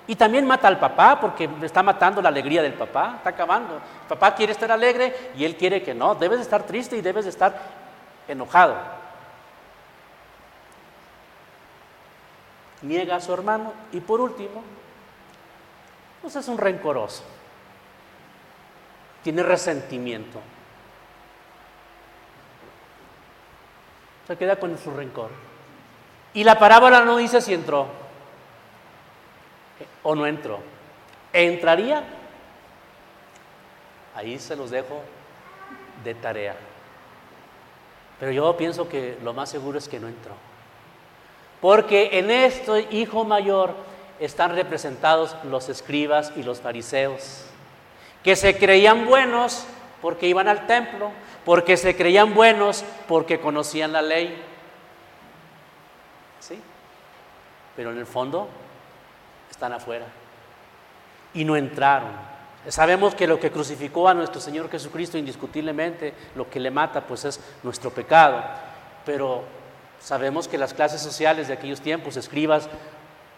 Y 0.08 0.16
también 0.16 0.48
mata 0.48 0.70
al 0.70 0.80
papá 0.80 1.20
porque 1.20 1.50
está 1.62 1.84
matando 1.84 2.22
la 2.22 2.30
alegría 2.30 2.62
del 2.62 2.74
papá, 2.74 3.16
está 3.18 3.32
acabando. 3.32 3.76
El 3.76 4.08
papá 4.08 4.34
quiere 4.34 4.54
estar 4.54 4.72
alegre 4.72 5.32
y 5.36 5.44
él 5.44 5.58
quiere 5.58 5.84
que 5.84 5.94
no. 5.94 6.16
Debes 6.16 6.38
de 6.40 6.44
estar 6.44 6.64
triste 6.64 6.96
y 6.96 7.02
debes 7.02 7.26
de 7.26 7.32
estar 7.32 7.60
enojado. 8.26 8.78
Niega 12.84 13.18
a 13.18 13.22
su 13.22 13.34
hermano 13.34 13.74
y 13.92 14.00
por 14.00 14.22
último, 14.22 14.64
pues 16.22 16.38
es 16.38 16.48
un 16.48 16.58
rencoroso. 16.58 17.24
Tiene 19.24 19.44
resentimiento. 19.44 20.40
Se 24.26 24.38
queda 24.38 24.56
con 24.56 24.78
su 24.78 24.92
rencor. 24.92 25.32
Y 26.34 26.46
la 26.46 26.58
parábola 26.58 27.04
no 27.04 27.18
dice 27.18 27.42
si 27.42 27.54
entró 27.54 28.07
o 30.08 30.16
no 30.16 30.26
entró? 30.26 30.60
¿Entraría? 31.34 32.02
Ahí 34.16 34.40
se 34.40 34.56
los 34.56 34.72
dejo 34.72 35.02
de 36.02 36.16
tarea. 36.16 36.56
Pero 38.18 38.32
yo 38.32 38.56
pienso 38.56 38.88
que 38.88 39.18
lo 39.22 39.34
más 39.34 39.50
seguro 39.50 39.78
es 39.78 39.90
que 39.90 40.00
no 40.00 40.08
entró. 40.08 40.32
Porque 41.60 42.12
en 42.14 42.32
este 42.32 42.88
hijo 42.92 43.26
mayor 43.26 43.76
están 44.22 44.56
representados 44.56 45.36
los 45.44 45.68
escribas 45.68 46.32
y 46.38 46.44
los 46.44 46.62
fariseos, 46.62 47.44
que 48.24 48.38
se 48.38 48.58
creían 48.58 49.06
buenos 49.06 49.66
porque 50.02 50.28
iban 50.28 50.48
al 50.48 50.68
templo, 50.68 51.12
porque 51.44 51.76
se 51.76 51.98
creían 51.98 52.34
buenos 52.34 52.86
porque 53.10 53.42
conocían 53.42 53.92
la 53.92 54.02
ley. 54.02 54.42
¿Sí? 56.40 56.62
Pero 57.76 57.92
en 57.92 57.98
el 57.98 58.06
fondo 58.06 58.48
están 59.58 59.74
afuera 59.74 60.06
y 61.34 61.44
no 61.44 61.56
entraron. 61.56 62.12
Sabemos 62.68 63.16
que 63.16 63.26
lo 63.26 63.40
que 63.40 63.52
crucificó 63.52 64.08
a 64.08 64.14
nuestro 64.14 64.40
Señor 64.40 64.70
Jesucristo 64.70 65.18
indiscutiblemente, 65.18 66.14
lo 66.36 66.48
que 66.48 66.60
le 66.60 66.70
mata 66.70 67.02
pues 67.02 67.26
es 67.26 67.40
nuestro 67.64 67.90
pecado, 67.90 68.44
pero 69.04 69.44
sabemos 70.00 70.48
que 70.48 70.60
las 70.60 70.76
clases 70.76 71.02
sociales 71.02 71.48
de 71.48 71.56
aquellos 71.56 71.82
tiempos, 71.82 72.18
escribas, 72.18 72.70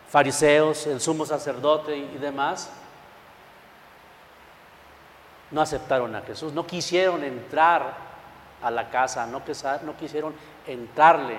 fariseos, 0.10 0.88
el 0.88 1.00
sumo 1.00 1.26
sacerdote 1.26 1.96
y 1.96 2.18
demás, 2.18 2.70
no 5.52 5.62
aceptaron 5.62 6.14
a 6.18 6.22
Jesús, 6.22 6.52
no 6.52 6.68
quisieron 6.68 7.24
entrar 7.24 7.94
a 8.62 8.70
la 8.70 8.90
casa, 8.90 9.26
no, 9.26 9.42
no 9.84 9.98
quisieron 9.98 10.34
entrarle 10.68 11.38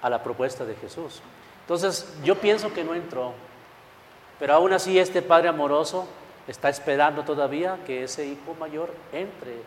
a 0.00 0.08
la 0.08 0.22
propuesta 0.22 0.64
de 0.64 0.74
Jesús. 0.74 1.20
Entonces 1.62 2.16
yo 2.24 2.36
pienso 2.36 2.72
que 2.72 2.82
no 2.82 2.94
entró, 2.94 3.34
pero 4.38 4.54
aún 4.54 4.72
así 4.72 4.98
este 4.98 5.22
Padre 5.22 5.48
amoroso 5.48 6.06
está 6.46 6.68
esperando 6.68 7.24
todavía 7.24 7.78
que 7.86 8.04
ese 8.04 8.26
hijo 8.26 8.54
mayor 8.58 8.94
entre, 9.12 9.62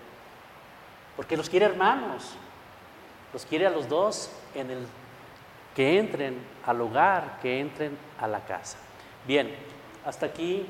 porque 1.15 1.37
los 1.37 1.49
quiere 1.49 1.65
hermanos, 1.65 2.33
los 3.33 3.45
quiere 3.45 3.67
a 3.67 3.69
los 3.69 3.87
dos 3.87 4.31
en 4.55 4.71
el 4.71 4.87
que 5.75 5.99
entren 5.99 6.37
al 6.65 6.81
hogar, 6.81 7.39
que 7.41 7.59
entren 7.59 7.97
a 8.19 8.27
la 8.27 8.41
casa. 8.45 8.77
Bien, 9.25 9.55
hasta 10.05 10.25
aquí, 10.25 10.65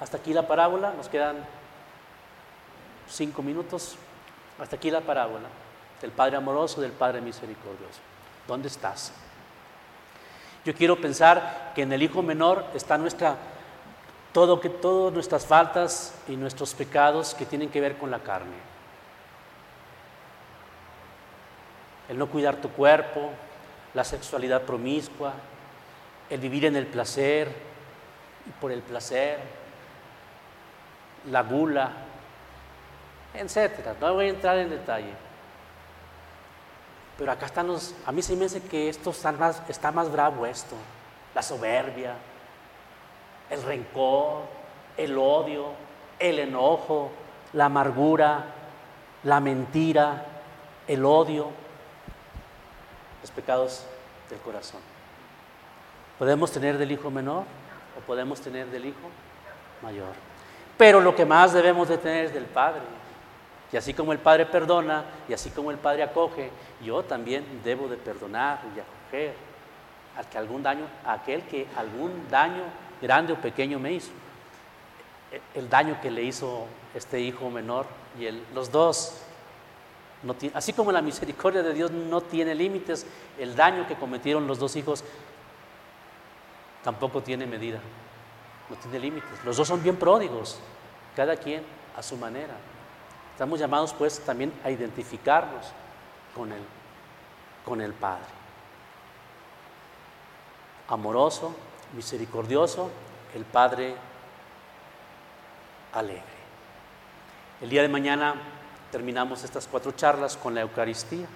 hasta 0.00 0.16
aquí 0.16 0.32
la 0.32 0.46
parábola, 0.46 0.92
nos 0.92 1.08
quedan 1.08 1.36
cinco 3.08 3.42
minutos. 3.42 3.96
Hasta 4.58 4.76
aquí 4.76 4.90
la 4.90 5.00
parábola 5.00 5.48
del 6.00 6.12
Padre 6.12 6.36
amoroso, 6.36 6.80
del 6.80 6.92
Padre 6.92 7.20
misericordioso. 7.20 8.00
¿Dónde 8.46 8.68
estás? 8.68 9.12
Yo 10.64 10.74
quiero 10.74 11.00
pensar 11.00 11.72
que 11.74 11.82
en 11.82 11.92
el 11.92 12.02
Hijo 12.02 12.22
menor 12.22 12.64
está 12.74 12.96
nuestra 12.98 13.36
todo 14.34 14.60
que 14.60 14.68
todas 14.68 15.14
nuestras 15.14 15.46
faltas 15.46 16.12
y 16.26 16.34
nuestros 16.34 16.74
pecados 16.74 17.34
que 17.34 17.46
tienen 17.46 17.68
que 17.68 17.80
ver 17.80 17.96
con 17.96 18.10
la 18.10 18.18
carne. 18.18 18.56
El 22.08 22.18
no 22.18 22.26
cuidar 22.26 22.56
tu 22.56 22.68
cuerpo, 22.70 23.30
la 23.94 24.02
sexualidad 24.02 24.62
promiscua, 24.62 25.34
el 26.28 26.40
vivir 26.40 26.64
en 26.64 26.74
el 26.74 26.88
placer 26.88 27.48
y 28.44 28.50
por 28.60 28.72
el 28.72 28.82
placer, 28.82 29.38
la 31.30 31.42
gula, 31.42 31.92
etcétera. 33.34 33.94
No 34.00 34.14
voy 34.14 34.26
a 34.26 34.30
entrar 34.30 34.58
en 34.58 34.70
detalle. 34.70 35.12
Pero 37.18 37.30
acá 37.30 37.46
están 37.46 37.68
los, 37.68 37.94
a 38.06 38.12
mí 38.12 38.22
se 38.22 38.34
me 38.36 38.46
hace 38.46 38.60
que 38.60 38.88
esto 38.88 39.10
está 39.10 39.32
más, 39.32 39.62
está 39.68 39.92
más 39.92 40.10
bravo 40.10 40.46
esto, 40.46 40.74
la 41.34 41.42
soberbia, 41.42 42.14
el 43.50 43.62
rencor, 43.62 44.42
el 44.96 45.16
odio, 45.16 45.66
el 46.18 46.38
enojo, 46.38 47.10
la 47.52 47.66
amargura, 47.66 48.44
la 49.22 49.40
mentira, 49.40 50.24
el 50.88 51.04
odio, 51.04 51.50
los 53.22 53.30
pecados 53.30 53.86
del 54.28 54.40
corazón. 54.40 54.80
Podemos 56.18 56.50
tener 56.50 56.78
del 56.78 56.92
hijo 56.92 57.10
menor 57.10 57.44
o 57.96 58.00
podemos 58.06 58.40
tener 58.40 58.66
del 58.66 58.86
hijo 58.86 59.08
mayor. 59.82 60.12
Pero 60.76 61.00
lo 61.00 61.14
que 61.14 61.24
más 61.24 61.52
debemos 61.52 61.88
de 61.88 61.98
tener 61.98 62.26
es 62.26 62.34
del 62.34 62.46
Padre. 62.46 62.82
Y 63.74 63.76
así 63.76 63.92
como 63.92 64.12
el 64.12 64.20
Padre 64.20 64.46
perdona 64.46 65.02
y 65.28 65.32
así 65.32 65.50
como 65.50 65.72
el 65.72 65.78
Padre 65.78 66.04
acoge, 66.04 66.48
yo 66.80 67.02
también 67.02 67.44
debo 67.64 67.88
de 67.88 67.96
perdonar 67.96 68.60
y 68.72 68.78
acoger 68.78 69.34
al 70.16 70.28
que 70.28 70.38
algún 70.38 70.62
daño, 70.62 70.86
a 71.04 71.14
aquel 71.14 71.42
que 71.42 71.66
algún 71.76 72.28
daño 72.30 72.62
grande 73.02 73.32
o 73.32 73.36
pequeño 73.36 73.80
me 73.80 73.94
hizo. 73.94 74.12
El 75.56 75.68
daño 75.68 75.98
que 76.00 76.08
le 76.08 76.22
hizo 76.22 76.66
este 76.94 77.18
hijo 77.18 77.50
menor 77.50 77.86
y 78.16 78.26
el, 78.26 78.44
los 78.54 78.70
dos 78.70 79.22
así 80.54 80.72
como 80.72 80.92
la 80.92 81.02
misericordia 81.02 81.64
de 81.64 81.74
Dios 81.74 81.90
no 81.90 82.20
tiene 82.20 82.54
límites, 82.54 83.04
el 83.40 83.56
daño 83.56 83.88
que 83.88 83.96
cometieron 83.96 84.46
los 84.46 84.60
dos 84.60 84.76
hijos 84.76 85.02
tampoco 86.84 87.24
tiene 87.24 87.44
medida, 87.44 87.80
no 88.70 88.76
tiene 88.76 89.00
límites. 89.00 89.44
Los 89.44 89.56
dos 89.56 89.66
son 89.66 89.82
bien 89.82 89.96
pródigos, 89.96 90.60
cada 91.16 91.36
quien 91.36 91.64
a 91.96 92.04
su 92.04 92.16
manera. 92.16 92.54
Estamos 93.34 93.58
llamados 93.58 93.92
pues 93.92 94.20
también 94.20 94.52
a 94.62 94.70
identificarnos 94.70 95.66
con 96.36 96.52
el, 96.52 96.62
con 97.64 97.80
el 97.80 97.92
Padre. 97.92 98.22
Amoroso, 100.86 101.52
misericordioso, 101.96 102.92
el 103.34 103.44
Padre 103.44 103.96
alegre. 105.92 106.22
El 107.60 107.70
día 107.70 107.82
de 107.82 107.88
mañana 107.88 108.36
terminamos 108.92 109.42
estas 109.42 109.66
cuatro 109.66 109.90
charlas 109.90 110.36
con 110.36 110.54
la 110.54 110.60
Eucaristía. 110.60 111.26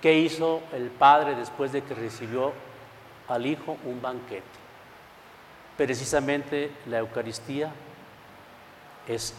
¿Qué 0.00 0.14
hizo 0.14 0.62
el 0.72 0.88
Padre 0.88 1.34
después 1.34 1.70
de 1.72 1.82
que 1.82 1.92
recibió 1.92 2.54
al 3.28 3.44
Hijo 3.44 3.76
un 3.84 4.00
banquete? 4.00 4.42
Precisamente 5.76 6.72
la 6.86 6.96
Eucaristía 7.00 7.70
es 9.06 9.34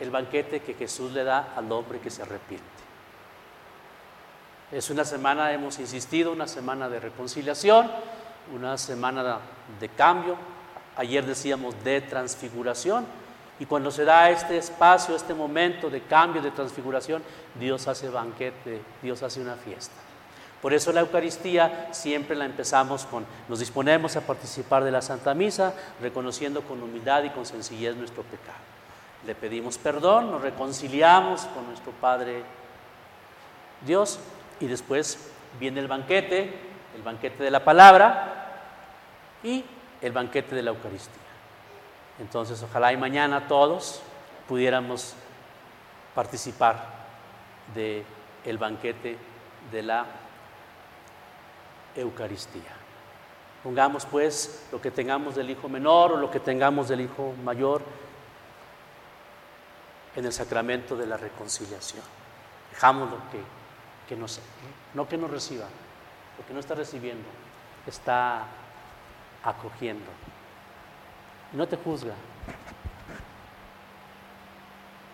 el 0.00 0.10
banquete 0.10 0.60
que 0.60 0.74
Jesús 0.74 1.12
le 1.12 1.24
da 1.24 1.52
al 1.54 1.70
hombre 1.70 2.00
que 2.00 2.10
se 2.10 2.22
arrepiente. 2.22 2.66
Es 4.72 4.88
una 4.90 5.04
semana, 5.04 5.52
hemos 5.52 5.78
insistido, 5.78 6.32
una 6.32 6.48
semana 6.48 6.88
de 6.88 7.00
reconciliación, 7.00 7.90
una 8.54 8.78
semana 8.78 9.38
de 9.78 9.88
cambio. 9.90 10.36
Ayer 10.96 11.24
decíamos 11.24 11.74
de 11.84 12.00
transfiguración 12.00 13.04
y 13.58 13.66
cuando 13.66 13.90
se 13.90 14.04
da 14.04 14.30
este 14.30 14.56
espacio, 14.56 15.14
este 15.14 15.34
momento 15.34 15.90
de 15.90 16.02
cambio, 16.02 16.40
de 16.40 16.50
transfiguración, 16.50 17.22
Dios 17.58 17.88
hace 17.88 18.08
banquete, 18.08 18.80
Dios 19.02 19.22
hace 19.22 19.40
una 19.40 19.56
fiesta. 19.56 19.94
Por 20.62 20.72
eso 20.72 20.92
la 20.92 21.00
Eucaristía 21.00 21.88
siempre 21.92 22.36
la 22.36 22.44
empezamos 22.44 23.06
con, 23.06 23.26
nos 23.48 23.58
disponemos 23.58 24.16
a 24.16 24.20
participar 24.22 24.84
de 24.84 24.90
la 24.90 25.02
Santa 25.02 25.34
Misa, 25.34 25.74
reconociendo 26.00 26.62
con 26.62 26.82
humildad 26.82 27.24
y 27.24 27.30
con 27.30 27.44
sencillez 27.44 27.96
nuestro 27.96 28.22
pecado. 28.22 28.69
Le 29.26 29.34
pedimos 29.34 29.78
perdón, 29.78 30.30
nos 30.30 30.40
reconciliamos 30.40 31.42
con 31.46 31.66
nuestro 31.66 31.92
Padre 31.92 32.42
Dios 33.84 34.18
y 34.60 34.66
después 34.66 35.30
viene 35.58 35.80
el 35.80 35.88
banquete, 35.88 36.54
el 36.94 37.02
banquete 37.02 37.42
de 37.42 37.50
la 37.50 37.64
palabra 37.64 38.50
y 39.42 39.64
el 40.00 40.12
banquete 40.12 40.54
de 40.54 40.62
la 40.62 40.70
Eucaristía. 40.70 41.20
Entonces, 42.18 42.62
ojalá 42.62 42.92
y 42.92 42.96
mañana 42.96 43.48
todos 43.48 44.02
pudiéramos 44.48 45.14
participar 46.14 46.84
del 47.74 48.04
el 48.44 48.58
banquete 48.58 49.16
de 49.70 49.82
la 49.82 50.06
Eucaristía. 51.94 52.76
Pongamos 53.62 54.06
pues 54.06 54.66
lo 54.72 54.80
que 54.80 54.90
tengamos 54.90 55.34
del 55.34 55.50
hijo 55.50 55.68
menor 55.68 56.12
o 56.12 56.16
lo 56.16 56.30
que 56.30 56.40
tengamos 56.40 56.88
del 56.88 57.02
hijo 57.02 57.34
mayor 57.44 57.82
en 60.16 60.24
el 60.24 60.32
sacramento 60.32 60.96
de 60.96 61.06
la 61.06 61.16
reconciliación. 61.16 62.02
Dejámoslo 62.70 63.16
que, 63.30 63.40
que 64.08 64.20
no 64.94 65.08
que 65.08 65.16
nos 65.16 65.30
reciba, 65.30 65.66
porque 66.36 66.52
no 66.52 66.60
está 66.60 66.74
recibiendo, 66.74 67.28
está 67.86 68.44
acogiendo 69.42 70.10
no 71.52 71.66
te 71.66 71.76
juzga. 71.76 72.14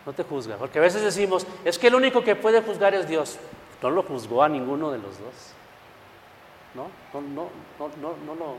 No 0.04 0.12
te 0.12 0.22
juzga. 0.22 0.56
Porque 0.56 0.78
a 0.78 0.82
veces 0.82 1.02
decimos, 1.02 1.46
es 1.64 1.78
que 1.78 1.88
el 1.88 1.94
único 1.94 2.22
que 2.22 2.36
puede 2.36 2.62
juzgar 2.62 2.94
es 2.94 3.08
Dios. 3.08 3.38
No 3.82 3.90
lo 3.90 4.02
juzgó 4.02 4.42
a 4.42 4.48
ninguno 4.48 4.90
de 4.90 4.98
los 4.98 5.18
dos. 5.18 5.34
No, 6.74 6.88
no, 7.14 7.20
no, 7.20 7.48
no, 7.78 7.88
no, 8.00 8.16
no, 8.26 8.34
lo, 8.34 8.56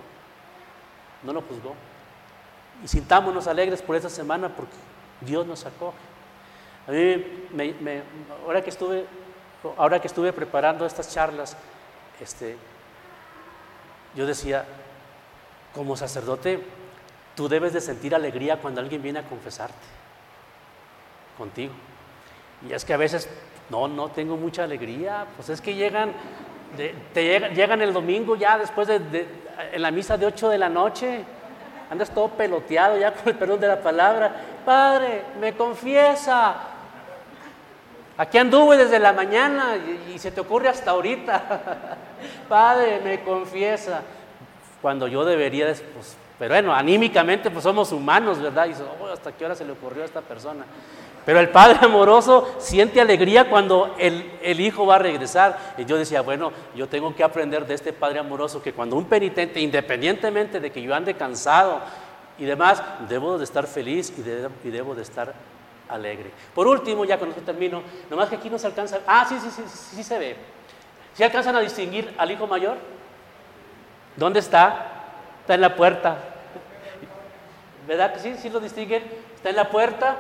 no 1.24 1.34
lo 1.34 1.42
juzgó. 1.42 1.76
Y 2.84 2.88
sintámonos 2.88 3.48
alegres 3.48 3.82
por 3.82 3.96
esta 3.96 4.10
semana 4.10 4.50
porque 4.50 4.76
Dios 5.22 5.46
nos 5.46 5.66
acoge. 5.66 5.98
A 6.88 6.92
mí, 6.92 7.24
me, 7.52 8.02
ahora, 8.46 8.62
que 8.62 8.70
estuve, 8.70 9.06
ahora 9.78 10.00
que 10.00 10.08
estuve 10.08 10.32
preparando 10.34 10.86
estas 10.86 11.14
charlas, 11.14 11.58
este, 12.22 12.58
yo 14.16 14.26
decía, 14.26 14.66
como 15.74 15.98
sacerdote, 15.98 16.64
Tú 17.38 17.48
debes 17.48 17.72
de 17.72 17.82
sentir 17.82 18.16
alegría 18.16 18.58
cuando 18.58 18.82
alguien 18.82 19.00
viene 19.04 19.20
a 19.20 19.22
confesarte 19.22 19.76
contigo. 21.38 21.72
Y 22.68 22.74
es 22.74 22.84
que 22.84 22.96
a 22.96 22.98
veces 22.98 23.30
No, 23.70 23.88
no 23.88 24.10
tengo 24.10 24.38
mucha 24.38 24.64
alegría. 24.64 25.28
Pues 25.36 25.50
es 25.50 25.62
que 25.62 25.76
llegan, 25.76 26.14
te 27.14 27.52
llegan, 27.54 27.82
el 27.84 27.94
domingo 27.94 28.36
ya 28.36 28.58
después 28.58 28.88
de, 28.88 29.28
en 29.72 29.82
la 29.84 29.92
misa 29.92 30.18
de 30.18 30.26
8 30.26 30.50
de 30.50 30.58
la 30.58 30.68
noche. 30.68 31.24
Andas 31.92 32.10
todo 32.10 32.30
peloteado 32.30 32.98
ya 32.98 33.14
con 33.14 33.28
el 33.28 33.36
perdón 33.36 33.60
de 33.60 33.68
la 33.68 33.82
palabra. 33.84 34.32
Padre, 34.66 35.22
me 35.40 35.54
confiesa. 35.54 36.56
Aquí 38.18 38.38
anduve 38.40 38.78
desde 38.78 38.98
la 38.98 39.14
mañana 39.14 39.76
y, 40.12 40.18
se 40.18 40.32
te 40.32 40.42
ocurre 40.42 40.70
hasta 40.70 40.92
ahorita. 40.92 41.98
Padre, 42.50 43.00
me 43.04 43.22
confiesa. 43.22 44.02
Cuando 44.82 45.08
yo 45.08 45.24
debería, 45.24 45.68
pues, 45.68 46.18
pero 46.40 46.54
bueno, 46.54 46.74
anímicamente 46.74 47.50
pues 47.52 47.64
somos 47.64 47.92
humanos, 47.92 48.42
¿verdad? 48.42 48.68
Y 48.68 48.74
oh, 48.74 49.08
hasta 49.08 49.32
qué 49.32 49.46
hora 49.46 49.56
se 49.56 49.66
le 49.66 49.74
ocurrió 49.74 50.04
a 50.04 50.06
esta 50.06 50.22
persona. 50.22 50.66
Pero 51.28 51.42
el 51.42 51.50
padre 51.50 51.80
amoroso 51.82 52.56
siente 52.58 53.02
alegría 53.02 53.50
cuando 53.50 53.94
el, 54.00 54.62
hijo 54.62 54.86
va 54.86 54.96
a 54.96 55.00
regresar. 55.00 55.58
Y 55.78 55.84
yo 55.84 55.98
decía, 55.98 56.22
bueno, 56.22 56.54
yo 56.74 56.88
tengo 56.88 57.14
que 57.14 57.22
aprender 57.22 57.68
de 57.68 57.74
este 57.74 57.92
padre 57.92 58.20
amoroso 58.20 58.62
que 58.64 58.72
cuando 58.72 58.96
un 58.96 59.06
penitente, 59.06 59.60
independientemente 59.60 60.62
de 60.62 60.72
que 60.72 60.82
yo 60.82 60.96
ande 60.96 61.16
cansado 61.16 61.82
y 62.38 62.46
demás, 62.46 62.82
debo 63.10 63.38
de 63.38 63.44
estar 63.44 63.68
feliz 63.68 64.14
y, 64.18 64.70
debo 64.70 64.96
de 64.96 65.02
estar 65.02 65.34
alegre. 65.90 66.32
Por 66.54 66.68
último, 66.68 67.06
ya 67.06 67.18
con 67.18 67.30
esto 67.30 67.42
termino, 67.42 67.82
nomás 68.10 68.30
que 68.30 68.36
aquí 68.36 68.50
no 68.50 68.60
se 68.60 68.68
alcanza. 68.68 69.00
Ah, 69.08 69.26
sí, 69.28 69.40
sí, 69.40 69.50
sí, 69.50 69.64
sí, 69.68 69.96
sí 69.96 70.04
se 70.04 70.20
ve. 70.20 70.36
¿Sí 71.14 71.24
alcanzan 71.24 71.56
a 71.56 71.60
distinguir 71.60 72.14
al 72.18 72.30
hijo 72.30 72.46
mayor? 72.46 72.78
¿Dónde 74.16 74.40
está? 74.40 74.92
Está 75.42 75.56
en 75.56 75.62
la 75.62 75.76
puerta. 75.76 76.18
¿Verdad 77.88 78.14
que 78.14 78.20
sí? 78.20 78.36
¿Sí 78.38 78.50
lo 78.50 78.60
distinguen? 78.60 79.04
Está 79.36 79.50
en 79.50 79.56
la 79.56 79.70
puerta 79.70 80.18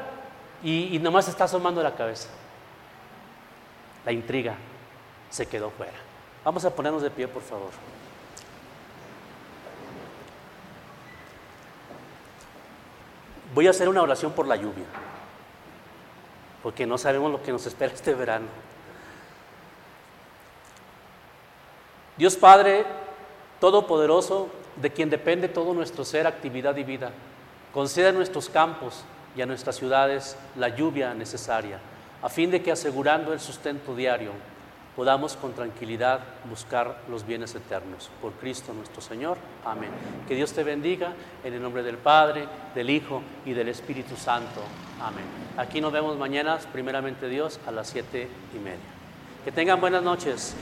y, 0.63 0.97
nomás 0.99 1.27
está 1.27 1.43
asomando 1.43 1.83
la 1.83 1.95
cabeza. 1.95 2.29
La 4.05 4.11
intriga 4.11 4.55
se 5.29 5.45
quedó 5.47 5.69
fuera. 5.69 5.93
Vamos 6.43 6.63
a 6.65 6.69
ponernos 6.69 7.01
de 7.01 7.11
pie, 7.11 7.27
por 7.27 7.41
favor. 7.41 7.71
Voy 13.53 13.67
a 13.67 13.71
hacer 13.71 13.89
una 13.89 14.01
oración 14.01 14.31
por 14.31 14.47
la 14.47 14.55
lluvia, 14.55 14.85
porque 16.67 16.85
no 16.85 16.97
sabemos 16.97 17.31
lo 17.31 17.41
que 17.41 17.53
nos 17.53 17.65
espera 17.65 17.93
este 17.93 18.13
verano. 18.13 18.47
Dios 22.17 22.35
Padre 22.35 22.83
Todopoderoso, 23.61 24.49
de 24.75 24.91
quien 24.91 25.09
depende 25.09 25.47
todo 25.47 25.73
nuestro 25.73 26.03
ser, 26.03 26.27
actividad 26.27 26.75
y 26.75 26.83
vida, 26.83 27.11
conceda 27.73 28.11
nuestros 28.11 28.49
campos 28.49 29.05
y 29.33 29.41
a 29.41 29.45
nuestras 29.45 29.77
ciudades 29.77 30.35
la 30.57 30.67
lluvia 30.67 31.13
necesaria, 31.13 31.79
a 32.21 32.27
fin 32.27 32.51
de 32.51 32.61
que 32.61 32.73
asegurando 32.73 33.31
el 33.31 33.39
sustento 33.39 33.95
diario 33.95 34.31
podamos 34.97 35.37
con 35.37 35.53
tranquilidad 35.53 36.21
buscar 36.49 37.03
los 37.07 37.25
bienes 37.25 37.53
eternos. 37.53 38.09
Por 38.19 38.33
Cristo 38.33 38.73
nuestro 38.73 38.99
Señor. 38.99 39.37
Amén. 39.63 39.91
Que 40.27 40.33
Dios 40.33 40.51
te 40.53 40.63
bendiga 40.63 41.13
en 41.43 41.53
el 41.53 41.61
nombre 41.61 41.83
del 41.83 41.97
Padre, 41.97 42.47
del 42.73 42.89
Hijo 42.89 43.21
y 43.45 43.53
del 43.53 43.69
Espíritu 43.69 44.17
Santo. 44.17 44.59
Amén. 44.99 45.23
Aquí 45.55 45.79
nos 45.81 45.93
vemos 45.93 46.17
mañana, 46.17 46.57
primeramente 46.73 47.29
Dios, 47.29 47.59
a 47.67 47.71
las 47.71 47.87
siete 47.89 48.27
y 48.55 48.57
media. 48.57 48.79
Que 49.45 49.51
tengan 49.51 49.79
buenas 49.79 50.01
noches. 50.01 50.55